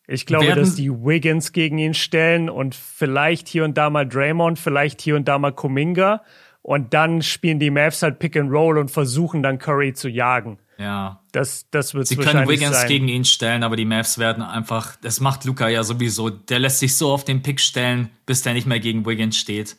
[0.08, 4.58] Ich glaube, dass die Wiggins gegen ihn stellen und vielleicht hier und da mal Draymond,
[4.58, 6.22] vielleicht hier und da mal Kuminga.
[6.62, 10.58] Und dann spielen die Mavs halt Pick and Roll und versuchen dann Curry zu jagen.
[10.78, 11.22] Ja.
[11.32, 12.88] Das, das wird Sie können Wiggins sein.
[12.88, 16.28] gegen ihn stellen, aber die Mavs werden einfach, das macht Luca ja sowieso.
[16.28, 19.76] Der lässt sich so auf den Pick stellen, bis der nicht mehr gegen Wiggins steht.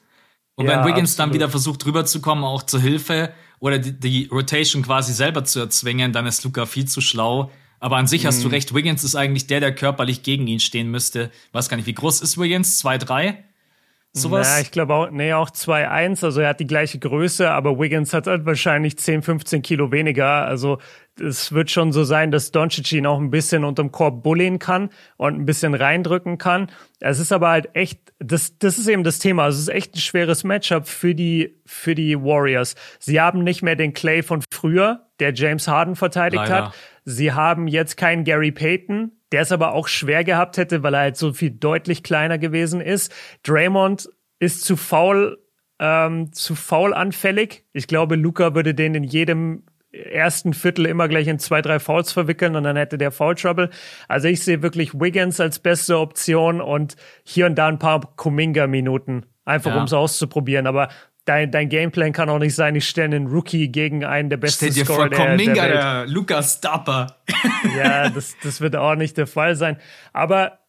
[0.56, 1.20] Und ja, wenn Wiggins absolut.
[1.20, 6.14] dann wieder versucht rüberzukommen, auch zur Hilfe oder die, die Rotation quasi selber zu erzwingen,
[6.14, 8.54] dann ist Luca viel zu schlau aber an sich hast du mhm.
[8.54, 11.32] recht, Wiggins ist eigentlich der, der körperlich gegen ihn stehen müsste.
[11.52, 12.84] Weiß gar nicht, wie groß ist Wiggins?
[12.84, 13.36] 2-3?
[14.22, 14.56] Sowas?
[14.56, 16.24] Ja, ich glaube auch, nee, auch 2-1.
[16.24, 20.46] Also er hat die gleiche Größe, aber Wiggins hat halt wahrscheinlich 10, 15 Kilo weniger.
[20.46, 20.80] Also
[21.20, 24.90] es wird schon so sein, dass Doncic ihn auch ein bisschen unterm Korb bullen kann
[25.18, 26.70] und ein bisschen reindrücken kann.
[27.00, 29.44] Es ist aber halt echt, das, das ist eben das Thema.
[29.46, 32.76] Also es ist echt ein schweres Matchup für die, für die Warriors.
[33.00, 36.68] Sie haben nicht mehr den Clay von früher, der James Harden verteidigt Leider.
[36.68, 36.74] hat.
[37.06, 41.02] Sie haben jetzt keinen Gary Payton, der es aber auch schwer gehabt hätte, weil er
[41.02, 43.14] halt so viel deutlich kleiner gewesen ist.
[43.44, 44.10] Draymond
[44.40, 45.38] ist zu faul,
[45.80, 47.66] ähm, zu faul anfällig.
[47.74, 52.12] Ich glaube, Luca würde den in jedem ersten Viertel immer gleich in zwei, drei Fouls
[52.12, 53.70] verwickeln und dann hätte der Foul Trouble.
[54.08, 59.26] Also ich sehe wirklich Wiggins als beste Option und hier und da ein paar Kuminga-Minuten,
[59.46, 59.78] einfach ja.
[59.78, 60.68] um es auszuprobieren.
[60.68, 60.90] Aber
[61.28, 64.72] dein, dein Gameplan kann auch nicht sein, ich stelle einen Rookie gegen einen der besten
[64.72, 67.18] Stell dir Scorer vor, der, der, der Lukas Stapper.
[67.78, 69.78] ja, das, das wird auch nicht der Fall sein.
[70.14, 70.60] Aber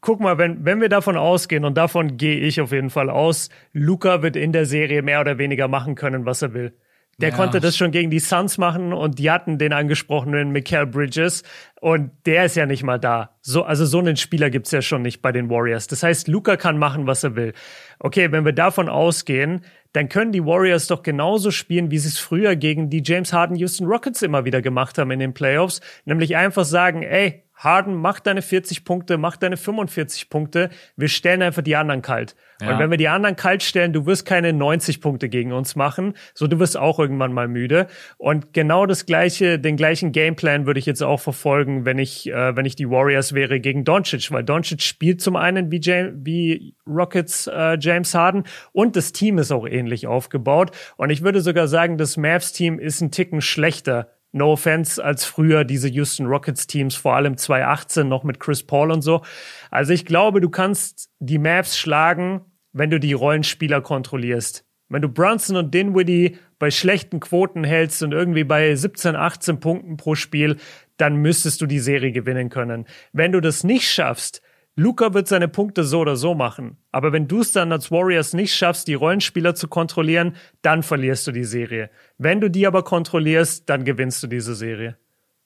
[0.00, 3.50] guck mal, wenn, wenn wir davon ausgehen, und davon gehe ich auf jeden Fall aus,
[3.72, 6.76] Luca wird in der Serie mehr oder weniger machen können, was er will.
[7.18, 7.34] Der ja.
[7.34, 11.44] konnte das schon gegen die Suns machen und die hatten den angesprochenen Mikael Bridges
[11.80, 13.36] und der ist ja nicht mal da.
[13.40, 15.86] So, also so einen Spieler gibt's ja schon nicht bei den Warriors.
[15.86, 17.54] Das heißt, Luca kann machen, was er will.
[17.98, 19.62] Okay, wenn wir davon ausgehen,
[19.96, 23.56] dann können die Warriors doch genauso spielen, wie sie es früher gegen die James Harden
[23.56, 28.20] Houston Rockets immer wieder gemacht haben in den Playoffs, nämlich einfach sagen, ey, Harden, mach
[28.20, 30.70] deine 40 Punkte, mach deine 45 Punkte.
[30.96, 32.36] Wir stellen einfach die anderen kalt.
[32.60, 32.72] Ja.
[32.72, 36.14] Und wenn wir die anderen kalt stellen, du wirst keine 90 Punkte gegen uns machen.
[36.34, 37.86] So, du wirst auch irgendwann mal müde.
[38.18, 42.56] Und genau das gleiche, den gleichen Gameplan würde ich jetzt auch verfolgen, wenn ich, äh,
[42.56, 46.74] wenn ich die Warriors wäre gegen Doncic, weil Doncic spielt zum einen wie, James, wie
[46.86, 50.72] Rockets äh, James Harden und das Team ist auch ähnlich aufgebaut.
[50.96, 55.24] Und ich würde sogar sagen, das Mavs Team ist ein Ticken schlechter No offense als
[55.24, 59.22] früher diese Houston Rockets Teams, vor allem 2018 noch mit Chris Paul und so.
[59.70, 64.66] Also ich glaube, du kannst die Mavs schlagen, wenn du die Rollenspieler kontrollierst.
[64.90, 69.96] Wenn du Brunson und Dinwiddie bei schlechten Quoten hältst und irgendwie bei 17, 18 Punkten
[69.96, 70.58] pro Spiel,
[70.98, 72.84] dann müsstest du die Serie gewinnen können.
[73.12, 74.42] Wenn du das nicht schaffst,
[74.78, 76.76] Luca wird seine Punkte so oder so machen.
[76.92, 81.26] Aber wenn du es dann als Warriors nicht schaffst, die Rollenspieler zu kontrollieren, dann verlierst
[81.26, 81.90] du die Serie.
[82.18, 84.98] Wenn du die aber kontrollierst, dann gewinnst du diese Serie.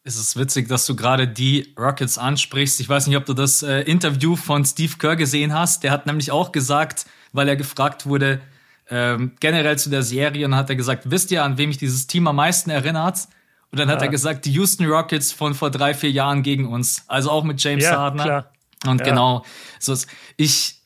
[0.03, 2.81] Es ist witzig, dass du gerade die Rockets ansprichst.
[2.81, 5.85] Ich weiß nicht, ob du das äh, Interview von Steve Kerr gesehen hast.
[5.85, 8.41] Der hat nämlich auch gesagt, weil er gefragt wurde,
[8.89, 12.09] ähm, generell zu der Serie, und hat er gesagt, wisst ihr, an wem mich dieses
[12.09, 13.29] Team am meisten erinnert?
[13.71, 13.95] Und dann ja.
[13.95, 17.05] hat er gesagt, die Houston Rockets von vor drei, vier Jahren gegen uns.
[17.07, 18.21] Also auch mit James ja, Harden.
[18.21, 18.51] Klar.
[18.87, 19.07] Und ja.
[19.07, 19.45] genau,
[19.79, 20.81] so ist, ich,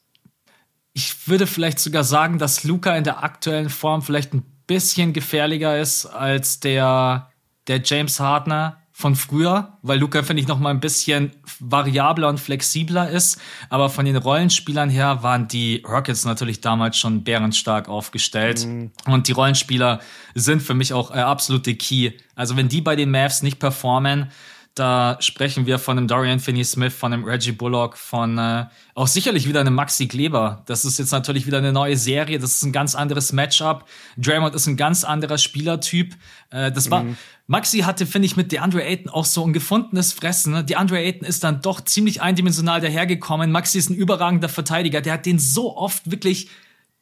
[0.92, 5.78] ich würde vielleicht sogar sagen, dass Luca in der aktuellen Form vielleicht ein bisschen gefährlicher
[5.78, 7.30] ist als der,
[7.66, 12.38] der James Hardner von früher, weil Luca, finde ich, noch mal ein bisschen variabler und
[12.38, 13.40] flexibler ist.
[13.68, 18.64] Aber von den Rollenspielern her waren die Rockets natürlich damals schon bärenstark aufgestellt.
[18.64, 18.92] Mhm.
[19.07, 19.99] Und die Rollenspieler
[20.36, 22.12] sind für mich auch äh, absolute Key.
[22.36, 24.30] Also wenn die bei den Mavs nicht performen,
[24.75, 29.49] da sprechen wir von einem Dorian Finney-Smith, von einem Reggie Bullock, von äh, auch sicherlich
[29.49, 30.64] wieder einem Maxi Kleber.
[30.66, 32.41] Das ist jetzt natürlich wieder eine neue Serie.
[32.41, 33.85] Das ist ein ganz anderes Matchup.
[34.16, 36.16] Draymond ist ein ganz anderer Spielertyp.
[36.51, 37.16] Äh, das war mhm.
[37.47, 40.55] Maxi hatte, finde ich, mit DeAndre Ayton auch so ein gefundenes Fressen.
[40.55, 40.64] Ne?
[40.64, 43.53] DeAndre Ayton ist dann doch ziemlich eindimensional dahergekommen.
[43.53, 45.01] Maxi ist ein überragender Verteidiger.
[45.01, 46.49] Der hat den so oft wirklich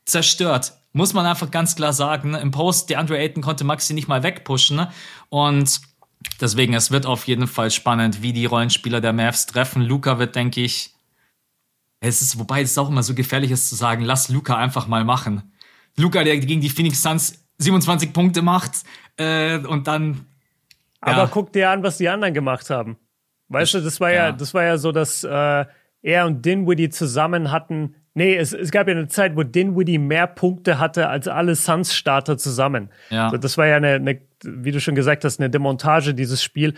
[0.04, 0.74] zerstört.
[0.92, 2.32] Muss man einfach ganz klar sagen.
[2.32, 2.40] Ne?
[2.40, 4.76] Im Post, DeAndre Ayton konnte Maxi nicht mal wegpushen.
[4.76, 4.90] Ne?
[5.30, 5.80] Und
[6.40, 9.82] Deswegen, es wird auf jeden Fall spannend, wie die Rollenspieler der Mavs treffen.
[9.82, 10.94] Luca wird, denke ich,
[12.00, 15.04] es ist, wobei es auch immer so gefährlich ist zu sagen, lass Luca einfach mal
[15.04, 15.52] machen.
[15.96, 18.82] Luca, der gegen die Phoenix Suns 27 Punkte macht
[19.16, 20.26] äh, und dann.
[21.06, 21.12] Ja.
[21.12, 22.96] Aber guck dir an, was die anderen gemacht haben.
[23.48, 25.64] Weißt du, das war ja, ja das war ja so, dass äh,
[26.02, 30.26] er und Dinwiddie zusammen hatten Nee, es, es gab ja eine Zeit, wo Dinwiddie mehr
[30.26, 32.90] Punkte hatte als alle Suns-Starter zusammen.
[33.10, 33.26] Ja.
[33.26, 36.74] Also das war ja eine, eine, wie du schon gesagt hast, eine Demontage dieses Spiel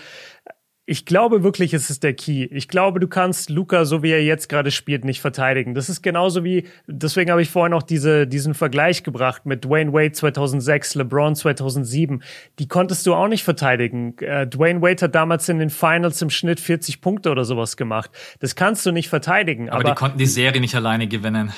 [0.87, 2.45] ich glaube wirklich, es ist der Key.
[2.51, 5.75] Ich glaube, du kannst Luca, so wie er jetzt gerade spielt, nicht verteidigen.
[5.75, 9.95] Das ist genauso wie, deswegen habe ich vorhin auch diese, diesen Vergleich gebracht mit Dwayne
[9.95, 12.23] Wade 2006, LeBron 2007.
[12.59, 14.19] Die konntest du auch nicht verteidigen.
[14.19, 18.11] Äh, Dwayne Wade hat damals in den Finals im Schnitt 40 Punkte oder sowas gemacht.
[18.41, 19.71] Das kannst du nicht verteidigen.
[19.71, 21.53] Aber, aber die konnten die Serie nicht alleine gewinnen.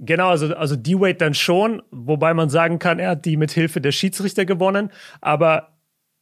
[0.00, 3.80] Genau, also, also D-Wade dann schon, wobei man sagen kann, er hat die mit Hilfe
[3.80, 4.90] der Schiedsrichter gewonnen.
[5.20, 5.71] Aber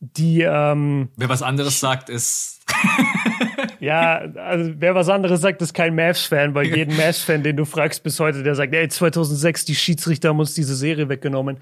[0.00, 2.60] die ähm, wer was anderes sagt ist
[3.80, 7.56] ja also wer was anderes sagt ist kein Mavs Fan weil jeden Mavs Fan den
[7.56, 11.58] du fragst bis heute der sagt ey 2006 die Schiedsrichter haben uns diese Serie weggenommen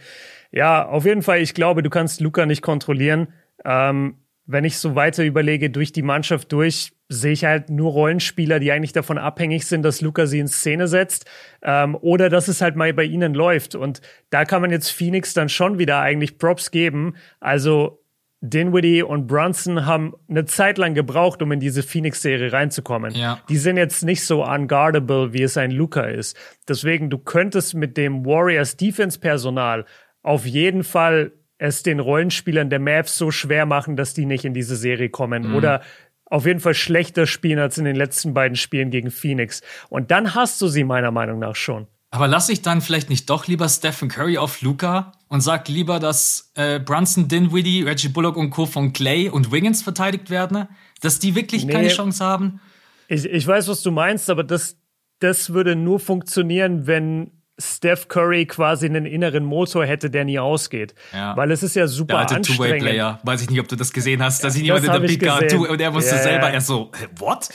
[0.52, 3.28] ja auf jeden Fall ich glaube du kannst Luca nicht kontrollieren
[3.64, 8.60] ähm, wenn ich so weiter überlege durch die Mannschaft durch sehe ich halt nur Rollenspieler,
[8.60, 11.24] die eigentlich davon abhängig sind, dass Luca sie in Szene setzt
[11.62, 13.74] ähm, oder dass es halt mal bei ihnen läuft.
[13.74, 17.14] Und da kann man jetzt Phoenix dann schon wieder eigentlich Props geben.
[17.40, 18.02] Also
[18.40, 23.14] Dinwiddie und Brunson haben eine Zeit lang gebraucht, um in diese Phoenix-Serie reinzukommen.
[23.14, 23.40] Ja.
[23.48, 26.36] Die sind jetzt nicht so unguardable, wie es ein Luca ist.
[26.68, 29.84] Deswegen, du könntest mit dem Warriors Defense-Personal
[30.22, 34.54] auf jeden Fall es den Rollenspielern der Mavs so schwer machen, dass die nicht in
[34.54, 35.48] diese Serie kommen.
[35.48, 35.56] Mhm.
[35.56, 35.82] Oder
[36.26, 39.62] auf jeden Fall schlechter spielen als in den letzten beiden Spielen gegen Phoenix.
[39.88, 41.88] Und dann hast du sie meiner Meinung nach schon.
[42.10, 46.00] Aber lass ich dann vielleicht nicht doch lieber Stephen Curry auf Luca und sag lieber,
[46.00, 48.64] dass äh, Brunson, Dinwiddie, Reggie Bullock und Co.
[48.64, 50.68] von Clay und Wiggins verteidigt werden?
[51.02, 52.60] Dass die wirklich nee, keine Chance haben?
[53.08, 54.78] Ich, ich weiß, was du meinst, aber das,
[55.18, 60.94] das würde nur funktionieren, wenn Steph Curry quasi einen inneren Motor hätte, der nie ausgeht.
[61.12, 61.36] Ja.
[61.36, 62.80] Weil es ist ja super der alte anstrengend.
[62.80, 63.20] Two-Way-Player.
[63.24, 64.44] Weiß ich nicht, ob du das gesehen hast.
[64.44, 67.48] Da sieht jemand in der Big Guard und er musste ja, selber erst so, what?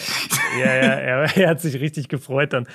[0.60, 2.68] Ja, ja, er, er, hat sich richtig gefreut dann.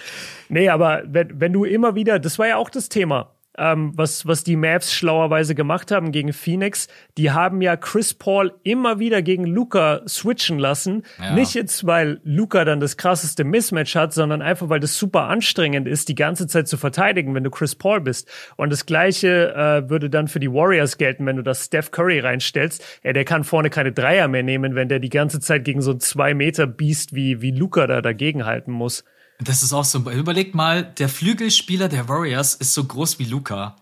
[0.48, 4.26] Nee, aber wenn, wenn du immer wieder, das war ja auch das Thema ähm, was,
[4.26, 6.88] was die Mavs schlauerweise gemacht haben gegen Phoenix.
[7.16, 11.02] Die haben ja Chris Paul immer wieder gegen Luca switchen lassen.
[11.20, 11.34] Ja.
[11.34, 15.86] Nicht jetzt, weil Luca dann das krasseste Mismatch hat, sondern einfach, weil das super anstrengend
[15.88, 18.28] ist, die ganze Zeit zu verteidigen, wenn du Chris Paul bist.
[18.56, 22.20] Und das Gleiche äh, würde dann für die Warriors gelten, wenn du das Steph Curry
[22.20, 22.84] reinstellst.
[23.02, 25.92] Ja, der kann vorne keine Dreier mehr nehmen, wenn der die ganze Zeit gegen so
[25.92, 29.04] ein zwei Meter Biest wie, wie Luca da dagegen halten muss.
[29.38, 29.98] Das ist auch so.
[30.10, 33.76] Überlegt mal, der Flügelspieler der Warriors ist so groß wie Luca.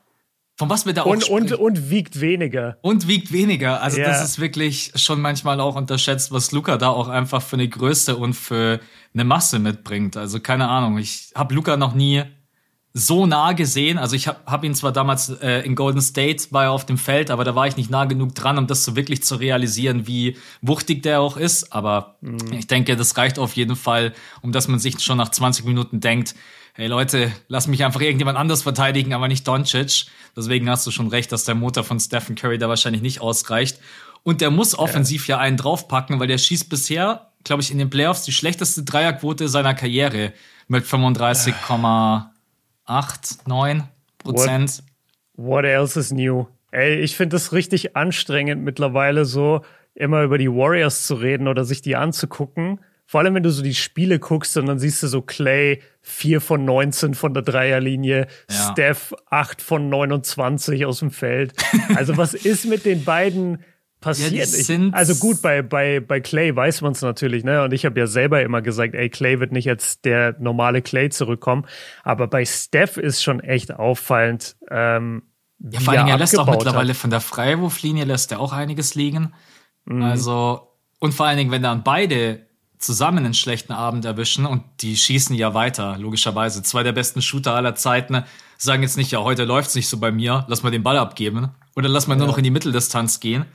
[0.58, 2.78] Von was wir da und, und, und wiegt weniger.
[2.80, 3.82] Und wiegt weniger.
[3.82, 4.06] Also ja.
[4.06, 8.16] das ist wirklich schon manchmal auch unterschätzt, was Luca da auch einfach für eine Größe
[8.16, 8.80] und für
[9.12, 10.16] eine Masse mitbringt.
[10.16, 10.96] Also keine Ahnung.
[10.96, 12.22] Ich habe Luca noch nie
[12.98, 13.98] so nah gesehen.
[13.98, 16.96] Also ich habe hab ihn zwar damals äh, in Golden State war er auf dem
[16.96, 20.06] Feld, aber da war ich nicht nah genug dran, um das so wirklich zu realisieren,
[20.06, 21.74] wie wuchtig der auch ist.
[21.74, 22.38] Aber mhm.
[22.52, 26.00] ich denke, das reicht auf jeden Fall, um dass man sich schon nach 20 Minuten
[26.00, 26.34] denkt,
[26.72, 30.06] hey Leute, lass mich einfach irgendjemand anders verteidigen, aber nicht Doncic.
[30.34, 33.78] Deswegen hast du schon recht, dass der Motor von Stephen Curry da wahrscheinlich nicht ausreicht.
[34.22, 37.76] Und der muss offensiv ja, ja einen draufpacken, weil der schießt bisher, glaube ich, in
[37.76, 40.32] den Playoffs die schlechteste Dreierquote seiner Karriere
[40.66, 41.54] mit 35,
[42.86, 43.84] 8, 9
[44.18, 44.82] Prozent.
[45.34, 46.46] What, what else is new?
[46.70, 49.62] Ey, ich finde es richtig anstrengend mittlerweile so
[49.94, 52.80] immer über die Warriors zu reden oder sich die anzugucken.
[53.08, 56.40] Vor allem, wenn du so die Spiele guckst und dann siehst du so Clay 4
[56.40, 58.72] von 19 von der Dreierlinie, ja.
[58.72, 61.54] Steph 8 von 29 aus dem Feld.
[61.94, 63.64] Also was ist mit den beiden
[64.06, 64.68] passiert.
[64.68, 67.62] Ja, also gut, bei, bei, bei Clay weiß man es natürlich, ne?
[67.62, 71.10] Und ich habe ja selber immer gesagt, ey, Clay wird nicht jetzt der normale Clay
[71.10, 71.66] zurückkommen.
[72.04, 74.56] Aber bei Steph ist schon echt auffallend.
[74.70, 75.22] Ähm,
[75.58, 76.96] ja, vor allem, er lässt auch mittlerweile hat.
[76.96, 79.34] von der Freiwurflinie lässt er auch einiges liegen.
[79.84, 80.02] Mhm.
[80.02, 82.46] Also, und vor allen Dingen, wenn dann beide
[82.78, 86.62] zusammen einen schlechten Abend erwischen und die schießen ja weiter, logischerweise.
[86.62, 88.22] Zwei der besten Shooter aller Zeiten
[88.58, 91.48] sagen jetzt nicht, ja, heute läuft's nicht so bei mir, lass mal den Ball abgeben.
[91.74, 92.18] Oder lass mal ja.
[92.18, 93.46] nur noch in die Mitteldistanz gehen.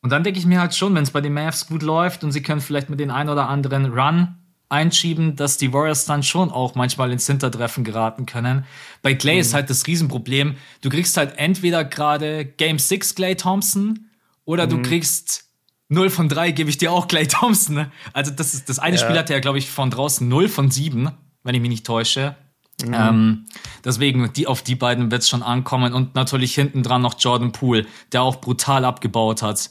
[0.00, 2.32] Und dann denke ich mir halt schon, wenn es bei den Mavs gut läuft und
[2.32, 4.36] sie können vielleicht mit den ein oder anderen Run
[4.68, 8.64] einschieben, dass die Warriors dann schon auch manchmal ins Hintertreffen geraten können.
[9.02, 9.40] Bei Clay mhm.
[9.40, 14.10] ist halt das Riesenproblem, du kriegst halt entweder gerade Game 6 Clay Thompson
[14.44, 14.70] oder mhm.
[14.70, 15.46] du kriegst
[15.88, 17.76] 0 von 3 gebe ich dir auch Clay Thompson.
[17.76, 17.92] Ne?
[18.12, 19.02] Also das ist das eine ja.
[19.02, 21.10] Spiel hatte ja, glaube ich, von draußen 0 von 7,
[21.44, 22.36] wenn ich mich nicht täusche.
[22.84, 22.94] Mhm.
[22.94, 23.46] Ähm,
[23.84, 27.52] deswegen, die, auf die beiden wird es schon ankommen und natürlich hinten dran noch Jordan
[27.52, 29.70] Poole, der auch brutal abgebaut hat.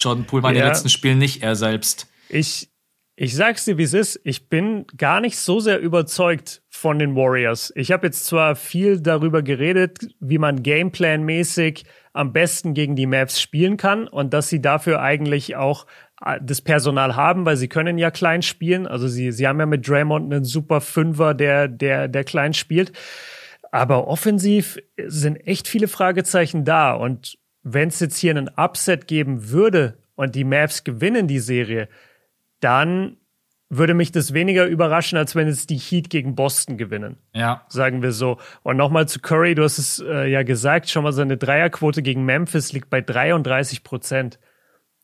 [0.00, 0.58] Jordan Poole war ja.
[0.58, 2.08] in den letzten Spielen nicht er selbst.
[2.28, 2.70] Ich,
[3.16, 4.20] ich sag's dir, wie es ist.
[4.24, 7.72] Ich bin gar nicht so sehr überzeugt von den Warriors.
[7.74, 13.40] Ich habe jetzt zwar viel darüber geredet, wie man Gameplan-mäßig am besten gegen die Maps
[13.40, 15.86] spielen kann und dass sie dafür eigentlich auch
[16.24, 18.86] äh, das Personal haben, weil sie können ja klein spielen.
[18.86, 22.92] Also sie, sie haben ja mit Draymond einen super Fünfer, der, der, der klein spielt.
[23.70, 27.38] Aber offensiv sind echt viele Fragezeichen da und
[27.68, 31.88] wenn es jetzt hier einen Upset geben würde und die Mavs gewinnen die Serie,
[32.60, 33.16] dann
[33.68, 37.16] würde mich das weniger überraschen, als wenn es die Heat gegen Boston gewinnen.
[37.32, 37.64] Ja.
[37.68, 38.38] Sagen wir so.
[38.62, 42.24] Und nochmal zu Curry, du hast es äh, ja gesagt, schon mal seine Dreierquote gegen
[42.24, 44.38] Memphis liegt bei 33 Prozent.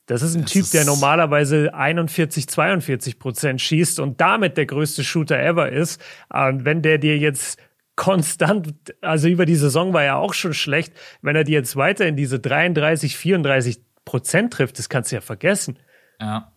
[0.06, 4.66] Das ist ein das Typ, ist der normalerweise 41, 42 Prozent schießt und damit der
[4.66, 6.00] größte Shooter ever ist.
[6.32, 7.58] Und wenn der dir jetzt
[8.03, 10.92] konstant, also über die Saison war er auch schon schlecht.
[11.20, 15.20] Wenn er die jetzt weiter in diese 33, 34 Prozent trifft, das kannst du ja
[15.20, 15.78] vergessen.
[16.20, 16.50] Ja.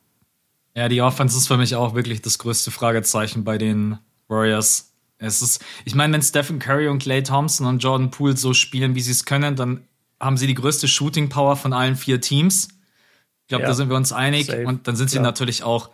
[0.75, 4.95] Ja, die Offense ist für mich auch wirklich das größte Fragezeichen bei den Warriors.
[5.19, 8.95] Es ist, ich meine, wenn Stephen Curry und Clay Thompson und Jordan Poole so spielen,
[8.95, 9.87] wie sie es können, dann
[10.19, 12.70] haben sie die größte Shooting Power von allen vier Teams.
[13.43, 14.47] Ich glaube, ja, da sind wir uns einig.
[14.47, 14.65] Safe.
[14.65, 15.21] Und dann sind sie ja.
[15.21, 15.91] natürlich auch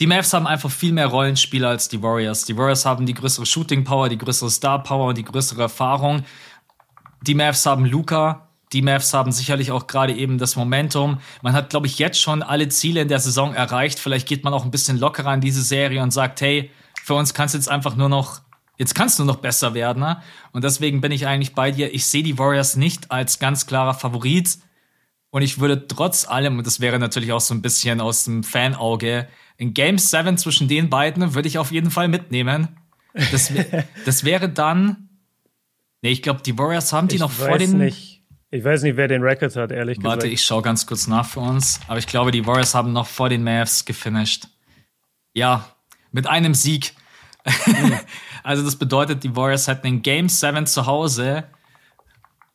[0.00, 2.46] die Mavs haben einfach viel mehr Rollenspieler als die Warriors.
[2.46, 6.24] Die Warriors haben die größere Shooting Power, die größere Star Power und die größere Erfahrung.
[7.26, 8.48] Die Mavs haben Luca.
[8.72, 11.18] Die Mavs haben sicherlich auch gerade eben das Momentum.
[11.42, 13.98] Man hat, glaube ich, jetzt schon alle Ziele in der Saison erreicht.
[13.98, 16.70] Vielleicht geht man auch ein bisschen lockerer in diese Serie und sagt, hey,
[17.02, 18.40] für uns kannst jetzt einfach nur noch,
[18.78, 20.00] jetzt kannst du noch besser werden.
[20.00, 20.22] Ne?
[20.52, 21.92] Und deswegen bin ich eigentlich bei dir.
[21.92, 24.58] Ich sehe die Warriors nicht als ganz klarer Favorit.
[25.30, 28.44] Und ich würde trotz allem, und das wäre natürlich auch so ein bisschen aus dem
[28.44, 29.28] Fanauge,
[29.60, 32.68] in Game 7 zwischen den beiden würde ich auf jeden Fall mitnehmen.
[33.12, 33.52] Das,
[34.06, 35.10] das wäre dann.
[36.00, 37.76] Nee, ich glaube, die Warriors haben die ich noch vor den.
[37.76, 38.22] Nicht.
[38.50, 40.22] Ich weiß nicht, wer den Record hat, ehrlich Warte, gesagt.
[40.22, 41.78] Warte, ich schaue ganz kurz nach für uns.
[41.88, 44.48] Aber ich glaube, die Warriors haben noch vor den Mavs gefinisht.
[45.34, 45.68] Ja,
[46.10, 46.94] mit einem Sieg.
[48.42, 51.44] also das bedeutet, die Warriors hätten in Game 7 zu Hause.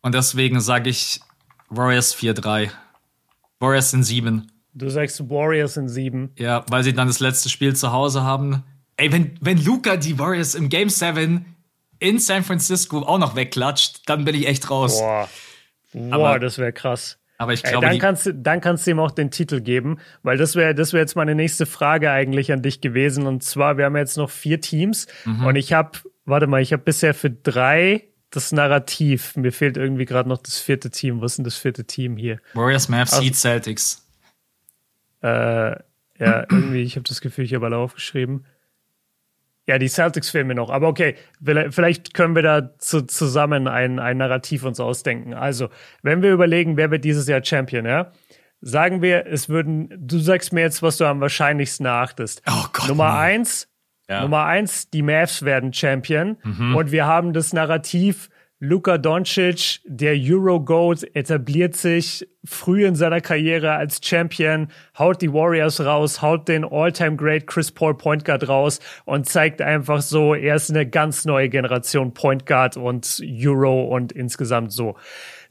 [0.02, 1.22] Und deswegen sage ich
[1.69, 2.72] Warriors 4-3.
[3.60, 4.52] Warriors in 7.
[4.76, 6.32] Du sagst Warriors in 7.
[6.38, 8.64] Ja, weil sie dann das letzte Spiel zu Hause haben.
[8.98, 11.46] Ey, wenn, wenn Luca die Warriors im Game 7
[12.00, 15.00] in San Francisco auch noch wegklatscht, dann bin ich echt raus.
[15.00, 15.30] Boah,
[15.94, 17.18] Boah aber, das wäre krass.
[17.38, 20.38] Aber ich glaube, Ey, dann, kannst, dann kannst du ihm auch den Titel geben, weil
[20.38, 23.28] das wäre das wäre jetzt meine nächste Frage eigentlich an dich gewesen.
[23.28, 25.46] Und zwar, wir haben jetzt noch vier Teams mhm.
[25.46, 29.36] und ich habe, warte mal, ich habe bisher für drei das Narrativ.
[29.36, 31.22] Mir fehlt irgendwie gerade noch das vierte Team.
[31.22, 32.40] Was ist denn das vierte Team hier?
[32.54, 34.05] Warriors, Mavs, Heat, Celtics.
[35.26, 35.80] Äh,
[36.20, 38.46] ja, irgendwie, ich habe das Gefühl, ich habe alle aufgeschrieben.
[39.68, 40.70] Ja, die Celtics fehlen mir noch.
[40.70, 45.34] Aber okay, vielleicht können wir da zu, zusammen ein, ein Narrativ uns ausdenken.
[45.34, 45.70] Also,
[46.04, 48.12] wenn wir überlegen, wer wird dieses Jahr Champion, ja?
[48.62, 52.44] Sagen wir, es würden, du sagst mir jetzt, was du am wahrscheinlichsten erachtest.
[52.48, 52.88] Oh Gott.
[52.88, 53.18] Nummer nee.
[53.18, 53.68] eins,
[54.08, 54.22] ja.
[54.22, 56.38] Nummer eins, die Mavs werden Champion.
[56.44, 56.76] Mhm.
[56.76, 63.73] Und wir haben das Narrativ, Luka Doncic, der Euro-Goat, etabliert sich früh in seiner Karriere
[63.73, 69.27] als Champion, haut die Warriors raus, haut den All-Time-Great Chris Paul Point Guard raus und
[69.27, 74.72] zeigt einfach so, er ist eine ganz neue Generation Point Guard und Euro und insgesamt
[74.72, 74.95] so.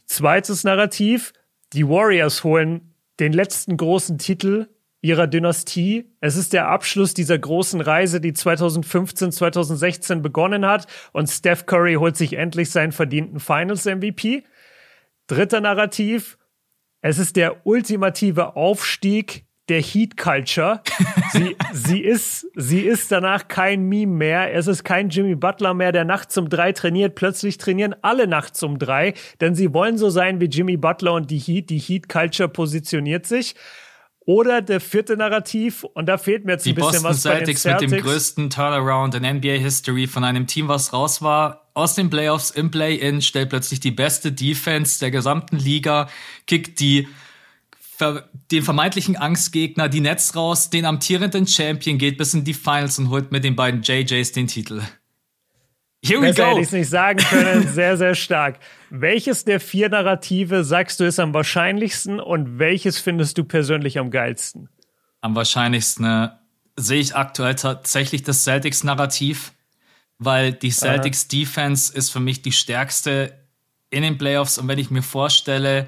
[0.05, 1.31] Zweites Narrativ,
[1.73, 4.67] die Warriors holen den letzten großen Titel
[5.05, 6.11] ihrer Dynastie.
[6.19, 11.93] Es ist der Abschluss dieser großen Reise, die 2015, 2016 begonnen hat und Steph Curry
[11.93, 14.43] holt sich endlich seinen verdienten Finals MVP.
[15.27, 16.39] Dritter Narrativ.
[17.01, 20.81] Es ist der ultimative Aufstieg der Heat Culture.
[21.31, 24.53] Sie, sie, ist, sie ist danach kein Meme mehr.
[24.55, 27.13] Es ist kein Jimmy Butler mehr, der nachts um drei trainiert.
[27.13, 31.29] Plötzlich trainieren alle nachts um drei, denn sie wollen so sein wie Jimmy Butler und
[31.29, 31.69] die Heat.
[31.69, 33.55] Die Heat Culture positioniert sich.
[34.25, 37.63] Oder der vierte Narrativ, und da fehlt mir jetzt die ein bisschen Boston was Celtics,
[37.63, 41.21] bei den Celtics mit dem größten Turnaround in NBA History von einem Team, was raus
[41.21, 46.09] war, aus den Playoffs im Play-In, stellt plötzlich die beste Defense der gesamten Liga,
[46.47, 47.07] kickt die
[48.51, 53.09] den vermeintlichen Angstgegner, die Nets raus, den amtierenden Champion geht bis in die Finals und
[53.09, 54.81] holt mit den beiden JJs den Titel.
[56.03, 56.49] Here we Besser go.
[56.49, 57.67] hätte ich es nicht sagen können.
[57.73, 58.59] Sehr, sehr stark.
[59.01, 64.09] Welches der vier Narrative sagst du ist am wahrscheinlichsten und welches findest du persönlich am
[64.09, 64.69] geilsten?
[65.19, 66.29] Am wahrscheinlichsten äh,
[66.77, 69.51] sehe ich aktuell tatsächlich das Celtics-Narrativ,
[70.17, 71.27] weil die Celtics Aha.
[71.39, 73.37] Defense ist für mich die stärkste
[73.89, 75.87] in den Playoffs und wenn ich mir vorstelle,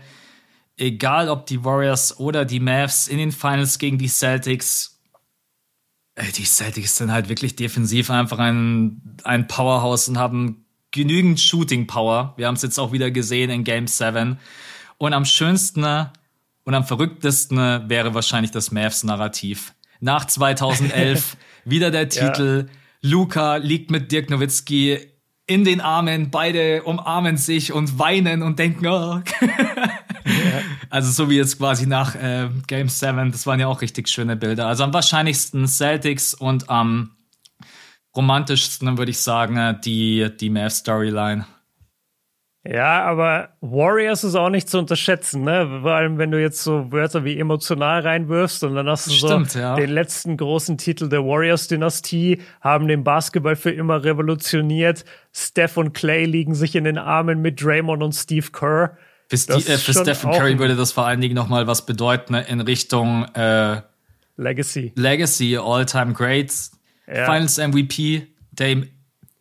[0.75, 4.97] egal ob die Warriors oder die Mavs in den Finals gegen die Celtics
[6.35, 10.65] die Celtics sind halt wirklich defensiv einfach ein, ein Powerhouse und haben
[10.97, 12.33] genügend Shooting Power.
[12.35, 14.37] Wir haben es jetzt auch wieder gesehen in Game 7.
[14.97, 15.85] Und am schönsten
[16.63, 17.57] und am verrücktesten
[17.87, 19.73] wäre wahrscheinlich das Mavs-Narrativ.
[20.01, 22.67] Nach 2011 wieder der Titel.
[22.67, 23.09] Ja.
[23.09, 24.99] Luca liegt mit Dirk Nowitzki
[25.45, 29.21] in den Armen, beide umarmen sich und weinen und denken, oh.
[30.89, 34.35] Also so wie jetzt quasi nach äh, Game 7, das waren ja auch richtig schöne
[34.35, 34.67] Bilder.
[34.67, 37.11] Also am wahrscheinlichsten Celtics und am
[38.17, 41.45] romantischsten würde ich sagen äh, die, die Mavs-Storyline.
[42.69, 45.79] Ja, aber Warriors ist auch nicht zu unterschätzen, ne?
[45.83, 49.51] Vor allem, wenn du jetzt so Wörter wie emotional reinwirfst und dann hast du Stimmt,
[49.51, 49.75] so ja.
[49.75, 55.05] den letzten großen Titel der Warriors-Dynastie, haben den Basketball für immer revolutioniert.
[55.31, 58.97] Steph und Clay liegen sich in den Armen mit Draymond und Steve Kerr.
[59.29, 62.59] Für, äh, für Stephen Curry würde das vor allen Dingen nochmal was bedeuten ne, in
[62.59, 63.81] Richtung äh,
[64.35, 64.91] Legacy.
[64.95, 66.76] Legacy, All-Time Greats,
[67.07, 67.25] ja.
[67.25, 68.89] Finals MVP, der ihm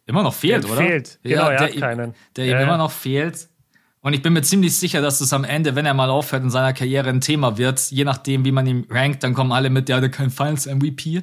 [0.07, 0.81] immer noch fehlt, der oder?
[0.83, 2.15] Fehlt, genau, ja, er hat keinen.
[2.37, 3.49] Der ihm immer noch fehlt.
[4.07, 6.49] Und ich bin mir ziemlich sicher, dass es am Ende, wenn er mal aufhört in
[6.49, 7.91] seiner Karriere, ein Thema wird.
[7.91, 11.23] Je nachdem, wie man ihn rankt, dann kommen alle mit, der hatte kein Finals MVP.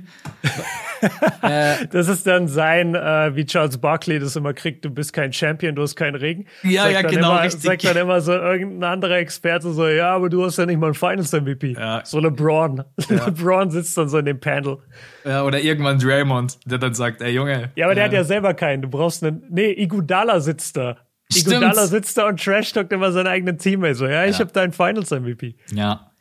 [1.42, 5.32] äh, das ist dann sein, äh, wie Charles Barkley das immer kriegt, du bist kein
[5.32, 6.46] Champion, du hast keinen Ring.
[6.64, 7.32] Ja, sagt ja, genau.
[7.32, 7.64] Immer, richtig.
[7.64, 10.88] Sagt dann immer so irgendein anderer Experte so, ja, aber du hast ja nicht mal
[10.88, 11.78] ein Finals MVP.
[11.80, 12.02] Ja.
[12.04, 12.84] So LeBron.
[13.08, 13.16] Ja.
[13.28, 14.80] LeBron sitzt dann so in dem Panel.
[15.24, 17.72] Ja, oder irgendwann Draymond, der dann sagt, ey Junge.
[17.78, 18.82] Ja, aber der hat ja selber keinen.
[18.82, 19.42] Du brauchst einen.
[19.50, 20.98] Nee, Igudala sitzt da.
[21.36, 23.96] Iguodala sitzt da und trash-talkt immer seinen eigenen Teammate.
[23.96, 24.40] So, ja, ich ja.
[24.40, 25.56] habe deinen Finals-MVP.
[25.74, 26.12] Ja.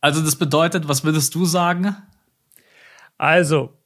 [0.00, 1.94] Also das bedeutet, was würdest du sagen?
[3.18, 3.76] Also,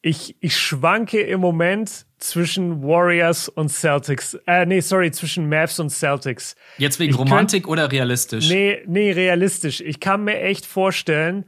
[0.00, 4.38] ich, ich schwanke im Moment zwischen Warriors und Celtics.
[4.46, 6.56] Äh, nee, sorry, zwischen Mavs und Celtics.
[6.78, 8.48] Jetzt wegen ich Romantik könnt, oder realistisch?
[8.48, 9.80] Nee, nee, realistisch.
[9.80, 11.44] Ich kann mir echt vorstellen,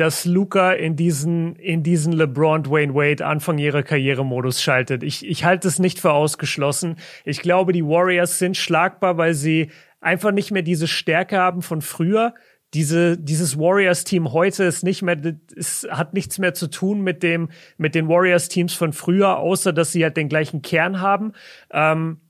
[0.00, 5.02] dass Luca in diesen, in diesen LeBron Dwayne Wade Anfang ihrer Karrieremodus schaltet.
[5.02, 6.96] Ich, ich halte es nicht für ausgeschlossen.
[7.26, 9.70] Ich glaube, die Warriors sind schlagbar, weil sie
[10.00, 12.34] einfach nicht mehr diese Stärke haben von früher.
[12.72, 15.16] diese, dieses Warriors-Team heute ist nicht mehr,
[15.56, 19.92] es hat nichts mehr zu tun mit dem, mit den Warriors-Teams von früher, außer dass
[19.92, 21.32] sie halt den gleichen Kern haben.
[21.72, 22.20] Ähm,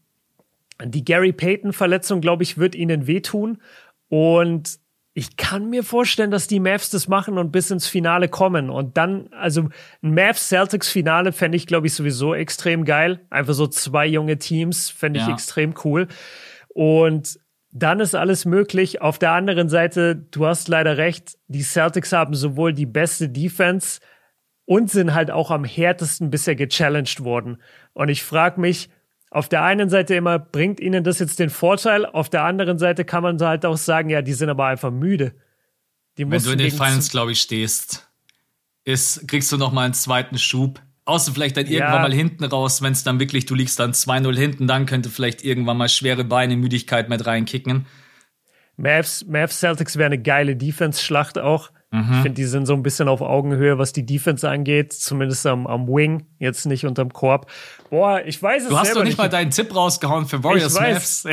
[0.84, 3.58] die Gary Payton-Verletzung, glaube ich, wird ihnen wehtun.
[4.08, 4.80] Und
[5.20, 8.70] ich kann mir vorstellen, dass die Mavs das machen und bis ins Finale kommen.
[8.70, 9.68] Und dann, also
[10.02, 13.20] ein Mavs-Celtics-Finale fände ich, glaube ich, sowieso extrem geil.
[13.28, 15.34] Einfach so zwei junge Teams fände ich ja.
[15.34, 16.08] extrem cool.
[16.68, 17.38] Und
[17.70, 19.02] dann ist alles möglich.
[19.02, 24.00] Auf der anderen Seite, du hast leider recht, die Celtics haben sowohl die beste Defense
[24.64, 27.60] und sind halt auch am härtesten bisher gechallenged worden.
[27.92, 28.88] Und ich frage mich,
[29.30, 32.04] auf der einen Seite immer, bringt ihnen das jetzt den Vorteil?
[32.04, 35.32] Auf der anderen Seite kann man halt auch sagen, ja, die sind aber einfach müde.
[36.18, 38.10] Die Wenn du in den Finals, glaube ich, stehst,
[38.84, 40.82] ist, kriegst du noch mal einen zweiten Schub.
[41.04, 42.02] Außer vielleicht dann irgendwann ja.
[42.02, 45.44] mal hinten raus, wenn es dann wirklich, du liegst dann 2-0 hinten, dann könnte vielleicht
[45.44, 47.86] irgendwann mal schwere Beine, Müdigkeit mit reinkicken.
[48.76, 51.70] Mavs, Mavs Celtics wäre eine geile Defense-Schlacht auch.
[51.92, 52.00] Mhm.
[52.00, 55.66] Ich finde, die sind so ein bisschen auf Augenhöhe, was die Defense angeht, zumindest am,
[55.66, 57.50] am Wing, jetzt nicht unterm Korb.
[57.90, 61.24] Boah, ich weiß es Du hast doch nicht, mal deinen Tipp rausgehauen für Warriors Mavs.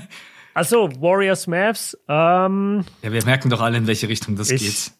[0.54, 1.96] Achso, Warriors Mavs.
[2.08, 4.92] Ähm, ja, wir merken doch alle, in welche Richtung das ich, geht.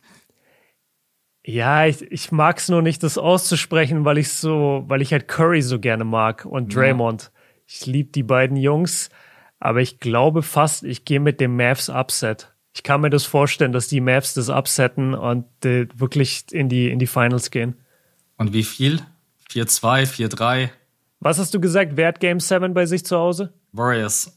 [1.44, 5.26] Ja, ich, ich mag es nur nicht, das auszusprechen, weil ich so, weil ich halt
[5.26, 7.22] Curry so gerne mag und Draymond.
[7.22, 7.28] Ja.
[7.66, 9.10] Ich liebe die beiden Jungs,
[9.58, 12.54] aber ich glaube fast, ich gehe mit dem Mavs Upset.
[12.72, 16.88] Ich kann mir das vorstellen, dass die Mavs das upsetten und äh, wirklich in die,
[16.88, 17.74] in die Finals gehen.
[18.36, 19.00] Und wie viel?
[19.50, 20.70] 4-2, 4-3?
[21.18, 21.92] Was hast du gesagt?
[21.96, 23.52] Wer hat Game 7 bei sich zu Hause?
[23.72, 24.36] Warriors.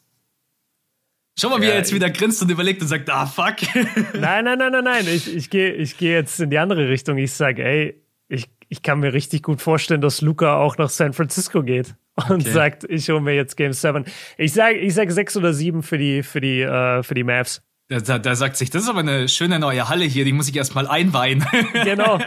[1.37, 3.55] Schau mal, wie ja, er jetzt wieder grinst und überlegt und sagt, ah, fuck.
[4.13, 5.07] Nein, nein, nein, nein, nein.
[5.07, 7.17] Ich, ich gehe ich geh jetzt in die andere Richtung.
[7.17, 11.13] Ich sage, ey, ich, ich kann mir richtig gut vorstellen, dass Luca auch nach San
[11.13, 11.95] Francisco geht
[12.29, 12.51] und okay.
[12.51, 14.05] sagt, ich hole mir jetzt Game 7.
[14.37, 17.63] Ich sage ich sag 6 oder 7 für die, für die, äh, für die Mavs.
[17.99, 20.55] Da, da sagt sich, das ist aber eine schöne neue Halle hier, die muss ich
[20.55, 21.45] erstmal einweihen.
[21.83, 22.19] Genau.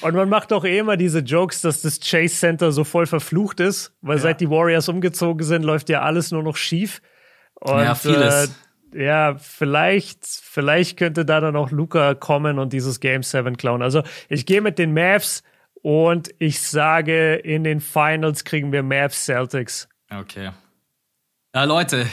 [0.00, 3.60] Und man macht auch eh immer diese Jokes, dass das Chase Center so voll verflucht
[3.60, 4.22] ist, weil ja.
[4.22, 7.00] seit die Warriors umgezogen sind, läuft ja alles nur noch schief.
[7.54, 8.46] Und, ja, vieles.
[8.92, 13.82] Äh, ja, vielleicht, vielleicht könnte da dann auch Luca kommen und dieses Game 7 klauen.
[13.82, 15.44] Also ich gehe mit den Mavs
[15.82, 19.88] und ich sage, in den Finals kriegen wir Mavs Celtics.
[20.10, 20.50] Okay.
[21.54, 22.06] Ja, Leute,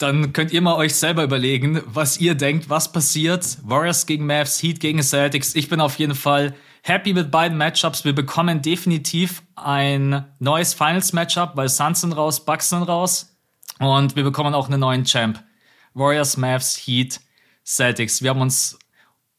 [0.00, 3.58] dann könnt ihr mal euch selber überlegen, was ihr denkt, was passiert.
[3.62, 5.54] Warriors gegen Mavs, Heat gegen Celtics.
[5.54, 8.04] Ich bin auf jeden Fall happy mit beiden Matchups.
[8.06, 13.36] Wir bekommen definitiv ein neues Finals-Matchup, weil Suns sind raus, Bucks sind raus.
[13.78, 15.44] Und wir bekommen auch einen neuen Champ.
[15.92, 17.20] Warriors, Mavs, Heat,
[17.62, 18.22] Celtics.
[18.22, 18.78] Wir haben uns,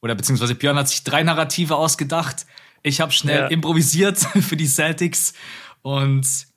[0.02, 2.46] oder beziehungsweise Björn hat sich drei Narrative ausgedacht.
[2.84, 3.48] Ich habe schnell ja.
[3.48, 5.34] improvisiert für die Celtics.
[5.82, 6.51] Und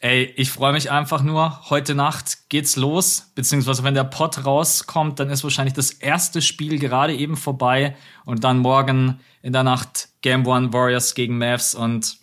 [0.00, 1.70] ey, ich freue mich einfach nur.
[1.70, 3.30] Heute Nacht geht's los.
[3.34, 7.96] Beziehungsweise wenn der Pod rauskommt, dann ist wahrscheinlich das erste Spiel gerade eben vorbei.
[8.24, 11.74] Und dann morgen in der Nacht Game One Warriors gegen Mavs.
[11.74, 12.18] Und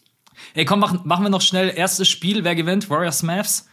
[0.53, 2.43] ey, komm, machen, machen wir noch schnell erstes Spiel.
[2.43, 2.89] Wer gewinnt?
[2.89, 3.67] Warriors, Mavs?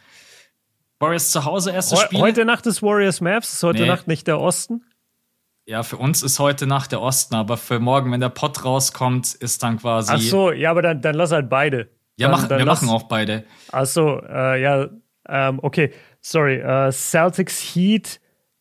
[1.01, 2.20] Warriors zu Hause, erstes Spiel.
[2.20, 3.89] Heute Nacht ist Warriors Maps, ist heute nee.
[3.89, 4.85] Nacht nicht der Osten.
[5.66, 9.35] Ja, für uns ist heute Nacht der Osten, aber für morgen, wenn der Pott rauskommt,
[9.35, 10.12] ist dann quasi.
[10.12, 11.89] Ach so, ja, aber dann, dann lass halt beide.
[12.16, 13.45] Ja, dann, mach, dann wir lass, machen auch beide.
[13.73, 14.89] Ach so, äh, ja,
[15.28, 16.57] ähm, okay, sorry.
[16.57, 18.20] Äh, Celtics Heat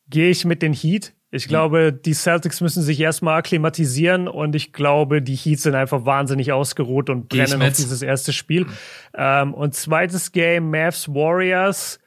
[0.10, 1.14] gehe ich mit den Heat.
[1.30, 1.50] Ich hm.
[1.50, 6.52] glaube, die Celtics müssen sich erstmal akklimatisieren und ich glaube, die Heat sind einfach wahnsinnig
[6.52, 8.68] ausgeruht und brennen auf dieses erste Spiel.
[9.16, 12.00] Ähm, und zweites Game, Mavs Warriors.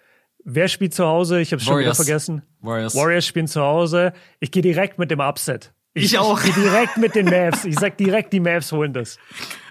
[0.44, 1.40] Wer spielt zu Hause?
[1.40, 2.42] Ich habe schon wieder vergessen.
[2.60, 2.94] Warriors.
[2.94, 4.12] Warriors spielen zu Hause.
[4.38, 5.72] Ich gehe direkt mit dem Upset.
[5.96, 6.44] Ich, ich auch.
[6.44, 7.64] Ich direkt mit den Mavs.
[7.64, 9.18] Ich sag direkt, die Mavs holen das.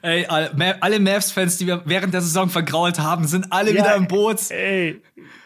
[0.02, 4.08] Ey, alle Mavs-Fans, die wir während der Saison vergrault haben, sind alle ja, wieder im
[4.08, 4.50] Boot.
[4.50, 5.02] Ey.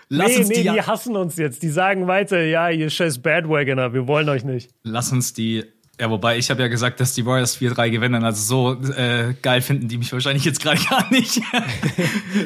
[0.07, 1.63] Lass nee, uns nee, die, die hassen uns jetzt.
[1.63, 4.71] Die sagen weiter, ja, ihr scheiß Badwagoner, wir wollen euch nicht.
[4.83, 5.65] Lass uns die
[5.99, 8.23] ja, wobei ich habe ja gesagt, dass die Warriors 4-3 gewinnen.
[8.23, 11.41] Also so äh, geil finden die mich wahrscheinlich jetzt gerade gar nicht.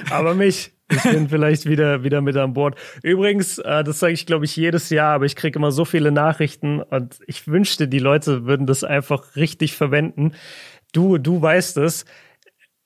[0.10, 0.72] Aber mich.
[0.95, 2.80] Ich bin vielleicht wieder, wieder mit an Bord.
[3.02, 6.11] Übrigens, äh, das sage ich, glaube ich, jedes Jahr, aber ich kriege immer so viele
[6.11, 10.34] Nachrichten und ich wünschte, die Leute würden das einfach richtig verwenden.
[10.94, 12.06] Du, du weißt es.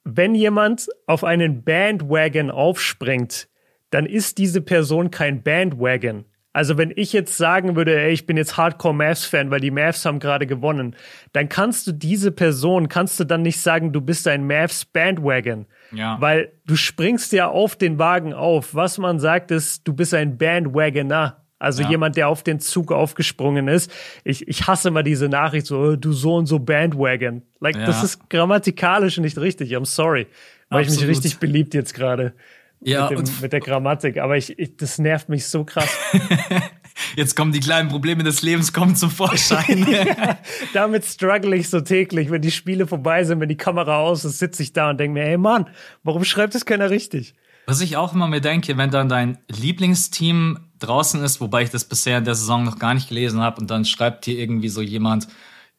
[0.04, 3.50] Wenn jemand auf einen Bandwagon aufspringt,
[3.90, 6.26] dann ist diese Person kein Bandwagon.
[6.58, 10.06] Also wenn ich jetzt sagen würde, ey, ich bin jetzt Hardcore Mavs-Fan, weil die Mavs
[10.06, 10.96] haben gerade gewonnen,
[11.32, 15.68] dann kannst du diese Person, kannst du dann nicht sagen, du bist ein Mavs-Bandwagon.
[15.92, 16.18] Ja.
[16.20, 18.76] Weil du springst ja auf den Wagen auf.
[18.76, 21.44] Was man sagt ist, du bist ein Bandwagoner.
[21.60, 21.90] Also ja.
[21.90, 23.92] jemand, der auf den Zug aufgesprungen ist.
[24.24, 27.42] Ich, ich hasse mal diese Nachricht so, oh, du so und so Bandwagon.
[27.60, 27.86] Like, ja.
[27.86, 29.76] das ist grammatikalisch nicht richtig.
[29.76, 30.28] I'm sorry.
[30.70, 32.34] Weil ich mich richtig beliebt jetzt gerade
[32.82, 35.90] ja, mit, dem, mit, der Grammatik, aber ich, ich, das nervt mich so krass.
[37.16, 39.86] Jetzt kommen die kleinen Probleme des Lebens kommen zum Vorschein.
[40.74, 42.32] damit struggle ich so täglich.
[42.32, 45.14] Wenn die Spiele vorbei sind, wenn die Kamera aus ist, sitze ich da und denke
[45.14, 45.68] mir, ey Mann,
[46.04, 47.34] warum schreibt es keiner richtig?
[47.66, 51.84] Was ich auch immer mir denke, wenn dann dein Lieblingsteam draußen ist, wobei ich das
[51.84, 54.82] bisher in der Saison noch gar nicht gelesen habe, und dann schreibt dir irgendwie so
[54.82, 55.28] jemand,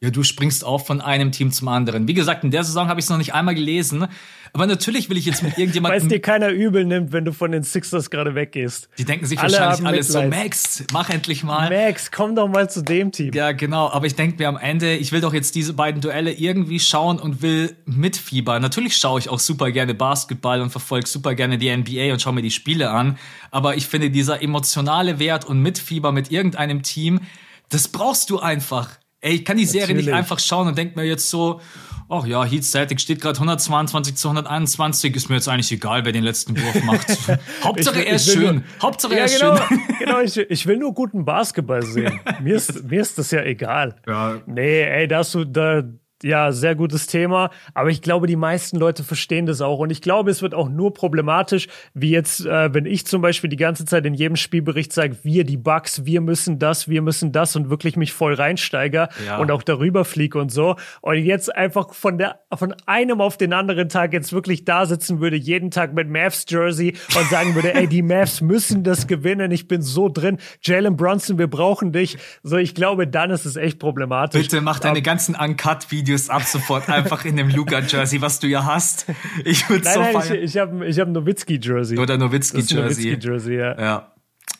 [0.01, 2.07] ja, du springst auch von einem Team zum anderen.
[2.07, 4.07] Wie gesagt, in der Saison habe ich es noch nicht einmal gelesen.
[4.53, 6.01] Aber natürlich will ich jetzt mit irgendjemandem.
[6.01, 8.89] Weil es dir keiner übel nimmt, wenn du von den Sixers gerade weggehst.
[8.97, 11.69] Die denken sich alle wahrscheinlich alles so, Max, mach endlich mal.
[11.69, 13.33] Max, komm doch mal zu dem Team.
[13.35, 13.91] Ja, genau.
[13.91, 17.19] Aber ich denke mir am Ende, ich will doch jetzt diese beiden Duelle irgendwie schauen
[17.19, 18.63] und will mitfiebern.
[18.63, 22.35] Natürlich schaue ich auch super gerne Basketball und verfolge super gerne die NBA und schaue
[22.35, 23.19] mir die Spiele an.
[23.51, 27.21] Aber ich finde, dieser emotionale Wert und Mitfieber mit irgendeinem Team,
[27.69, 28.91] das brauchst du einfach.
[29.21, 30.07] Ey, ich kann die Serie Natürlich.
[30.07, 31.61] nicht einfach schauen und denk mir jetzt so,
[32.09, 36.13] ach ja, Heat Celtic steht gerade 122 zu 121, ist mir jetzt eigentlich egal, wer
[36.13, 37.09] den letzten Wurf macht.
[37.65, 38.57] Hauptsache er ist schön.
[38.57, 39.81] Nur, Hauptsache ja, er ist genau, schön.
[39.99, 42.21] genau, ich, ich will nur guten Basketball sehen.
[42.41, 43.97] Mir ist, mir ist das ja egal.
[44.07, 44.41] Ja.
[44.47, 45.83] Nee, ey, da hast du, da,
[46.23, 47.51] ja, sehr gutes Thema.
[47.75, 49.79] Aber ich glaube, die meisten Leute verstehen das auch.
[49.79, 53.49] Und ich glaube, es wird auch nur problematisch, wie jetzt, äh, wenn ich zum Beispiel
[53.51, 57.33] die ganze Zeit in jedem Spielbericht sage, wir die Bugs, wir müssen das, wir müssen
[57.33, 59.39] das und wirklich mich voll reinsteiger ja.
[59.39, 60.77] und auch darüber fliege und so.
[61.03, 65.21] Und jetzt einfach von der, von einem auf den anderen Tag jetzt wirklich da sitzen
[65.21, 69.53] würde, jeden Tag mit Mavs Jersey und sagen würde, ey, die Mavs müssen das gewinnen.
[69.53, 70.39] Ich bin so drin.
[70.63, 72.19] Jalen Brunson, wir brauchen dich.
[72.43, 74.43] So, ich glaube, dann ist es echt problematisch.
[74.43, 78.65] Bitte mach deine ganzen Uncut-Videos Videos ab sofort einfach in dem Luca-Jersey, was du ja
[78.65, 79.07] hast.
[79.45, 80.35] Ich würde so nein, feiern.
[80.37, 81.99] Ich, ich habe ich hab Nowitzki-Jersey.
[81.99, 83.13] Oder Nowitzki-Jersey.
[83.13, 83.79] Nowitzki-Jersey, ja.
[83.79, 84.13] ja.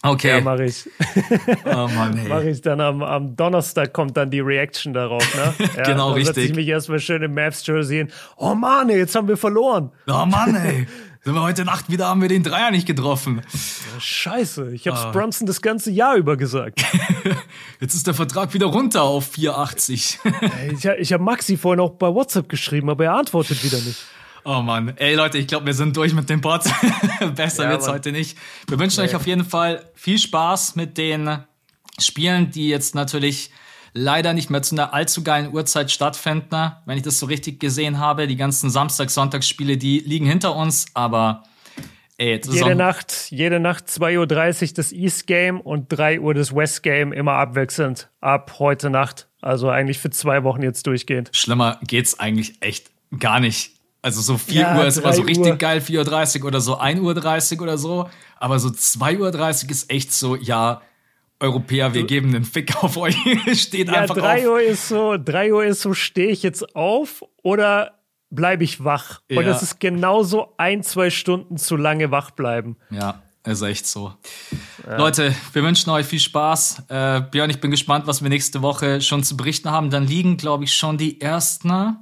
[0.03, 0.29] Okay.
[0.29, 0.89] Ja, mache ich.
[1.65, 2.29] Oh Mann, hey.
[2.29, 5.55] Mache ich dann am, am Donnerstag kommt dann die Reaction darauf, ne?
[5.77, 6.35] Ja, genau, dann richtig.
[6.35, 8.09] Setze ich mich erstmal schön im Mavs Jersey hin.
[8.37, 9.91] Oh Mann, ey, jetzt haben wir verloren.
[10.07, 10.87] Oh Mann, ey.
[11.25, 13.43] Sind wir heute Nacht wieder, haben wir den Dreier nicht getroffen.
[13.99, 15.11] Scheiße, ich hab's ah.
[15.11, 16.85] Brunson das ganze Jahr über gesagt.
[17.81, 20.21] Jetzt ist der Vertrag wieder runter auf 480.
[20.73, 23.99] ich ich habe Maxi vorhin auch bei WhatsApp geschrieben, aber er antwortet wieder nicht.
[24.45, 24.97] Oh Mann.
[24.97, 26.63] Ey Leute, ich glaube, wir sind durch mit dem Pod.
[27.35, 27.97] Besser ja, wird's Mann.
[27.97, 28.39] heute nicht.
[28.69, 29.09] Wir wünschen nee.
[29.09, 31.39] euch auf jeden Fall viel Spaß mit den
[31.99, 33.51] Spielen, die jetzt natürlich
[33.99, 37.99] leider nicht mehr zu einer allzu geilen Uhrzeit stattfinden, wenn ich das so richtig gesehen
[37.99, 38.27] habe.
[38.27, 41.43] Die ganzen Samstag-Sonntagsspiele, die liegen hinter uns, aber
[42.17, 46.83] ey, jede Nacht, jede Nacht 2.30 Uhr das East Game und 3 Uhr das West
[46.83, 49.29] Game immer abwechselnd ab heute Nacht.
[49.41, 51.31] Also eigentlich für zwei Wochen jetzt durchgehend.
[51.33, 53.73] Schlimmer geht's eigentlich echt gar nicht.
[54.01, 55.57] Also so 4 ja, Uhr ist immer so richtig Uhr.
[55.57, 58.09] geil, 4.30 Uhr oder so 1.30 Uhr oder so.
[58.37, 60.83] Aber so 2.30 Uhr ist echt so, ja,
[61.41, 63.17] Europäer, wir geben den Fick auf euch.
[63.55, 67.25] Steht ja, einfach 3 Uhr ist so, 3 Uhr ist so, stehe ich jetzt auf
[67.43, 67.99] oder
[68.31, 69.21] bleibe ich wach?
[69.29, 69.39] Ja.
[69.39, 72.77] Und es ist genauso ein, zwei Stunden zu lange wach bleiben.
[72.91, 73.23] Ja.
[73.45, 74.13] Ist echt so.
[74.87, 74.99] Ja.
[74.99, 76.83] Leute, wir wünschen euch viel Spaß.
[76.89, 79.89] Äh, Björn, ich bin gespannt, was wir nächste Woche schon zu berichten haben.
[79.89, 81.97] Dann liegen, glaube ich, schon die ersten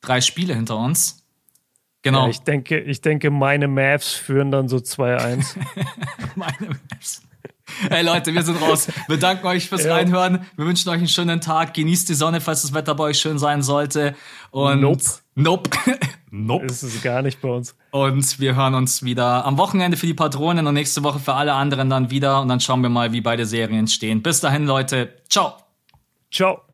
[0.00, 1.26] drei Spiele hinter uns.
[2.02, 2.24] Genau.
[2.24, 5.56] Ja, ich denke, ich denke, meine Mavs führen dann so 2-1.
[6.36, 7.22] meine Mavs.
[7.90, 8.88] Hey Leute, wir sind raus.
[9.08, 9.94] Wir danken euch fürs ja.
[9.94, 10.46] Reinhören.
[10.56, 11.74] Wir wünschen euch einen schönen Tag.
[11.74, 14.14] Genießt die Sonne, falls das Wetter bei euch schön sein sollte.
[14.50, 15.04] Und nope.
[15.34, 15.70] Nope.
[16.30, 16.66] nope.
[16.66, 17.76] Ist es gar nicht bei uns.
[17.90, 21.54] Und wir hören uns wieder am Wochenende für die Patronen und nächste Woche für alle
[21.54, 22.40] anderen dann wieder.
[22.40, 24.22] Und dann schauen wir mal, wie beide Serien stehen.
[24.22, 25.14] Bis dahin, Leute.
[25.28, 25.54] Ciao.
[26.30, 26.62] Ciao.